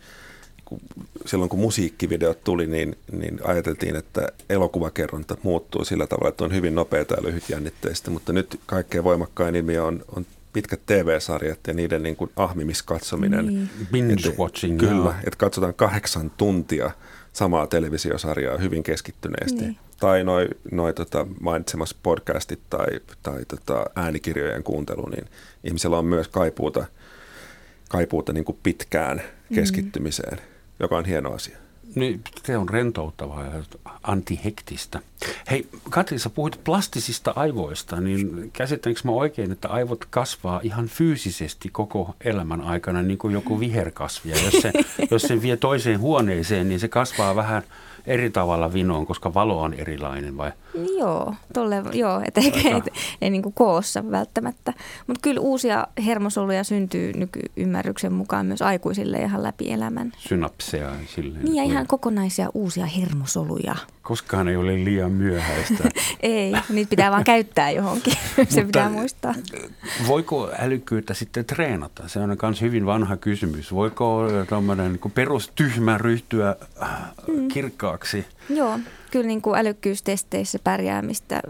kun, 0.66 0.80
silloin 1.26 1.48
kun 1.48 1.60
musiikkivideot 1.60 2.44
tuli, 2.44 2.66
niin, 2.66 2.96
niin 3.12 3.40
ajateltiin, 3.44 3.96
että 3.96 4.28
elokuvakerronta 4.50 5.36
muuttuu 5.42 5.84
sillä 5.84 6.06
tavalla, 6.06 6.28
että 6.28 6.44
on 6.44 6.54
hyvin 6.54 6.74
nopeita 6.74 7.14
ja 7.14 7.22
lyhytjännitteistä, 7.22 8.10
mutta 8.10 8.32
nyt 8.32 8.60
kaikkein 8.66 9.04
voimakkain 9.04 9.56
ilmiö 9.56 9.84
on, 9.84 10.04
on 10.16 10.26
pitkät 10.52 10.80
TV-sarjat 10.86 11.58
ja 11.66 11.74
niiden 11.74 12.02
niin 12.02 12.16
kuin 12.16 12.30
ahmimiskatsominen. 12.36 13.46
Niin. 13.46 13.70
Binge-watching. 13.92 14.78
Kyllä, 14.78 15.14
että 15.18 15.38
katsotaan 15.38 15.74
kahdeksan 15.74 16.30
tuntia 16.36 16.90
samaa 17.32 17.66
televisiosarjaa 17.66 18.58
hyvin 18.58 18.82
keskittyneesti. 18.82 19.60
Niin. 19.60 19.78
Tai 20.00 20.24
noin 20.24 20.48
noi, 20.70 20.94
tota, 20.94 21.26
mainitsemassa 21.40 21.96
podcastit 22.02 22.60
tai, 22.70 22.86
tai 23.22 23.44
tota, 23.44 23.86
äänikirjojen 23.96 24.62
kuuntelu, 24.62 25.08
niin 25.08 25.24
ihmisellä 25.64 25.98
on 25.98 26.04
myös 26.04 26.28
kaipuuta, 26.28 26.86
kaipuuta 27.88 28.32
niin 28.32 28.44
kuin 28.44 28.58
pitkään 28.62 29.22
keskittymiseen, 29.54 30.38
mm. 30.38 30.55
Joka 30.80 30.96
on 30.96 31.04
hieno 31.04 31.32
asia. 31.32 31.56
Niin, 31.94 32.20
se 32.44 32.56
on 32.56 32.68
rentouttavaa 32.68 33.44
ja 33.44 33.62
antihektistä. 34.02 35.00
Hei, 35.50 35.66
Katri, 35.90 36.18
sä 36.18 36.30
puhuit 36.30 36.60
plastisista 36.64 37.32
aivoista, 37.36 38.00
niin 38.00 38.50
käsittääkö 38.52 39.00
mä 39.04 39.12
oikein, 39.12 39.52
että 39.52 39.68
aivot 39.68 40.04
kasvaa 40.04 40.60
ihan 40.62 40.86
fyysisesti 40.86 41.68
koko 41.68 42.16
elämän 42.24 42.60
aikana, 42.60 43.02
niin 43.02 43.18
kuin 43.18 43.34
joku 43.34 43.60
viherkasvi. 43.60 44.30
Ja 44.30 44.36
jos 44.44 44.62
se, 44.62 44.72
jos 45.10 45.22
se 45.22 45.42
vie 45.42 45.56
toiseen 45.56 46.00
huoneeseen, 46.00 46.68
niin 46.68 46.80
se 46.80 46.88
kasvaa 46.88 47.36
vähän– 47.36 47.62
eri 48.06 48.30
tavalla 48.30 48.72
vinoon, 48.72 49.06
koska 49.06 49.34
valo 49.34 49.62
on 49.62 49.74
erilainen 49.74 50.36
vai? 50.36 50.52
Joo, 50.98 51.34
tolle, 51.52 51.82
joo 51.92 52.22
et 52.24 52.38
eikä, 52.38 52.76
et, 52.76 52.88
ei 53.20 53.30
niin 53.30 53.52
koossa 53.54 54.10
välttämättä. 54.10 54.72
Mutta 55.06 55.20
kyllä 55.22 55.40
uusia 55.40 55.86
hermosoluja 56.06 56.64
syntyy 56.64 57.12
nykyymmärryksen 57.12 58.12
mukaan 58.12 58.46
myös 58.46 58.62
aikuisille 58.62 59.18
ihan 59.18 59.42
läpi 59.42 59.72
elämän. 59.72 60.12
Synapseja 60.18 60.90
silleen. 61.14 61.44
Niin 61.44 61.56
ja 61.56 61.62
ihan 61.62 61.86
kokonaisia 61.86 62.50
uusia 62.54 62.86
hermosoluja. 62.86 63.76
Koskaan 64.02 64.48
ei 64.48 64.56
ole 64.56 64.84
liian 64.84 65.12
myöhäistä. 65.12 65.88
ei, 66.20 66.52
niitä 66.68 66.90
pitää 66.90 67.10
vaan 67.10 67.24
käyttää 67.24 67.70
johonkin, 67.70 68.14
se 68.48 68.64
pitää 68.64 68.88
muistaa. 68.88 69.34
Voiko 70.06 70.50
älykkyyttä 70.58 71.14
sitten 71.14 71.44
treenata? 71.44 72.08
Se 72.08 72.18
on 72.18 72.36
myös 72.42 72.60
hyvin 72.60 72.86
vanha 72.86 73.16
kysymys. 73.16 73.72
Voiko 73.72 74.22
tuommoinen 74.48 74.92
niin 74.92 75.12
perustyhmä 75.12 75.98
ryhtyä 75.98 76.56
mm. 77.28 77.48
kirkkaaksi? 77.48 77.95
Joo, 78.50 78.78
kyllä 79.10 79.26
niin 79.26 79.42
kuin 79.42 79.58
älykkyystesteissä 79.58 80.58
pärjäämistä 80.64 81.40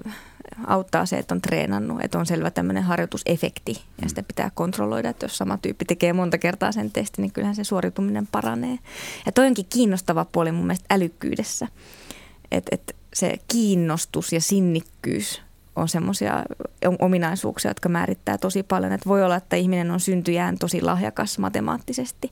auttaa 0.66 1.06
se, 1.06 1.18
että 1.18 1.34
on 1.34 1.40
treenannut, 1.40 2.04
että 2.04 2.18
on 2.18 2.26
selvä 2.26 2.50
tämmöinen 2.50 2.82
harjoitusefekti 2.82 3.72
ja 3.72 4.02
mm. 4.02 4.08
sitä 4.08 4.22
pitää 4.22 4.50
kontrolloida, 4.54 5.08
että 5.08 5.24
jos 5.24 5.38
sama 5.38 5.58
tyyppi 5.58 5.84
tekee 5.84 6.12
monta 6.12 6.38
kertaa 6.38 6.72
sen 6.72 6.90
testin, 6.90 7.22
niin 7.22 7.32
kyllähän 7.32 7.56
se 7.56 7.64
suorituminen 7.64 8.26
paranee. 8.26 8.78
Ja 9.26 9.32
toi 9.32 9.46
onkin 9.46 9.66
kiinnostava 9.72 10.24
puoli 10.24 10.52
mun 10.52 10.66
mielestä 10.66 10.94
älykkyydessä, 10.94 11.68
että, 12.50 12.68
että 12.72 12.94
se 13.14 13.36
kiinnostus 13.48 14.32
ja 14.32 14.40
sinnikkyys 14.40 15.42
on 15.76 15.88
semmoisia 15.88 16.44
ominaisuuksia, 16.98 17.70
jotka 17.70 17.88
määrittää 17.88 18.38
tosi 18.38 18.62
paljon. 18.62 18.92
Että 18.92 19.08
voi 19.08 19.24
olla, 19.24 19.36
että 19.36 19.56
ihminen 19.56 19.90
on 19.90 20.00
syntyjään 20.00 20.58
tosi 20.58 20.82
lahjakas 20.82 21.38
matemaattisesti, 21.38 22.30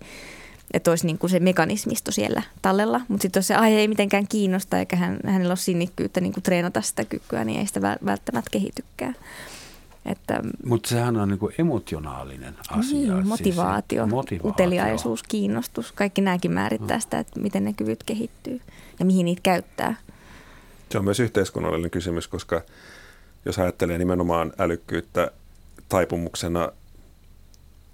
että 0.75 0.91
olisi 0.91 1.07
niin 1.07 1.19
kuin 1.19 1.31
se 1.31 1.41
mekanismisto 1.41 2.11
siellä 2.13 2.43
tallella. 2.63 3.01
Mutta 3.09 3.23
sitten 3.23 3.41
jos 3.41 3.47
se 3.47 3.55
aihe 3.55 3.79
ei 3.79 3.89
mitenkään 3.89 4.29
kiinnosta 4.29 4.79
eikä 4.79 4.97
hän, 4.97 5.19
hänellä 5.27 5.51
ole 5.51 5.57
sinnikkyyttä 5.57 6.21
niin 6.21 6.33
kuin 6.33 6.43
treenata 6.43 6.83
sitä 6.83 7.05
kykyä, 7.05 7.45
niin 7.45 7.61
ei 7.61 7.67
sitä 7.67 7.99
välttämättä 8.05 8.51
kehitykään. 8.51 9.17
Että, 10.07 10.43
Mutta 10.67 10.89
sehän 10.89 11.17
on 11.17 11.29
niinku 11.29 11.51
emotionaalinen 11.59 12.55
asia. 12.71 12.99
Niin, 12.99 13.13
siis 13.13 13.25
motivaatio, 13.25 14.03
siis 14.03 14.11
motivaatio, 14.15 14.51
uteliaisuus, 14.51 15.23
kiinnostus. 15.23 15.93
Kaikki 15.93 16.21
nämäkin 16.21 16.53
määrittää 16.53 17.01
sitä, 17.01 17.19
että 17.19 17.41
miten 17.41 17.65
ne 17.65 17.73
kyvyt 17.73 18.03
kehittyy 18.03 18.61
ja 18.99 19.05
mihin 19.05 19.25
niitä 19.25 19.41
käyttää. 19.43 19.97
Se 20.91 20.99
on 20.99 21.05
myös 21.05 21.21
yhteiskunnallinen 21.21 21.91
kysymys, 21.91 22.29
koska 22.29 22.63
jos 23.45 23.59
ajattelee 23.59 23.99
nimenomaan 23.99 24.53
älykkyyttä 24.59 25.31
taipumuksena 25.89 26.73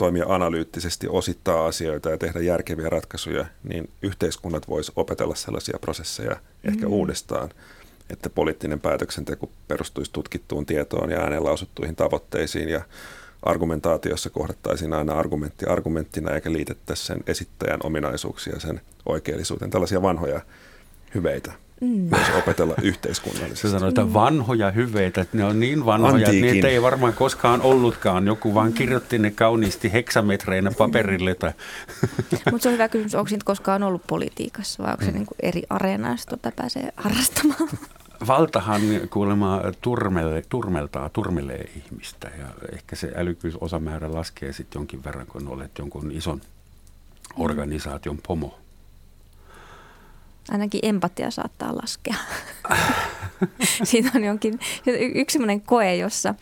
toimia 0.01 0.25
analyyttisesti, 0.29 1.09
osittaa 1.09 1.67
asioita 1.67 2.11
ja 2.11 2.19
tehdä 2.19 2.41
järkeviä 2.41 2.89
ratkaisuja, 2.89 3.47
niin 3.63 3.91
yhteiskunnat 4.03 4.69
voisi 4.69 4.93
opetella 4.97 5.35
sellaisia 5.35 5.79
prosesseja 5.81 6.37
ehkä 6.65 6.87
mm. 6.87 6.93
uudestaan, 6.93 7.51
että 8.11 8.31
poliittinen 8.31 8.81
päätöksenteko 8.81 9.51
perustuisi 9.69 10.13
tutkittuun 10.13 10.67
tietoon 10.67 11.11
ja 11.11 11.21
ääneen 11.21 11.45
lausuttuihin 11.45 11.97
tavoitteisiin 11.97 12.69
ja 12.69 12.83
argumentaatiossa 13.43 14.31
kohdattaisiin 14.31 14.93
aina 14.93 15.19
argumentti 15.19 15.67
argumenttina 15.67 16.35
eikä 16.35 16.53
liitettäisi 16.53 17.07
sen 17.07 17.21
esittäjän 17.27 17.81
ominaisuuksia 17.83 18.61
sen 18.61 18.81
oikeellisuuteen. 19.07 19.71
Tällaisia 19.71 20.03
vanhoja 20.03 20.41
hyveitä 21.15 21.53
mm. 21.81 21.89
myös 21.89 22.27
opetella 22.39 22.75
yhteiskunnallisesti. 22.83 23.69
Se 23.69 23.71
sanoo, 23.71 23.89
että 23.89 24.13
vanhoja 24.13 24.71
hyveitä, 24.71 25.21
että 25.21 25.37
ne 25.37 25.45
on 25.45 25.61
niin 25.61 25.87
vanhoja, 25.87 26.13
Antiikin. 26.15 26.45
että 26.45 26.55
niitä 26.55 26.69
ei 26.69 26.83
varmaan 26.83 27.13
koskaan 27.13 27.63
ollutkaan. 27.63 28.27
Joku 28.27 28.55
vaan 28.55 28.73
kirjoitti 28.73 29.19
ne 29.19 29.31
kauniisti 29.31 29.93
heksametreinä 29.93 30.71
paperille. 30.79 31.35
Tai... 31.35 31.53
Mutta 32.51 32.63
se 32.63 32.69
on 32.69 32.73
hyvä 32.73 32.89
kysymys, 32.89 33.15
onko 33.15 33.29
niitä 33.31 33.45
koskaan 33.45 33.83
ollut 33.83 34.03
politiikassa 34.07 34.83
vai 34.83 34.93
onko 34.93 35.05
se 35.05 35.11
mm. 35.11 35.15
niin 35.15 35.27
kuin 35.27 35.39
eri 35.43 35.63
areena, 35.71 36.11
jos 36.11 36.27
tuota 36.27 36.53
pääsee 36.57 36.93
harrastamaan? 36.97 37.69
Valtahan 38.27 38.81
kuulemma 39.11 39.63
turmele, 39.81 40.43
turmeltaa, 40.49 41.09
turmelee 41.09 41.71
ihmistä 41.77 42.31
ja 42.39 42.47
ehkä 42.73 42.97
se 42.97 43.13
älykkyysosamäärä 43.17 44.15
laskee 44.15 44.53
sitten 44.53 44.81
jonkin 44.81 45.05
verran, 45.05 45.27
kun 45.27 45.49
olet 45.49 45.79
jonkun 45.79 46.13
ison 46.13 46.41
organisaation 47.37 48.19
pomo. 48.27 48.59
Ainakin 50.51 50.81
empatia 50.83 51.31
saattaa 51.31 51.77
laskea. 51.77 52.15
Siinä 53.85 54.11
on 54.15 54.25
jonkin, 54.25 54.61
yksi 55.15 55.33
sellainen 55.33 55.61
koe, 55.61 55.97
jossa 55.97 56.35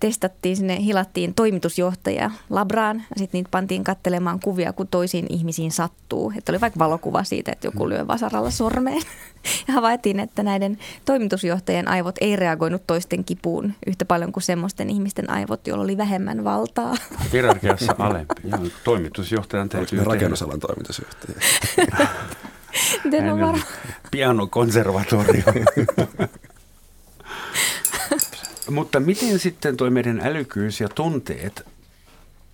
testattiin, 0.00 0.56
sinne 0.56 0.80
hilattiin 0.80 1.34
toimitusjohtaja 1.34 2.30
labraan 2.50 2.96
ja 2.96 3.16
sitten 3.16 3.38
niitä 3.38 3.50
pantiin 3.50 3.84
kattelemaan 3.84 4.40
kuvia, 4.40 4.72
kun 4.72 4.88
toisiin 4.88 5.26
ihmisiin 5.28 5.72
sattuu. 5.72 6.32
Että 6.36 6.52
oli 6.52 6.60
vaikka 6.60 6.78
valokuva 6.78 7.24
siitä, 7.24 7.52
että 7.52 7.66
joku 7.66 7.88
lyö 7.88 8.06
vasaralla 8.06 8.50
sormeen. 8.50 9.02
Ja 9.68 9.74
havaittiin, 9.74 10.20
että 10.20 10.42
näiden 10.42 10.78
toimitusjohtajien 11.04 11.88
aivot 11.88 12.14
ei 12.20 12.36
reagoinut 12.36 12.82
toisten 12.86 13.24
kipuun 13.24 13.74
yhtä 13.86 14.04
paljon 14.04 14.32
kuin 14.32 14.42
semmoisten 14.42 14.90
ihmisten 14.90 15.30
aivot, 15.30 15.66
joilla 15.66 15.84
oli 15.84 15.96
vähemmän 15.96 16.44
valtaa. 16.44 16.94
Hierarkiassa 17.32 17.94
alempi. 17.98 18.34
Joo, 18.44 18.60
toimitusjohtajan 18.84 19.68
täytyy 19.68 20.04
rakennusalan 20.04 20.60
toimitusjohtaja. 20.60 21.40
Miten 23.04 23.32
on 23.32 23.40
varma? 23.40 23.64
Pianokonservatorio. 24.10 25.42
Mutta 28.70 29.00
miten 29.00 29.38
sitten 29.38 29.76
tuo 29.76 29.90
meidän 29.90 30.20
älykkyys 30.24 30.80
ja 30.80 30.88
tunteet 30.88 31.66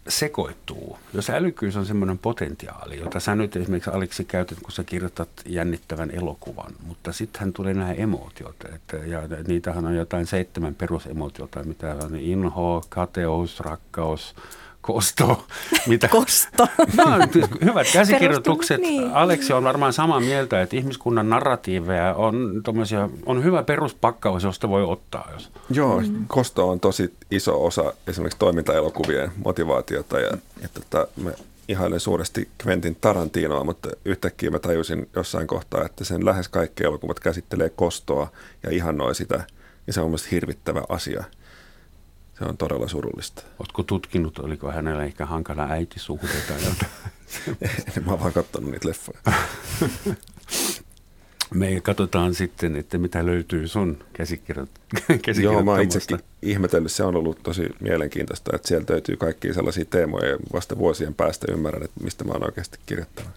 sekoittuu? 0.08 0.98
Jos 1.12 1.30
älykkyys 1.30 1.76
on 1.76 1.86
semmoinen 1.86 2.18
potentiaali, 2.18 2.98
jota 3.00 3.20
sä 3.20 3.34
nyt 3.34 3.56
esimerkiksi 3.56 3.90
Aleksi 3.90 4.24
käytät, 4.24 4.58
kun 4.62 4.72
sä 4.72 4.84
kirjoitat 4.84 5.28
jännittävän 5.46 6.10
elokuvan, 6.10 6.72
mutta 6.86 7.12
sittenhän 7.12 7.52
tulee 7.52 7.74
nämä 7.74 7.92
emootiot, 7.92 8.56
että, 8.74 8.96
ja 8.96 9.22
niitähän 9.46 9.86
on 9.86 9.96
jotain 9.96 10.26
seitsemän 10.26 10.74
perusemootiota, 10.74 11.64
mitä 11.64 11.96
on 12.04 12.16
inho, 12.16 12.84
kateus, 12.88 13.60
rakkaus, 13.60 14.34
Kosto. 14.82 15.44
Mitä? 15.86 16.08
Kosto. 16.08 16.68
No, 16.96 17.04
hyvät 17.64 17.86
käsikirjoitukset. 17.92 18.80
Niin. 18.80 19.12
Aleksi 19.12 19.52
on 19.52 19.64
varmaan 19.64 19.92
samaa 19.92 20.20
mieltä, 20.20 20.62
että 20.62 20.76
ihmiskunnan 20.76 21.30
narratiiveja 21.30 22.14
on, 22.14 22.62
on 23.26 23.44
hyvä 23.44 23.62
peruspakkaus, 23.62 24.42
josta 24.42 24.68
voi 24.68 24.84
ottaa. 24.84 25.28
Jos. 25.32 25.50
Joo, 25.70 26.00
mm. 26.00 26.24
kosto 26.28 26.68
on 26.68 26.80
tosi 26.80 27.14
iso 27.30 27.64
osa 27.64 27.94
esimerkiksi 28.06 28.38
toimintaelokuvien 28.38 29.32
motivaatiota 29.44 30.20
ja, 30.20 30.30
ja 30.62 30.68
tota, 30.74 31.06
me 31.16 31.32
ihailen 31.68 32.00
suuresti 32.00 32.48
Quentin 32.66 32.96
Tarantinoa, 33.00 33.64
mutta 33.64 33.88
yhtäkkiä 34.04 34.50
mä 34.50 34.58
tajusin 34.58 35.08
jossain 35.16 35.46
kohtaa, 35.46 35.84
että 35.84 36.04
sen 36.04 36.24
lähes 36.24 36.48
kaikki 36.48 36.84
elokuvat 36.84 37.20
käsittelee 37.20 37.68
kostoa 37.68 38.28
ja 38.62 38.70
ihannoi 38.70 39.14
sitä. 39.14 39.44
Ja 39.86 39.92
se 39.92 40.00
on 40.00 40.06
mielestäni 40.06 40.32
hirvittävä 40.32 40.82
asia– 40.88 41.24
se 42.42 42.48
on 42.48 42.56
todella 42.56 42.88
surullista. 42.88 43.42
Oletko 43.58 43.82
tutkinut, 43.82 44.38
oliko 44.38 44.72
hänellä 44.72 45.04
ehkä 45.04 45.26
hankala 45.26 45.66
äitisuhde 45.70 46.28
tai 46.48 46.56
jotain? 46.56 46.92
Mä 48.06 48.10
oon 48.10 48.20
vaan 48.20 48.32
katsonut 48.32 48.70
niitä 48.70 48.88
leffoja. 48.88 49.20
Me 51.54 51.80
katsotaan 51.80 52.34
sitten, 52.34 52.76
että 52.76 52.98
mitä 52.98 53.26
löytyy 53.26 53.68
sun 53.68 54.04
käsikirjoittamasta. 54.12 55.40
Joo, 55.42 55.62
mä 55.62 55.80
itsekin 55.80 56.18
ihmetellyt. 56.42 56.92
Se 56.92 57.04
on 57.04 57.16
ollut 57.16 57.42
tosi 57.42 57.68
mielenkiintoista, 57.80 58.56
että 58.56 58.68
sieltä 58.68 58.92
löytyy 58.92 59.16
kaikki 59.16 59.54
sellaisia 59.54 59.84
teemoja 59.84 60.30
ja 60.30 60.36
vasta 60.52 60.78
vuosien 60.78 61.14
päästä 61.14 61.52
ymmärrän, 61.52 61.82
että 61.82 62.04
mistä 62.04 62.24
mä 62.24 62.32
oon 62.32 62.44
oikeasti 62.44 62.78
kirjoittanut. 62.86 63.32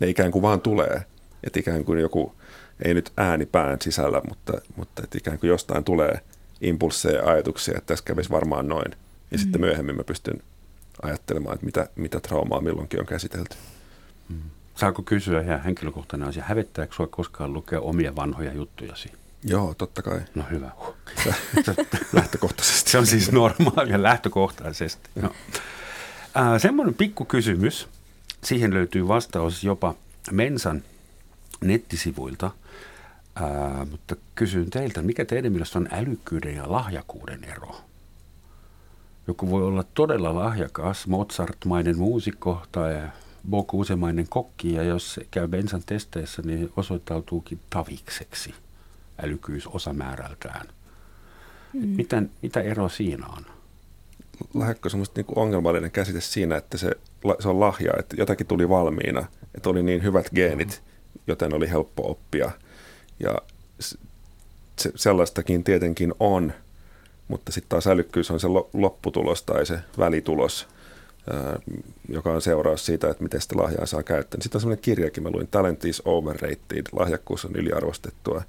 Ne 0.00 0.08
ikään 0.08 0.30
kuin 0.30 0.42
vaan 0.42 0.60
tulee. 0.60 1.02
Että 1.44 1.60
ikään 1.60 1.84
kuin 1.84 2.00
joku, 2.00 2.34
ei 2.84 2.94
nyt 2.94 3.12
ääni 3.16 3.46
pään 3.46 3.78
sisällä, 3.80 4.20
mutta, 4.28 4.52
mutta 4.76 5.02
että 5.04 5.18
ikään 5.18 5.38
kuin 5.38 5.48
jostain 5.48 5.84
tulee 5.84 6.20
impulsseja 6.62 7.18
ja 7.18 7.30
ajatuksia, 7.30 7.74
että 7.78 7.86
tässä 7.86 8.04
kävisi 8.04 8.30
varmaan 8.30 8.68
noin. 8.68 8.90
Ja 9.30 9.38
mm. 9.38 9.42
sitten 9.42 9.60
myöhemmin 9.60 9.96
mä 9.96 10.04
pystyn 10.04 10.42
ajattelemaan, 11.02 11.54
että 11.54 11.66
mitä, 11.66 11.88
mitä 11.96 12.20
traumaa 12.20 12.60
milloinkin 12.60 13.00
on 13.00 13.06
käsitelty. 13.06 13.56
Mm. 14.28 14.42
Saako 14.74 15.02
kysyä 15.02 15.40
ihan 15.40 15.62
henkilökohtainen 15.62 16.28
asia, 16.28 16.44
hävettääkö 16.44 16.94
sinua 16.94 17.08
koskaan 17.10 17.52
lukea 17.52 17.80
omia 17.80 18.16
vanhoja 18.16 18.52
juttujasi? 18.52 19.12
Joo, 19.44 19.74
totta 19.74 20.02
kai. 20.02 20.20
No 20.34 20.44
hyvä. 20.50 20.70
lähtökohtaisesti. 22.12 22.90
Se 22.90 22.98
on 22.98 23.06
siis 23.06 23.32
normaalia 23.32 24.02
lähtökohtaisesti. 24.02 25.10
No. 25.14 25.30
Äh, 26.36 26.60
semmoinen 26.60 26.94
pikku 26.94 27.24
kysymys. 27.24 27.88
Siihen 28.44 28.74
löytyy 28.74 29.08
vastaus 29.08 29.64
jopa 29.64 29.94
Mensan 30.30 30.82
nettisivuilta. 31.60 32.50
Äh, 33.40 33.90
mutta 33.90 34.16
kysyn 34.34 34.70
teiltä, 34.70 35.02
mikä 35.02 35.24
teidän 35.24 35.52
mielestä 35.52 35.78
on 35.78 35.88
älykkyyden 35.92 36.56
ja 36.56 36.72
lahjakuuden 36.72 37.44
ero? 37.44 37.76
Joku 39.26 39.50
voi 39.50 39.62
olla 39.62 39.84
todella 39.94 40.34
lahjakas, 40.34 41.06
Mozart-mainen 41.06 41.98
muusikko 41.98 42.62
tai 42.72 43.02
Bocuse-mainen 43.50 44.28
kokki, 44.28 44.72
ja 44.72 44.82
jos 44.82 45.20
käy 45.30 45.48
bensan 45.48 45.82
testeissä, 45.86 46.42
niin 46.42 46.72
osoittautuukin 46.76 47.60
tavikseksi 47.70 48.54
älykkyys 49.22 49.66
osamäärältään. 49.66 50.66
Mm. 51.72 51.88
Mitä, 51.88 52.22
mitä 52.42 52.60
ero 52.60 52.88
siinä 52.88 53.26
on? 53.26 53.46
Lahjakko 54.54 54.86
on 54.86 54.90
semmoista 54.90 55.20
niin 55.20 55.38
ongelmallinen 55.38 55.90
käsite 55.90 56.20
siinä, 56.20 56.56
että 56.56 56.78
se, 56.78 56.90
se 57.40 57.48
on 57.48 57.60
lahja, 57.60 57.92
että 57.98 58.16
jotakin 58.18 58.46
tuli 58.46 58.68
valmiina, 58.68 59.26
että 59.54 59.70
oli 59.70 59.82
niin 59.82 60.02
hyvät 60.02 60.26
geenit, 60.34 60.82
mm. 60.84 61.20
joten 61.26 61.54
oli 61.54 61.70
helppo 61.70 62.10
oppia. 62.10 62.50
Ja 63.22 63.38
se, 63.80 64.92
sellaistakin 64.94 65.64
tietenkin 65.64 66.14
on, 66.20 66.52
mutta 67.28 67.52
sitten 67.52 67.68
taas 67.68 67.86
älykkyys 67.86 68.30
on 68.30 68.40
se 68.40 68.48
lopputulos 68.72 69.42
tai 69.42 69.66
se 69.66 69.78
välitulos, 69.98 70.68
joka 72.08 72.32
on 72.32 72.42
seuraus 72.42 72.86
siitä, 72.86 73.10
että 73.10 73.22
miten 73.22 73.40
sitä 73.40 73.56
lahjaa 73.56 73.86
saa 73.86 74.02
käyttää. 74.02 74.40
Sitten 74.40 74.56
on 74.56 74.60
sellainen 74.60 74.82
kirjakin, 74.82 75.22
mä 75.22 75.30
luin 75.30 75.48
Talent 75.48 75.84
is 75.84 76.02
overrated, 76.04 76.86
lahjakkuus 76.92 77.44
on 77.44 77.56
yliarvostettua, 77.56 78.42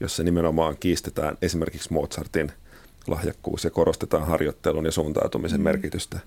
jossa 0.00 0.22
nimenomaan 0.22 0.76
kiistetään 0.80 1.38
esimerkiksi 1.42 1.92
Mozartin 1.92 2.52
lahjakkuus 3.06 3.64
ja 3.64 3.70
korostetaan 3.70 4.26
harjoittelun 4.26 4.84
ja 4.84 4.92
suuntautumisen 4.92 5.60
mm. 5.60 5.64
merkitystä 5.64 6.20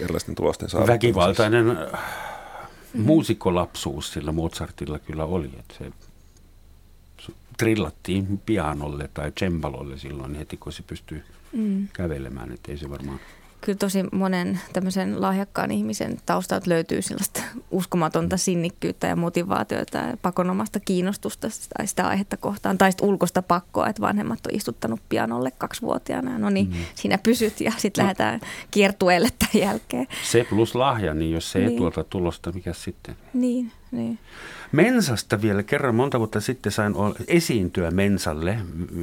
erilaisten 0.00 0.34
tulosten 0.34 0.68
saavuttamisessa. 0.68 1.08
Väkivaltainen 1.08 1.76
muusikolapsuus 2.94 4.12
sillä 4.12 4.32
Mozartilla 4.32 4.98
kyllä 4.98 5.24
oli, 5.24 5.50
että 5.58 5.74
se 5.78 5.92
trillattiin 7.58 8.40
pianolle 8.46 9.10
tai 9.14 9.32
cembalolle 9.32 9.98
silloin 9.98 10.34
heti, 10.34 10.56
kun 10.56 10.72
se 10.72 10.82
pystyy 10.82 11.24
mm. 11.52 11.88
kävelemään, 11.92 12.52
että 12.52 12.72
ei 12.72 12.78
se 12.78 12.90
varmaan 12.90 13.20
kyllä 13.60 13.78
tosi 13.78 14.02
monen 14.12 14.60
tämmöisen 14.72 15.20
lahjakkaan 15.20 15.70
ihmisen 15.70 16.18
taustat 16.26 16.66
löytyy 16.66 17.02
sellaista 17.02 17.42
uskomatonta 17.70 18.36
sinnikkyyttä 18.36 19.06
ja 19.06 19.16
motivaatiota 19.16 19.98
ja 19.98 20.16
pakonomasta 20.22 20.80
kiinnostusta 20.80 21.48
tai 21.76 21.86
sitä 21.86 22.08
aihetta 22.08 22.36
kohtaan. 22.36 22.78
Tai 22.78 22.92
sitten 22.92 23.08
ulkoista 23.08 23.42
pakkoa, 23.42 23.88
että 23.88 24.02
vanhemmat 24.02 24.46
on 24.46 24.54
istuttanut 24.54 25.00
pianolle 25.08 25.50
kaksivuotiaana. 25.50 26.38
No 26.38 26.50
niin, 26.50 26.66
mm. 26.66 26.74
siinä 26.94 27.18
pysyt 27.18 27.60
ja 27.60 27.72
sitten 27.76 28.02
no. 28.02 28.06
lähdetään 28.06 28.40
kiertueelle 28.70 29.28
tämän 29.38 29.68
jälkeen. 29.68 30.06
Se 30.24 30.46
plus 30.50 30.74
lahja, 30.74 31.14
niin 31.14 31.32
jos 31.32 31.52
se 31.52 31.58
ei 31.58 31.66
niin. 31.66 31.78
tuota 31.78 32.04
tulosta, 32.04 32.52
mikä 32.52 32.72
sitten? 32.72 33.16
Niin, 33.34 33.72
niin. 33.90 34.18
Mensasta 34.72 35.42
vielä 35.42 35.62
kerran 35.62 35.94
monta 35.94 36.18
vuotta 36.18 36.40
sitten 36.40 36.72
sain 36.72 36.94
esiintyä 37.26 37.90
Mensalle. 37.90 38.58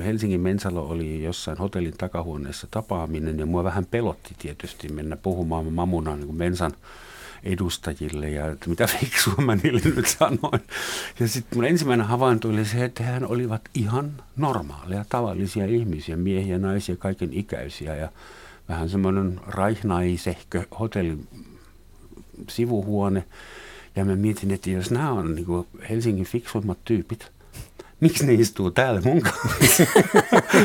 Helsingin 0.06 0.42
Mensalla 0.42 0.82
oli 0.82 1.24
jossain 1.24 1.58
hotellin 1.58 1.98
takahuoneessa 1.98 2.68
tapaaminen 2.72 3.40
ja 3.40 3.46
mua 3.46 3.64
vähän 3.64 3.86
pelotti 3.86 4.36
tietysti 4.40 4.90
mennä 4.90 5.16
puhumaan 5.16 5.74
mamuna 5.74 6.16
niin 6.16 6.36
Mensan 6.36 6.74
edustajille 7.44 8.30
ja 8.30 8.48
että 8.48 8.70
mitä 8.70 8.88
fiksua 9.00 9.36
mä 9.46 9.56
niille 9.56 9.82
nyt 9.96 10.08
sanoin. 10.08 10.62
Ja 11.20 11.28
sitten 11.28 11.58
mun 11.58 11.66
ensimmäinen 11.66 12.06
havainto 12.06 12.50
oli 12.50 12.66
se, 12.66 12.86
että 12.86 13.04
he 13.04 13.26
olivat 13.26 13.62
ihan 13.74 14.12
normaaleja, 14.36 15.06
tavallisia 15.10 15.66
ihmisiä, 15.66 16.18
miehiä, 16.18 16.60
naisia, 16.60 16.96
kaiken 16.96 17.34
ikäisiä 17.34 17.96
ja 17.96 18.10
vähän 18.70 18.90
semmoinen 18.90 19.40
raihnaisehkö 19.48 20.64
hotellin 20.80 21.28
sivuhuone. 22.50 23.24
Ja 23.96 24.06
mä 24.06 24.16
mietin, 24.16 24.52
että 24.52 24.70
jos 24.70 24.92
nämä 24.92 25.12
on 25.12 25.36
niin 25.36 25.46
kuin 25.46 25.68
Helsingin 25.90 26.26
fiksuimmat 26.26 26.78
tyypit, 26.86 27.32
miksi 28.00 28.26
ne 28.26 28.34
istuu 28.34 28.72
täällä 28.72 29.02
mun 29.02 29.22
kanssa? 29.22 29.84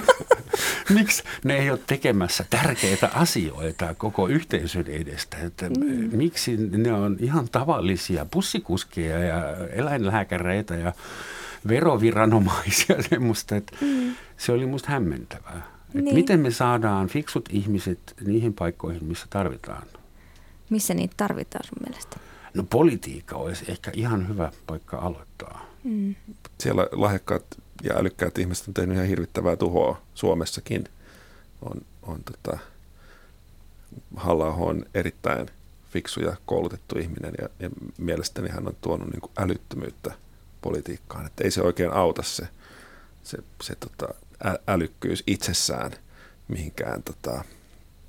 miksi 0.94 1.22
ne 1.44 1.58
ei 1.58 1.70
ole 1.70 1.80
tekemässä 1.86 2.44
tärkeitä 2.50 3.10
asioita 3.14 3.94
koko 3.94 4.28
yhteisön 4.28 4.86
edestä? 4.86 5.36
Että 5.36 5.68
mm. 5.68 6.16
Miksi 6.16 6.56
ne 6.56 6.92
on 6.92 7.16
ihan 7.20 7.48
tavallisia 7.48 8.26
bussikuskeja 8.32 9.18
ja 9.18 9.56
eläinlääkäreitä 9.72 10.74
ja 10.74 10.92
veroviranomaisia 11.68 13.02
semmoista, 13.10 13.56
että 13.56 13.76
mm. 13.80 14.14
se 14.36 14.52
oli 14.52 14.66
musta 14.66 14.90
hämmentävää. 14.90 15.80
Niin. 15.94 16.14
miten 16.14 16.40
me 16.40 16.50
saadaan 16.50 17.08
fiksut 17.08 17.48
ihmiset 17.52 17.98
niihin 18.26 18.54
paikkoihin, 18.54 19.04
missä 19.04 19.26
tarvitaan? 19.30 19.82
Missä 20.70 20.94
niitä 20.94 21.14
tarvitaan 21.16 21.64
sun 21.64 21.78
mielestä? 21.88 22.16
No 22.54 22.62
politiikka 22.70 23.36
olisi 23.36 23.64
ehkä 23.68 23.90
ihan 23.94 24.28
hyvä 24.28 24.52
paikka 24.66 24.96
aloittaa. 24.96 25.66
Mm. 25.84 26.14
Siellä 26.60 26.88
lahjakkaat 26.92 27.44
ja 27.82 27.96
älykkäät 27.96 28.38
ihmiset 28.38 28.68
on 28.68 28.74
tehnyt 28.74 28.94
ihan 28.94 29.08
hirvittävää 29.08 29.56
tuhoa 29.56 30.00
Suomessakin. 30.14 30.84
On, 31.62 31.80
on 32.02 32.20
tota, 32.24 32.58
halla 34.16 34.46
on 34.46 34.86
erittäin 34.94 35.46
fiksu 35.90 36.20
ja 36.20 36.36
koulutettu 36.46 36.98
ihminen 36.98 37.32
ja, 37.40 37.48
ja 37.60 37.70
mielestäni 37.98 38.48
hän 38.48 38.68
on 38.68 38.76
tuonut 38.80 39.10
niin 39.10 39.20
kuin 39.20 39.32
älyttömyyttä 39.38 40.14
politiikkaan. 40.62 41.26
Että 41.26 41.44
ei 41.44 41.50
se 41.50 41.62
oikein 41.62 41.92
auta 41.92 42.22
se, 42.22 42.48
se, 43.24 43.38
se 43.62 43.74
tota, 43.74 44.14
älykkyys 44.66 45.22
itsessään 45.26 45.92
mihinkään 46.48 47.02
tota, 47.02 47.44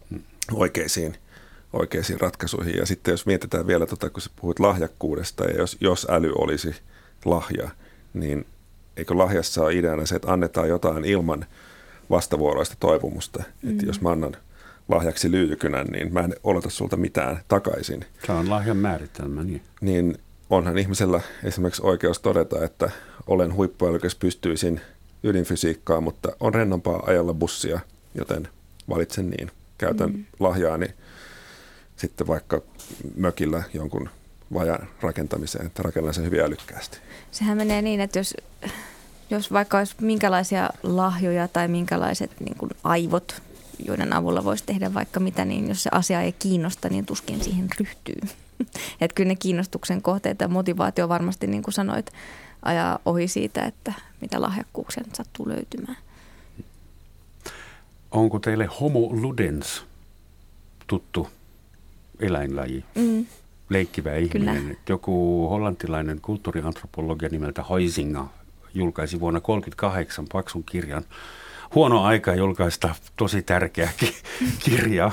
hmm. 0.09 0.23
oikeisiin– 0.51 1.17
oikeisiin 1.73 2.21
ratkaisuihin. 2.21 2.77
Ja 2.77 2.85
sitten 2.85 3.11
jos 3.11 3.25
mietitään 3.25 3.67
vielä, 3.67 3.85
tota, 3.85 4.09
kun 4.09 4.21
sä 4.21 4.29
puhuit 4.35 4.59
lahjakkuudesta, 4.59 5.45
ja 5.45 5.57
jos, 5.57 5.77
jos 5.81 6.07
äly 6.09 6.31
olisi 6.37 6.75
lahja, 7.25 7.69
niin 8.13 8.45
eikö 8.97 9.17
lahjassa 9.17 9.61
ole 9.63 9.73
ideana 9.73 10.05
se, 10.05 10.15
että 10.15 10.33
annetaan 10.33 10.69
jotain 10.69 11.05
ilman 11.05 11.45
vastavuoroista 12.09 12.75
toivomusta. 12.79 13.43
Mm. 13.61 13.71
Että 13.71 13.85
jos 13.85 14.01
mä 14.01 14.09
annan 14.09 14.35
lahjaksi 14.89 15.31
lyykynän, 15.31 15.87
niin 15.87 16.13
mä 16.13 16.19
en 16.19 16.35
oleta 16.43 16.69
sulta 16.69 16.97
mitään 16.97 17.39
takaisin. 17.47 18.05
Se 18.25 18.31
on 18.31 18.49
lahjan 18.49 18.77
määritelmä, 18.77 19.43
niin. 19.43 19.61
Niin 19.81 20.17
onhan 20.49 20.77
ihmisellä 20.77 21.21
esimerkiksi 21.43 21.81
oikeus 21.85 22.19
todeta, 22.19 22.65
että 22.65 22.91
olen 23.27 23.53
huippuälykäs, 23.53 24.15
pystyisin 24.15 24.81
ydinfysiikkaan, 25.23 26.03
mutta 26.03 26.31
on 26.39 26.53
rennompaa 26.53 27.03
ajalla 27.05 27.33
bussia, 27.33 27.79
joten 28.15 28.47
valitsen 28.89 29.29
niin. 29.29 29.51
Käytän 29.77 30.09
mm. 30.09 30.25
lahjaani 30.39 30.87
sitten 32.01 32.27
vaikka 32.27 32.61
mökillä 33.15 33.63
jonkun 33.73 34.09
vajan 34.53 34.87
rakentamiseen, 35.01 35.65
että 35.65 35.83
rakennan 35.83 36.13
sen 36.13 36.23
hyvin 36.23 36.41
älykkäästi. 36.41 36.97
Sehän 37.31 37.57
menee 37.57 37.81
niin, 37.81 38.01
että 38.01 38.19
jos, 38.19 38.33
jos 39.29 39.51
vaikka 39.51 39.77
olisi 39.77 39.95
minkälaisia 40.01 40.69
lahjoja 40.83 41.47
tai 41.47 41.67
minkälaiset 41.67 42.31
niin 42.39 42.57
kuin 42.57 42.71
aivot, 42.83 43.41
joiden 43.85 44.13
avulla 44.13 44.43
voisi 44.43 44.63
tehdä 44.65 44.93
vaikka 44.93 45.19
mitä, 45.19 45.45
niin 45.45 45.67
jos 45.67 45.83
se 45.83 45.89
asia 45.93 46.21
ei 46.21 46.31
kiinnosta, 46.31 46.89
niin 46.89 47.05
tuskin 47.05 47.43
siihen 47.43 47.67
ryhtyy. 47.79 48.21
Että 49.01 49.15
kyllä 49.15 49.27
ne 49.27 49.35
kiinnostuksen 49.35 50.01
kohteet 50.01 50.39
ja 50.39 50.47
motivaatio 50.47 51.09
varmasti, 51.09 51.47
niin 51.47 51.63
kuin 51.63 51.73
sanoit, 51.73 52.11
ajaa 52.61 52.99
ohi 53.05 53.27
siitä, 53.27 53.63
että 53.65 53.93
mitä 54.21 54.41
lahjakkuuksia 54.41 55.03
sattuu 55.13 55.49
löytymään. 55.49 55.97
Onko 58.11 58.39
teille 58.39 58.65
homo 58.65 58.99
ludens 58.99 59.83
tuttu 60.87 61.27
eläinlaji, 62.21 62.83
mm. 62.95 63.25
leikkivä 63.69 64.15
ihminen. 64.15 64.63
Kyllä. 64.63 64.75
Joku 64.89 65.47
hollantilainen 65.49 66.21
kulttuuriantropologia 66.21 67.29
nimeltä 67.29 67.63
Hoisinga 67.63 68.29
julkaisi 68.73 69.19
vuonna 69.19 69.39
1938 69.39 70.25
paksun 70.31 70.63
kirjan. 70.63 71.03
Huono 71.75 72.03
aika 72.03 72.35
julkaista 72.35 72.95
tosi 73.15 73.41
tärkeä 73.41 73.89
kirja. 74.65 75.11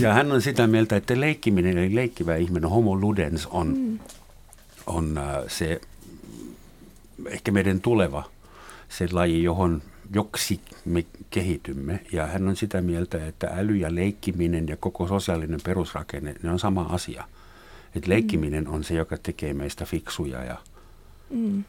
Ja 0.00 0.12
hän 0.12 0.32
on 0.32 0.42
sitä 0.42 0.66
mieltä, 0.66 0.96
että 0.96 1.20
leikkiminen 1.20 1.78
eli 1.78 1.94
leikkivä 1.94 2.36
ihminen, 2.36 2.70
homo 2.70 3.00
ludens, 3.00 3.46
on, 3.46 3.78
mm. 3.78 3.98
on 4.86 5.18
äh, 5.18 5.24
se 5.48 5.80
ehkä 7.26 7.50
meidän 7.52 7.80
tuleva 7.80 8.24
se 8.88 9.08
laji, 9.12 9.42
johon 9.42 9.82
joksi 10.14 10.60
me 10.84 11.04
kehitymme. 11.30 12.00
Ja 12.12 12.26
hän 12.26 12.48
on 12.48 12.56
sitä 12.56 12.82
mieltä, 12.82 13.26
että 13.26 13.46
äly 13.46 13.76
ja 13.76 13.94
leikkiminen 13.94 14.68
ja 14.68 14.76
koko 14.76 15.08
sosiaalinen 15.08 15.60
perusrakenne, 15.64 16.34
ne 16.42 16.50
on 16.50 16.58
sama 16.58 16.82
asia. 16.82 17.24
Että 17.94 18.10
leikkiminen 18.10 18.68
on 18.68 18.84
se, 18.84 18.94
joka 18.94 19.16
tekee 19.18 19.54
meistä 19.54 19.84
fiksuja 19.84 20.44
ja 20.44 20.56
Mm. 21.30 21.64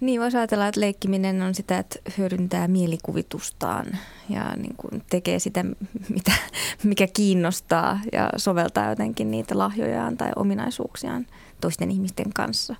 Niin 0.00 0.20
voisi 0.20 0.36
ajatella, 0.36 0.68
että 0.68 0.80
leikkiminen 0.80 1.42
on 1.42 1.54
sitä, 1.54 1.78
että 1.78 1.98
hyödyntää 2.18 2.68
mielikuvitustaan 2.68 3.86
ja 4.28 4.54
niin 4.56 4.74
kuin 4.76 5.02
tekee 5.10 5.38
sitä, 5.38 5.64
mitä, 6.08 6.32
mikä 6.82 7.06
kiinnostaa 7.06 8.00
ja 8.12 8.30
soveltaa 8.36 8.90
jotenkin 8.90 9.30
niitä 9.30 9.58
lahjojaan 9.58 10.16
tai 10.16 10.30
ominaisuuksiaan 10.36 11.26
toisten 11.60 11.90
ihmisten 11.90 12.32
kanssa. 12.34 12.76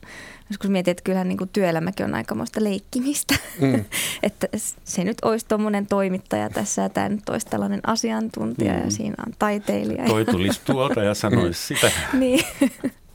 Joskus 0.51 0.71
mietin, 0.71 0.93
että 0.93 1.03
kyllähän 1.03 1.29
niin 1.29 1.39
kuin 1.39 1.51
työelämäkin 1.53 2.07
on 2.07 2.15
aikamoista 2.15 2.65
leikkimistä. 2.65 3.35
Mm. 3.61 3.85
että 4.23 4.49
se 4.85 5.05
nyt 5.05 5.19
olisi 5.23 5.47
tuommoinen 5.47 5.87
toimittaja 5.87 6.51
tässä 6.51 6.83
ja 6.83 6.89
tämä 6.89 7.09
nyt 7.09 7.29
olisi 7.29 7.47
tällainen 7.47 7.81
asiantuntija 7.87 8.73
mm. 8.73 8.85
ja 8.85 8.91
siinä 8.91 9.15
on 9.27 9.33
taiteilija. 9.39 10.05
Toi 10.05 10.25
tulisi 10.25 10.61
tuolta 10.65 11.03
ja 11.03 11.15
sanoisi 11.15 11.67
sitä. 11.75 11.91
niin. 12.13 12.45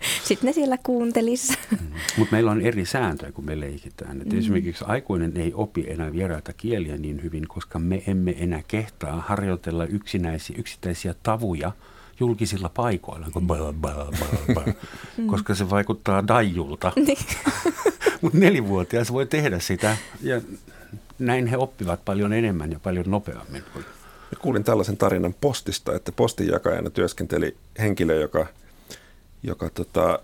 Sitten 0.28 0.48
ne 0.48 0.54
siellä 0.54 0.78
kuuntelis. 0.84 1.50
Mm. 1.72 1.78
Mutta 2.18 2.36
meillä 2.36 2.52
on 2.52 2.62
eri 2.62 2.86
sääntöjä, 2.86 3.32
kun 3.32 3.46
me 3.46 3.60
leikitään. 3.60 4.22
Et 4.22 4.32
mm. 4.32 4.40
Esimerkiksi 4.40 4.86
aikuinen 4.88 5.38
ei 5.38 5.52
opi 5.54 5.86
enää 5.88 6.14
vieraita 6.14 6.54
kieliä 6.54 6.98
niin 6.98 7.24
hyvin, 7.24 7.48
koska 7.48 7.80
me 7.80 8.04
emme 8.08 8.36
enää 8.40 8.62
kehtaa 8.68 9.24
harjoitella 9.28 9.86
yksinäisiä, 9.86 10.56
yksittäisiä 10.60 11.16
tavuja 11.24 11.72
julkisilla 12.20 12.70
paikoilla, 12.70 13.28
kun 13.34 13.48
bla, 13.48 13.74
bla, 13.74 13.74
bla, 14.20 14.54
bla, 14.54 14.64
mm. 15.18 15.28
koska 15.28 15.56
se 15.56 15.70
vaikuttaa 15.70 16.28
daijulta. 16.28 16.92
Niin. 17.06 17.18
Mutta 18.22 18.38
nelivuotias 18.38 19.14
voi 19.14 19.26
tehdä 19.26 19.60
sitä 19.60 19.98
ja 20.22 20.42
näin 21.20 21.48
he 21.48 21.58
oppivat 21.58 22.06
paljon 22.06 22.34
enemmän 22.34 22.72
ja 22.72 22.80
paljon 22.80 23.06
nopeammin. 23.08 23.64
Kuulin 24.42 24.64
tällaisen 24.64 24.98
tarinan 24.98 25.36
postista, 25.42 25.96
että 25.96 26.12
postinjakajana 26.12 26.90
työskenteli 26.90 27.56
henkilö, 27.80 28.16
joka– 28.16 28.48
joka 29.48 29.70
tota, 29.70 30.20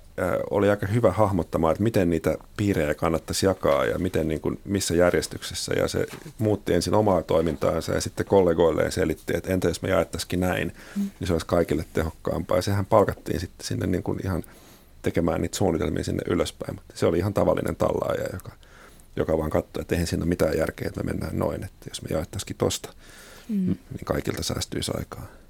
oli 0.50 0.70
aika 0.70 0.88
hyvä 0.88 1.12
hahmottamaan, 1.12 1.72
että 1.72 1.84
miten 1.84 2.10
niitä 2.10 2.38
piirejä 2.58 2.94
kannattaisi 2.94 3.46
jakaa 3.46 3.86
ja 3.86 4.00
miten, 4.00 4.28
niin 4.28 4.42
kuin, 4.42 4.60
missä 4.66 4.96
järjestyksessä. 4.96 5.74
Ja 5.74 5.88
se 5.88 6.06
muutti 6.38 6.74
ensin 6.74 6.94
omaa 6.94 7.24
toimintaansa 7.24 7.94
ja 7.94 8.02
sitten 8.02 8.26
kollegoilleen 8.26 8.92
selitti, 8.92 9.38
että 9.38 9.54
entä 9.54 9.68
jos 9.68 9.82
me 9.82 9.90
jaettaisikin 9.90 10.40
näin, 10.40 10.74
mm. 10.96 11.10
niin 11.20 11.28
se 11.28 11.34
olisi 11.34 11.46
kaikille 11.46 11.86
tehokkaampaa. 11.94 12.58
Ja 12.58 12.62
sehän 12.62 12.86
palkattiin 12.86 13.40
sitten 13.40 13.68
sinne 13.68 13.88
niin 13.88 14.04
kuin 14.04 14.20
ihan 14.24 14.44
tekemään 15.02 15.42
niitä 15.42 15.58
suunnitelmia 15.58 16.04
sinne 16.04 16.24
ylöspäin. 16.28 16.76
Mutta 16.76 16.94
se 16.98 17.06
oli 17.06 17.18
ihan 17.18 17.34
tavallinen 17.34 17.76
tallaaja, 17.76 18.30
joka, 18.34 18.52
joka 19.16 19.38
vaan 19.38 19.50
katsoi, 19.50 19.82
että 19.82 19.96
eihän 19.96 20.08
siinä 20.08 20.24
ole 20.24 20.30
mitään 20.30 20.58
järkeä, 20.58 20.88
että 20.88 21.04
me 21.04 21.12
mennään 21.12 21.40
noin. 21.40 21.64
Että 21.64 21.90
jos 21.90 22.02
me 22.02 22.08
jaettaisikin 22.12 22.58
tosta, 22.58 22.94
mm. 23.50 23.66
niin 23.66 24.06
kaikilta 24.06 24.44
säästyisi 24.44 24.92
aikaa. 24.98 25.41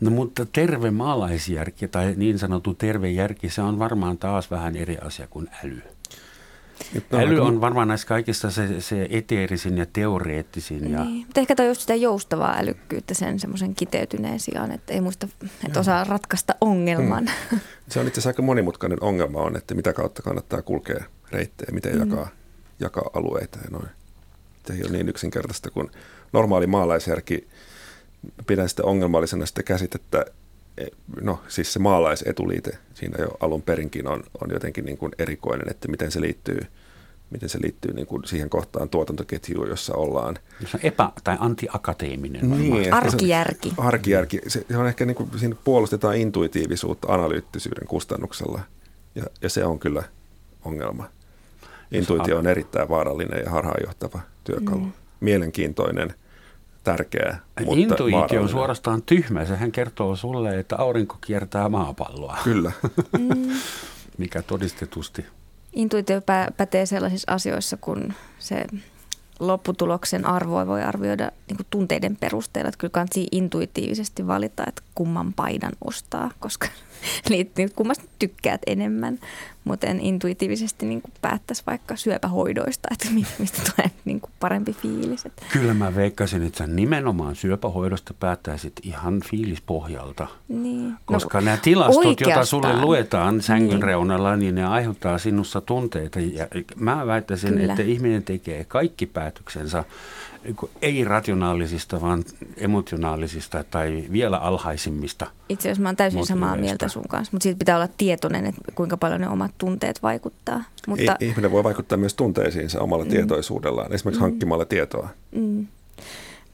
No 0.00 0.10
mutta 0.10 0.46
terve 0.46 0.90
maalaisjärki 0.90 1.88
tai 1.88 2.14
niin 2.16 2.38
sanottu 2.38 2.74
terve 2.74 3.10
järki, 3.10 3.50
se 3.50 3.62
on 3.62 3.78
varmaan 3.78 4.18
taas 4.18 4.50
vähän 4.50 4.76
eri 4.76 4.98
asia 4.98 5.26
kuin 5.26 5.50
äly. 5.64 5.82
No, 7.10 7.18
äly 7.18 7.40
on 7.40 7.60
varmaan 7.60 7.88
näissä 7.88 8.06
kaikissa 8.06 8.50
se, 8.50 8.80
se 8.80 9.06
eteerisin 9.10 9.78
ja 9.78 9.86
teoreettisin. 9.92 10.92
Ja... 10.92 11.04
Niin. 11.04 11.26
Mutta 11.26 11.40
ehkä 11.40 11.54
toi 11.54 11.66
just 11.66 11.80
sitä 11.80 11.94
joustavaa 11.94 12.56
älykkyyttä 12.58 13.14
sen 13.14 13.40
semmoisen 13.40 13.74
kiteytyneen 13.74 14.40
sijaan, 14.40 14.72
että 14.72 14.92
ei 14.92 15.00
muista, 15.00 15.28
että 15.66 15.80
osaa 15.80 16.04
ratkaista 16.04 16.54
ongelman. 16.60 17.30
Hmm. 17.50 17.60
Se 17.88 18.00
on 18.00 18.06
itse 18.06 18.20
asiassa 18.20 18.30
aika 18.30 18.42
monimutkainen 18.42 19.02
ongelma 19.02 19.38
on, 19.38 19.56
että 19.56 19.74
mitä 19.74 19.92
kautta 19.92 20.22
kannattaa 20.22 20.62
kulkea 20.62 21.04
reittejä, 21.30 21.70
miten 21.72 21.92
hmm. 21.92 22.10
jakaa, 22.10 22.28
jakaa 22.80 23.10
alueita 23.14 23.58
ja 23.64 23.70
noin. 23.70 23.88
Se 24.66 24.72
ei 24.72 24.82
ole 24.82 24.92
niin 24.92 25.08
yksinkertaista 25.08 25.70
kuin 25.70 25.90
normaali 26.32 26.66
maalaisjärki 26.66 27.48
pidän 28.46 28.68
sitä 28.68 28.84
ongelmallisena 28.84 29.46
sitä 29.46 29.62
käsitettä, 29.62 30.24
e, 30.78 30.86
no 31.20 31.40
siis 31.48 31.72
se 31.72 31.78
maalaisetuliite 31.78 32.78
siinä 32.94 33.16
jo 33.18 33.36
alun 33.40 33.62
perinkin 33.62 34.06
on, 34.06 34.22
on 34.40 34.50
jotenkin 34.50 34.84
niin 34.84 34.98
kuin 34.98 35.12
erikoinen, 35.18 35.70
että 35.70 35.88
miten 35.88 36.12
se 36.12 36.20
liittyy, 36.20 36.66
miten 37.30 37.48
se 37.48 37.58
liittyy 37.62 37.92
niin 37.92 38.06
kuin 38.06 38.24
siihen 38.24 38.50
kohtaan 38.50 38.88
tuotantoketjuun, 38.88 39.68
jossa 39.68 39.94
ollaan. 39.94 40.38
Se 40.66 40.76
on 40.76 40.80
epä- 40.80 41.12
tai 41.24 41.36
antiakateeminen. 41.40 42.50
Niin, 42.50 42.94
arkijärki. 42.94 43.68
Se 43.68 43.74
on, 43.78 43.86
arkijärki. 43.86 44.40
Se, 44.46 44.66
se 44.70 44.76
on 44.76 44.86
ehkä 44.86 45.04
niin 45.04 45.14
kuin, 45.14 45.30
siinä 45.38 45.56
puolustetaan 45.64 46.16
intuitiivisuutta 46.16 47.14
analyyttisyyden 47.14 47.88
kustannuksella 47.88 48.60
ja, 49.14 49.22
ja 49.42 49.48
se 49.48 49.64
on 49.64 49.78
kyllä 49.78 50.02
ongelma. 50.64 51.08
Intuitio 51.92 52.38
on 52.38 52.46
erittäin 52.46 52.88
vaarallinen 52.88 53.42
ja 53.44 53.50
harhaanjohtava 53.50 54.20
työkalu. 54.44 54.80
Mm. 54.80 54.92
Mielenkiintoinen– 55.20 56.14
tärkeää. 56.84 57.40
Intuitio 57.76 58.42
on 58.42 58.48
suorastaan 58.48 59.02
tyhmä. 59.02 59.44
Sehän 59.44 59.72
kertoo 59.72 60.16
sulle, 60.16 60.58
että 60.58 60.76
aurinko 60.76 61.18
kiertää 61.20 61.68
maapalloa. 61.68 62.38
Kyllä. 62.44 62.72
Mikä 64.18 64.42
todistetusti. 64.42 65.26
Intuitio 65.72 66.22
pätee 66.56 66.86
sellaisissa 66.86 67.32
asioissa, 67.32 67.76
kun 67.76 68.12
se 68.38 68.64
lopputuloksen 69.40 70.26
arvoa 70.26 70.66
voi 70.66 70.82
arvioida 70.82 71.30
niin 71.48 71.56
kuin 71.56 71.66
tunteiden 71.70 72.16
perusteella. 72.16 72.68
Että 72.68 72.78
kyllä 72.78 72.92
kannattaa 72.92 73.24
intuitiivisesti 73.32 74.26
valita, 74.26 74.64
että 74.66 74.82
kumman 74.94 75.32
paidan 75.32 75.72
ostaa, 75.84 76.30
koska 76.40 76.68
liittyy 77.28 77.68
kummasta 77.76 78.04
tykkäät 78.18 78.60
enemmän. 78.66 79.18
Mutta 79.64 79.86
en 79.86 80.00
intuitiivisesti 80.00 80.86
niin 80.86 81.02
kuin 81.02 81.12
päättäisi 81.20 81.62
vaikka 81.66 81.96
syöpähoidoista, 81.96 82.88
että 82.92 83.08
mistä 83.38 83.62
tulee 83.62 83.90
niin 84.04 84.20
kuin 84.20 84.30
parempi 84.40 84.72
fiilis. 84.72 85.24
Kyllä 85.52 85.74
mä 85.74 85.94
veikkasin, 85.94 86.42
että 86.42 86.58
sä 86.58 86.66
nimenomaan 86.66 87.36
syöpähoidosta 87.36 88.14
päättäisit 88.14 88.72
ihan 88.82 89.20
fiilispohjalta. 89.30 90.26
Niin. 90.48 90.94
Koska 91.04 91.40
no, 91.40 91.44
nämä 91.44 91.56
tilastot, 91.56 92.20
joita 92.20 92.44
sulle 92.44 92.80
luetaan 92.80 93.42
sängyn 93.42 93.68
niin. 93.68 93.82
reunalla, 93.82 94.36
niin 94.36 94.54
ne 94.54 94.64
aiheuttaa 94.64 95.18
sinussa 95.18 95.60
tunteita. 95.60 96.20
Ja 96.20 96.46
mä 96.76 97.06
väittäisin, 97.06 97.54
Kyllä. 97.54 97.72
että 97.72 97.82
ihminen 97.82 98.22
tekee 98.22 98.64
kaikki 98.64 99.06
päätöksensä 99.06 99.84
ei 100.82 101.04
rationaalisista, 101.04 102.00
vaan 102.00 102.24
emotionaalisista 102.56 103.64
tai 103.64 104.04
vielä 104.12 104.38
alhaisimmista. 104.38 105.26
Itse 105.48 105.68
asiassa 105.68 105.82
mä 105.82 105.88
oon 105.88 105.96
täysin 105.96 106.26
samaa 106.26 106.56
mieltä 106.56 106.88
sun 106.88 107.04
kanssa, 107.08 107.30
mutta 107.32 107.42
siitä 107.42 107.58
pitää 107.58 107.76
olla 107.76 107.88
tietoinen, 107.96 108.46
että 108.46 108.72
kuinka 108.74 108.96
paljon 108.96 109.20
ne 109.20 109.28
omat 109.28 109.50
tunteet 109.58 110.02
vaikuttaa. 110.02 110.64
Mutta... 110.86 111.16
Ihminen 111.20 111.50
voi 111.50 111.64
vaikuttaa 111.64 111.98
myös 111.98 112.14
tunteisiinsa 112.14 112.80
omalla 112.80 113.04
mm. 113.04 113.10
tietoisuudellaan, 113.10 113.92
esimerkiksi 113.92 114.20
mm. 114.20 114.22
hankkimalla 114.22 114.64
tietoa. 114.64 115.08
Mm. 115.32 115.66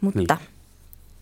Mutta 0.01 0.19
niin 0.19 0.27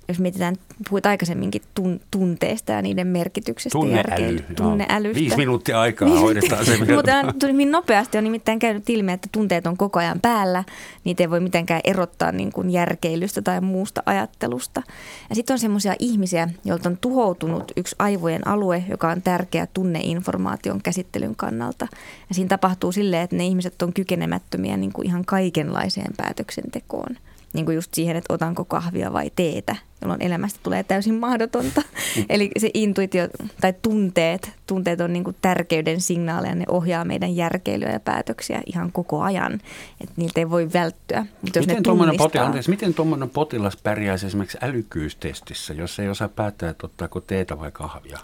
jos 0.08 0.18
mietitään, 0.18 0.56
puhuit 0.88 1.06
aikaisemminkin 1.06 1.62
tun, 1.74 2.00
tunteista 2.10 2.72
ja 2.72 2.82
niiden 2.82 3.06
merkityksestä. 3.06 3.78
Tunneäly. 3.78 4.44
Tunneälystä. 4.56 5.20
Viisi 5.20 5.36
minuuttia 5.36 5.80
aikaa 5.80 6.08
hoidetaan 6.08 6.64
se. 6.64 6.78
Mutta 6.78 7.34
tuli 7.40 7.52
hyvin 7.52 7.70
nopeasti 7.70 8.18
on 8.18 8.24
nimittäin 8.24 8.58
käynyt 8.58 8.90
ilmi, 8.90 9.12
että 9.12 9.28
tunteet 9.32 9.66
on 9.66 9.76
koko 9.76 9.98
ajan 9.98 10.20
päällä. 10.20 10.64
Niitä 11.04 11.22
ei 11.22 11.30
voi 11.30 11.40
mitenkään 11.40 11.80
erottaa 11.84 12.32
niin 12.32 12.52
kuin 12.52 12.70
järkeilystä 12.70 13.42
tai 13.42 13.60
muusta 13.60 14.02
ajattelusta. 14.06 14.82
Ja 15.28 15.34
sitten 15.34 15.54
on 15.54 15.58
semmoisia 15.58 15.94
ihmisiä, 15.98 16.48
joilta 16.64 16.88
on 16.88 16.98
tuhoutunut 17.00 17.72
yksi 17.76 17.96
aivojen 17.98 18.48
alue, 18.48 18.84
joka 18.88 19.08
on 19.08 19.22
tärkeä 19.22 19.66
tunneinformaation 19.74 20.82
käsittelyn 20.82 21.36
kannalta. 21.36 21.86
Ja 22.28 22.34
siinä 22.34 22.48
tapahtuu 22.48 22.92
silleen, 22.92 23.22
että 23.22 23.36
ne 23.36 23.46
ihmiset 23.46 23.82
on 23.82 23.92
kykenemättömiä 23.92 24.76
niin 24.76 24.92
kuin 24.92 25.06
ihan 25.06 25.24
kaikenlaiseen 25.24 26.12
päätöksentekoon 26.16 27.16
niin 27.56 27.66
kuin 27.66 27.74
just 27.74 27.94
siihen, 27.94 28.16
että 28.16 28.34
otanko 28.34 28.64
kahvia 28.64 29.12
vai 29.12 29.30
teetä, 29.36 29.76
jolloin 30.02 30.22
elämästä 30.22 30.60
tulee 30.62 30.82
täysin 30.82 31.14
mahdotonta. 31.14 31.82
Mm. 32.16 32.24
Eli 32.28 32.50
se 32.58 32.70
intuitio 32.74 33.28
tai 33.60 33.74
tunteet, 33.82 34.52
tunteet 34.66 35.00
on 35.00 35.12
niin 35.12 35.24
kuin 35.24 35.36
tärkeyden 35.42 36.00
signaaleja, 36.00 36.54
ne 36.54 36.64
ohjaa 36.68 37.04
meidän 37.04 37.36
järkeilyä 37.36 37.88
ja 37.88 38.00
päätöksiä 38.00 38.62
ihan 38.66 38.92
koko 38.92 39.22
ajan, 39.22 39.52
että 40.00 40.14
niiltä 40.16 40.40
ei 40.40 40.50
voi 40.50 40.72
välttyä. 40.72 41.26
Mutta 41.42 41.58
jos 41.58 41.66
miten 41.66 41.82
tuommoinen 41.82 42.16
potilas, 42.16 42.46
anteeksi, 42.46 42.70
miten 42.70 42.94
tuommoinen 42.94 43.30
potilas 43.30 43.76
pärjäisi 43.76 44.26
esimerkiksi 44.26 44.58
älykkyystestissä, 44.60 45.74
jos 45.74 45.98
ei 45.98 46.08
osaa 46.08 46.28
päättää, 46.28 46.70
että 46.70 46.86
ottaako 46.86 47.20
teetä 47.20 47.58
vai 47.58 47.72
kahvia? 47.72 48.18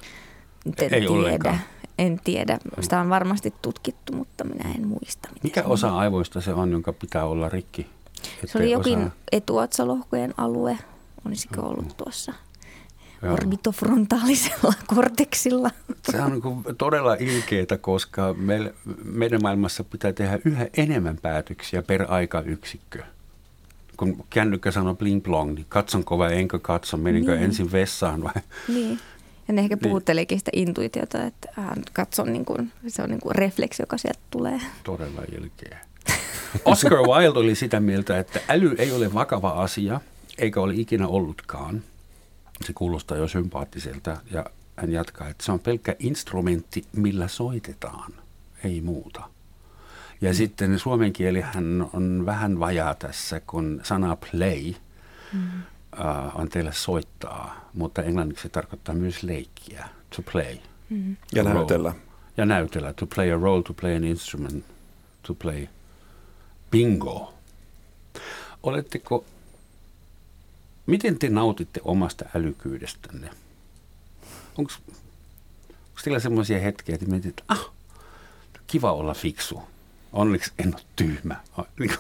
En 0.67 0.75
ei 0.81 0.89
tiedä. 0.89 1.13
Ollenkaan. 1.13 1.59
En 1.99 2.21
tiedä. 2.25 2.59
Sitä 2.81 3.01
on 3.01 3.09
varmasti 3.09 3.55
tutkittu, 3.63 4.13
mutta 4.13 4.45
minä 4.45 4.75
en 4.75 4.89
muista. 4.89 5.29
Mikä 5.43 5.63
osa 5.63 5.97
aivoista 5.99 6.41
se 6.41 6.53
on, 6.53 6.73
jonka 6.73 6.93
pitää 6.93 7.25
olla 7.25 7.49
rikki? 7.49 7.87
Se 8.47 8.59
oli 8.59 8.71
jokin 8.71 8.99
osaa... 8.99 9.11
etuotsalohkojen 9.33 10.35
alue, 10.37 10.79
olisiko 11.27 11.61
ollut 11.61 11.97
tuossa 11.97 12.33
Joo. 13.23 13.33
orbitofrontaalisella 13.33 14.73
korteksilla. 14.95 15.71
Se 16.11 16.23
on 16.23 16.33
niin 16.33 16.77
todella 16.79 17.15
ilkeitä, 17.15 17.79
koska 17.79 18.35
me, 18.39 18.75
meidän 19.05 19.43
maailmassa 19.43 19.85
pitää 19.85 20.13
tehdä 20.13 20.39
yhä 20.45 20.67
enemmän 20.77 21.19
päätöksiä 21.23 21.83
per 21.83 22.05
aikayksikkö. 22.09 23.03
Kun 23.97 24.25
kännykkä 24.31 24.71
sanoo 24.71 24.95
bling 24.95 25.23
plong, 25.23 25.55
niin 25.55 25.67
katsonko 25.69 26.19
vai 26.19 26.39
enkö 26.39 26.59
katso, 26.59 26.97
meninkö 26.97 27.33
niin. 27.33 27.45
ensin 27.45 27.73
vessaan 27.73 28.23
vai? 28.23 28.43
Niin. 28.69 28.99
Ja 29.49 29.55
ne 29.55 29.61
ehkä 29.61 29.77
puhuttelikin 29.77 30.39
sitä 30.39 30.51
intuitiota, 30.55 31.25
että 31.25 31.49
katson, 31.93 32.33
niin 32.33 32.45
kuin, 32.45 32.73
se 32.87 33.03
on 33.03 33.11
niin 33.11 33.21
kuin 33.21 33.35
refleksi, 33.35 33.83
joka 33.83 33.99
sieltä 33.99 34.21
tulee. 34.31 34.61
Todella 34.85 35.23
ilkeä. 35.33 35.79
Oscar 36.65 36.99
Wilde 36.99 37.39
oli 37.39 37.55
sitä 37.55 37.81
mieltä, 37.81 38.19
että 38.19 38.41
äly 38.49 38.75
ei 38.79 38.93
ole 38.93 39.15
vakava 39.15 39.51
asia, 39.51 40.01
eikä 40.39 40.61
ole 40.61 40.75
ikinä 40.75 41.09
ollutkaan. 41.09 41.83
Se 42.65 42.73
kuulostaa 42.73 43.17
jo 43.17 43.29
sympaattiselta 43.29 44.17
ja 44.31 44.47
hän 44.77 44.93
jatkaa, 44.93 45.29
että 45.29 45.45
se 45.45 45.53
on 45.53 45.61
pelkkä 45.61 45.97
instrumentti, 45.99 46.85
millä 46.97 47.29
soitetaan, 47.29 48.13
ei 48.65 48.81
muuta. 48.81 49.23
Ja 50.21 50.31
mm. 50.31 50.35
sitten 50.35 50.79
suomen 50.79 51.13
kielihän 51.13 51.89
on 51.93 52.23
vähän 52.27 52.61
vajaa 52.61 52.95
tässä, 52.95 53.41
kun 53.41 53.81
sana 53.83 54.17
play 54.17 54.73
mm. 55.33 55.41
uh, 55.41 56.41
on 56.41 56.49
teille 56.49 56.73
soittaa, 56.73 57.71
mutta 57.75 58.03
englanniksi 58.03 58.43
se 58.43 58.49
tarkoittaa 58.49 58.95
myös 58.95 59.23
leikkiä, 59.23 59.89
to 60.17 60.23
play. 60.33 60.57
Mm. 60.91 61.17
Ja 61.35 61.43
näytellä. 61.43 61.95
Ja 62.37 62.47
näytellä, 62.47 62.93
to 62.93 63.07
play 63.07 63.33
a 63.33 63.37
role, 63.37 63.63
to 63.63 63.75
play 63.75 63.97
an 63.97 64.05
instrument, 64.05 64.65
to 65.23 65.35
play 65.35 65.67
bingo. 66.73 67.35
Oletteko, 68.63 69.25
miten 70.87 71.19
te 71.19 71.29
nautitte 71.29 71.81
omasta 71.85 72.25
älykkyydestänne? 72.35 73.31
Onko 74.59 74.73
teillä 76.05 76.19
semmoisia 76.19 76.61
hetkiä, 76.61 76.95
että 76.95 77.07
mietit, 77.07 77.29
että 77.29 77.43
ah, 77.49 77.71
kiva 78.67 78.93
olla 78.93 79.15
fiksu. 79.15 79.63
Onneksi 80.13 80.53
en 80.59 80.75
ole 80.75 80.83
tyhmä. 80.97 81.37
Niin 81.79 81.95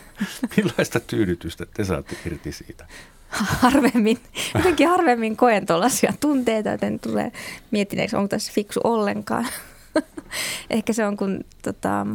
millaista 0.56 1.00
tyydytystä 1.00 1.66
te 1.66 1.84
saatte 1.84 2.16
irti 2.26 2.52
siitä? 2.52 2.86
Harvemmin, 3.30 4.18
jotenkin 4.54 4.88
harvemmin 4.88 5.36
koen 5.36 5.66
tuollaisia 5.66 6.12
tunteita, 6.20 6.68
joten 6.68 7.00
tulee 7.00 7.32
miettineeksi, 7.70 8.16
onko 8.16 8.28
tässä 8.28 8.52
fiksu 8.52 8.80
ollenkaan. 8.84 9.46
Ehkä 10.70 10.92
se 10.92 11.06
on, 11.06 11.16
kun 11.16 11.44
tota, 11.62 12.06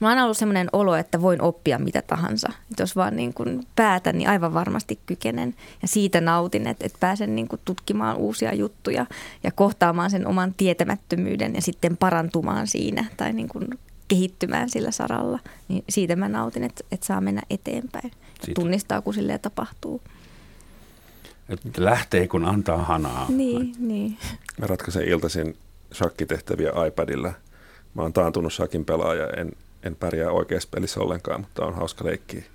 Mulla 0.00 0.12
on 0.12 0.18
ollut 0.18 0.36
sellainen 0.36 0.68
olo, 0.72 0.94
että 0.94 1.22
voin 1.22 1.42
oppia 1.42 1.78
mitä 1.78 2.02
tahansa. 2.02 2.48
Että 2.70 2.82
jos 2.82 2.96
vaan 2.96 3.16
niin 3.16 3.34
kuin 3.34 3.66
päätän, 3.76 4.18
niin 4.18 4.28
aivan 4.28 4.54
varmasti 4.54 4.98
kykenen. 5.06 5.54
Ja 5.82 5.88
siitä 5.88 6.20
nautin, 6.20 6.66
että, 6.66 6.86
että 6.86 6.98
pääsen 7.00 7.36
niin 7.36 7.48
kuin 7.48 7.60
tutkimaan 7.64 8.16
uusia 8.16 8.54
juttuja 8.54 9.06
ja 9.42 9.50
kohtaamaan 9.50 10.10
sen 10.10 10.26
oman 10.26 10.54
tietämättömyyden 10.56 11.54
ja 11.54 11.62
sitten 11.62 11.96
parantumaan 11.96 12.66
siinä 12.66 13.04
tai 13.16 13.32
niin 13.32 13.48
kuin 13.48 13.68
kehittymään 14.08 14.70
sillä 14.70 14.90
saralla. 14.90 15.38
Niin 15.68 15.84
siitä 15.88 16.16
mä 16.16 16.28
nautin, 16.28 16.64
että, 16.64 16.84
että 16.92 17.06
saa 17.06 17.20
mennä 17.20 17.42
eteenpäin. 17.50 18.10
Siitä. 18.44 18.60
Tunnistaa, 18.60 19.00
kun 19.00 19.14
silleen 19.14 19.40
tapahtuu. 19.40 20.00
Että 21.48 21.84
lähtee, 21.84 22.28
kun 22.28 22.44
antaa 22.44 22.78
hanaa. 22.78 23.26
Niin, 23.28 23.74
niin. 23.78 24.18
Mä 24.58 24.66
ratkaisen 24.66 25.08
iltaisin 25.08 25.56
shakkitehtäviä 25.94 26.70
iPadilla. 26.88 27.32
Mä 27.94 28.02
oon 28.02 28.12
taantunut 28.12 28.52
shakin 28.52 28.84
pelaaja, 28.84 29.30
en, 29.30 29.52
en 29.84 29.96
pärjää 29.96 30.30
oikeassa 30.30 30.68
pelissä 30.72 31.00
ollenkaan, 31.00 31.40
mutta 31.40 31.64
on 31.64 31.74
hauska 31.74 32.04
leikki 32.04 32.46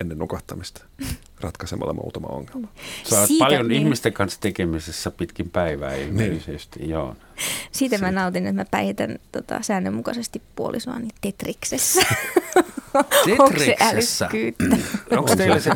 ennen 0.00 0.18
nukahtamista 0.18 0.84
ratkaisemalla 1.40 1.92
muutama 1.92 2.26
ongelma. 2.26 2.68
Sä 3.04 3.18
oot 3.18 3.28
Siitä, 3.28 3.44
paljon 3.44 3.68
niin. 3.68 3.82
ihmisten 3.82 4.12
kanssa 4.12 4.40
tekemisessä 4.40 5.10
pitkin 5.10 5.50
päivää 5.50 5.94
ilmeisesti, 5.94 6.80
niin. 6.80 6.90
joo. 6.90 7.16
Siitä, 7.36 7.68
Siitä 7.72 7.98
mä 7.98 8.12
nautin, 8.12 8.46
että 8.46 8.60
mä 8.60 8.64
päihitän 8.70 9.18
tota, 9.32 9.62
säännönmukaisesti 9.62 10.42
puolisoani 10.56 11.08
Tetriksessä. 11.20 12.02
Tetriksessä? 13.24 14.28
Onko 15.10 15.36
teillä 15.36 15.60
se 15.60 15.70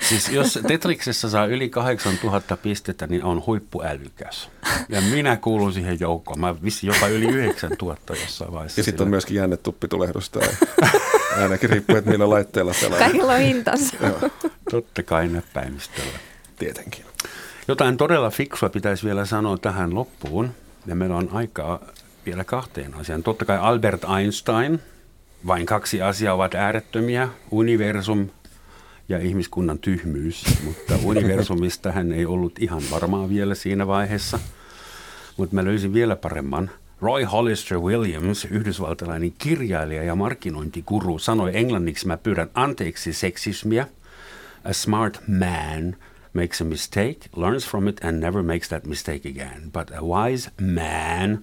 Siis 0.00 0.28
jos 0.28 0.58
Tetriksessä 0.66 1.30
saa 1.30 1.46
yli 1.46 1.68
8000 1.68 2.56
pistettä, 2.56 3.06
niin 3.06 3.24
on 3.24 3.46
huippuälykäs. 3.46 4.50
Ja 4.88 5.00
minä 5.00 5.36
kuulun 5.36 5.72
siihen 5.72 6.00
joukkoon. 6.00 6.40
Mä 6.40 6.62
vissi 6.62 6.86
jopa 6.86 7.06
yli 7.06 7.26
9000 7.26 8.14
jossain 8.14 8.52
vaiheessa. 8.52 8.80
Ja 8.80 8.84
sitten 8.84 9.04
on 9.04 9.10
myöskin 9.10 9.36
jännetuppitulehdusta. 9.36 10.40
Ainakin 11.42 11.70
riippuu, 11.70 11.96
että 11.96 12.10
millä 12.10 12.30
laitteella 12.30 12.72
pelaa. 12.80 12.98
Kaikilla 12.98 13.32
on 13.32 13.40
hintansa. 13.40 13.96
Totta 14.70 15.02
kai 15.02 15.28
näppäimistöllä. 15.28 16.18
Tietenkin. 16.58 17.04
Jotain 17.68 17.96
todella 17.96 18.30
fiksua 18.30 18.68
pitäisi 18.68 19.06
vielä 19.06 19.24
sanoa 19.24 19.58
tähän 19.58 19.94
loppuun. 19.94 20.54
Ja 20.86 20.94
meillä 20.94 21.16
on 21.16 21.28
aikaa 21.32 21.80
vielä 22.26 22.44
kahteen 22.44 22.94
asiaan. 22.94 23.22
Totta 23.22 23.44
kai 23.44 23.58
Albert 23.58 24.02
Einstein. 24.18 24.80
Vain 25.46 25.66
kaksi 25.66 26.02
asiaa 26.02 26.34
ovat 26.34 26.54
äärettömiä. 26.54 27.28
Universum 27.50 28.28
ja 29.08 29.18
ihmiskunnan 29.18 29.78
tyhmyys, 29.78 30.44
mutta 30.64 30.94
universumista 31.04 31.92
hän 31.92 32.12
ei 32.12 32.26
ollut 32.26 32.58
ihan 32.58 32.82
varmaa 32.90 33.28
vielä 33.28 33.54
siinä 33.54 33.86
vaiheessa. 33.86 34.38
Mutta 35.36 35.54
mä 35.54 35.64
löysin 35.64 35.92
vielä 35.92 36.16
paremman. 36.16 36.70
Roy 37.00 37.24
Hollister 37.24 37.78
Williams, 37.78 38.44
yhdysvaltalainen 38.44 39.32
kirjailija 39.38 40.02
ja 40.02 40.14
markkinointikuru, 40.14 41.18
sanoi 41.18 41.50
englanniksi, 41.54 42.06
mä 42.06 42.16
pyydän 42.16 42.50
anteeksi 42.54 43.12
seksismiä. 43.12 43.86
A 44.64 44.72
smart 44.72 45.20
man– 45.28 45.96
makes 46.38 46.60
a 46.60 46.64
mistake, 46.64 47.20
learns 47.36 47.64
from 47.66 47.88
it, 47.88 48.04
and 48.04 48.20
never 48.20 48.42
makes 48.42 48.68
that 48.68 48.86
mistake 48.86 49.24
again. 49.28 49.70
But 49.72 49.90
a 49.90 50.02
wise 50.02 50.50
man 50.60 51.38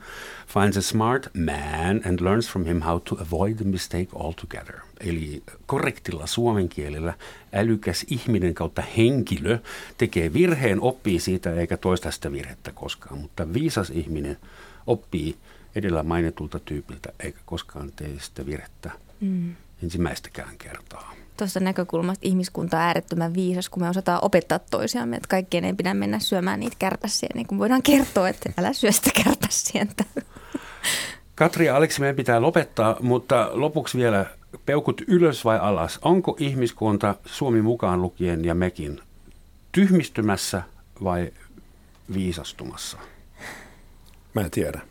finds 0.48 0.78
a 0.78 0.82
smart 0.82 1.30
man 1.34 2.02
and 2.06 2.22
learns 2.22 2.48
from 2.52 2.66
him 2.66 2.82
how 2.82 3.00
to 3.00 3.16
avoid 3.16 3.58
the 3.58 3.66
mistake 3.66 4.08
altogether. 4.14 4.80
Eli 5.00 5.44
korrektilla 5.66 6.28
suomen 6.28 6.70
kielellä 6.70 7.14
älykäs 7.54 8.06
ihminen 8.10 8.54
kautta 8.54 8.82
henkilö 8.98 9.60
tekee 9.98 10.34
virheen, 10.34 10.82
oppii 10.82 11.20
siitä 11.20 11.54
eikä 11.54 11.78
toista 11.78 12.12
sitä 12.12 12.32
virhettä 12.32 12.72
koskaan. 12.72 13.18
Mutta 13.18 13.54
viisas 13.54 13.90
ihminen 13.90 14.38
oppii 14.88 15.36
edellä 15.76 16.04
mainitulta 16.04 16.60
tyypiltä 16.60 17.10
eikä 17.20 17.40
koskaan 17.46 17.92
tee 17.96 18.16
sitä 18.20 18.46
virhettä 18.46 18.92
mm. 19.22 19.56
ensimmäistäkään 19.84 20.58
kertaa 20.58 21.25
tuosta 21.38 21.60
näkökulmasta 21.60 22.28
ihmiskunta 22.28 22.78
on 22.78 22.84
äärettömän 22.84 23.34
viisas, 23.34 23.70
kun 23.70 23.84
me 23.84 23.90
osataan 23.90 24.20
opettaa 24.22 24.60
toisiamme, 24.60 25.16
että 25.16 25.28
kaikkien 25.28 25.66
ei 25.66 25.74
pidä 25.74 25.94
mennä 25.94 26.20
syömään 26.20 26.60
niitä 26.60 26.76
kärpäsiä, 26.80 27.30
niin 27.34 27.48
kuin 27.48 27.60
voidaan 27.60 27.84
kertoa, 27.84 28.30
että 28.30 28.50
älä 28.58 28.74
syö 28.74 28.92
sitä 28.92 29.10
kärpäsientä. 29.24 30.04
Katri 31.36 31.66
ja 31.66 31.76
Aleksi, 31.76 32.00
meidän 32.00 32.16
pitää 32.16 32.42
lopettaa, 32.42 32.98
mutta 33.02 33.50
lopuksi 33.52 33.98
vielä 33.98 34.26
peukut 34.66 35.02
ylös 35.08 35.46
vai 35.46 35.60
alas. 35.60 36.00
Onko 36.02 36.36
ihmiskunta 36.40 37.16
Suomi 37.26 37.62
mukaan 37.62 38.02
lukien 38.02 38.46
ja 38.46 38.56
mekin 38.56 39.00
tyhmistymässä 39.72 40.62
vai 41.04 41.32
viisastumassa? 42.14 42.98
Mä 44.34 44.42
en 44.42 44.52
tiedä 44.52 44.82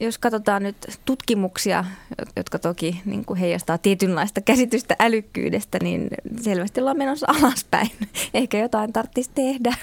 jos 0.00 0.18
katsotaan 0.18 0.62
nyt 0.62 0.76
tutkimuksia, 1.04 1.84
jotka 2.36 2.58
toki 2.58 3.00
niin 3.04 3.24
kuin 3.24 3.38
heijastaa 3.38 3.78
tietynlaista 3.78 4.40
käsitystä 4.40 4.96
älykkyydestä, 4.98 5.78
niin 5.82 6.08
selvästi 6.40 6.80
ollaan 6.80 6.98
menossa 6.98 7.26
alaspäin. 7.40 7.90
Ehkä 8.34 8.58
jotain 8.58 8.92
tarvitsisi 8.92 9.30
tehdä. 9.34 9.74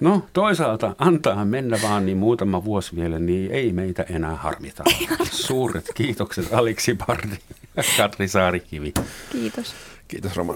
No 0.00 0.26
toisaalta 0.32 0.94
antaa 0.98 1.44
mennä 1.44 1.78
vaan 1.82 2.06
niin 2.06 2.18
muutama 2.18 2.64
vuosi 2.64 2.96
vielä, 2.96 3.18
niin 3.18 3.52
ei 3.52 3.72
meitä 3.72 4.02
enää 4.02 4.34
harmita. 4.34 4.84
Suuret 5.30 5.86
kiitokset 5.94 6.52
Aliksi 6.52 6.94
Pardi 7.06 7.36
ja 7.76 7.82
Katri 7.96 8.28
Saarikivi. 8.28 8.92
Kiitos. 9.32 9.74
Kiitos 10.08 10.36
Roma. 10.36 10.54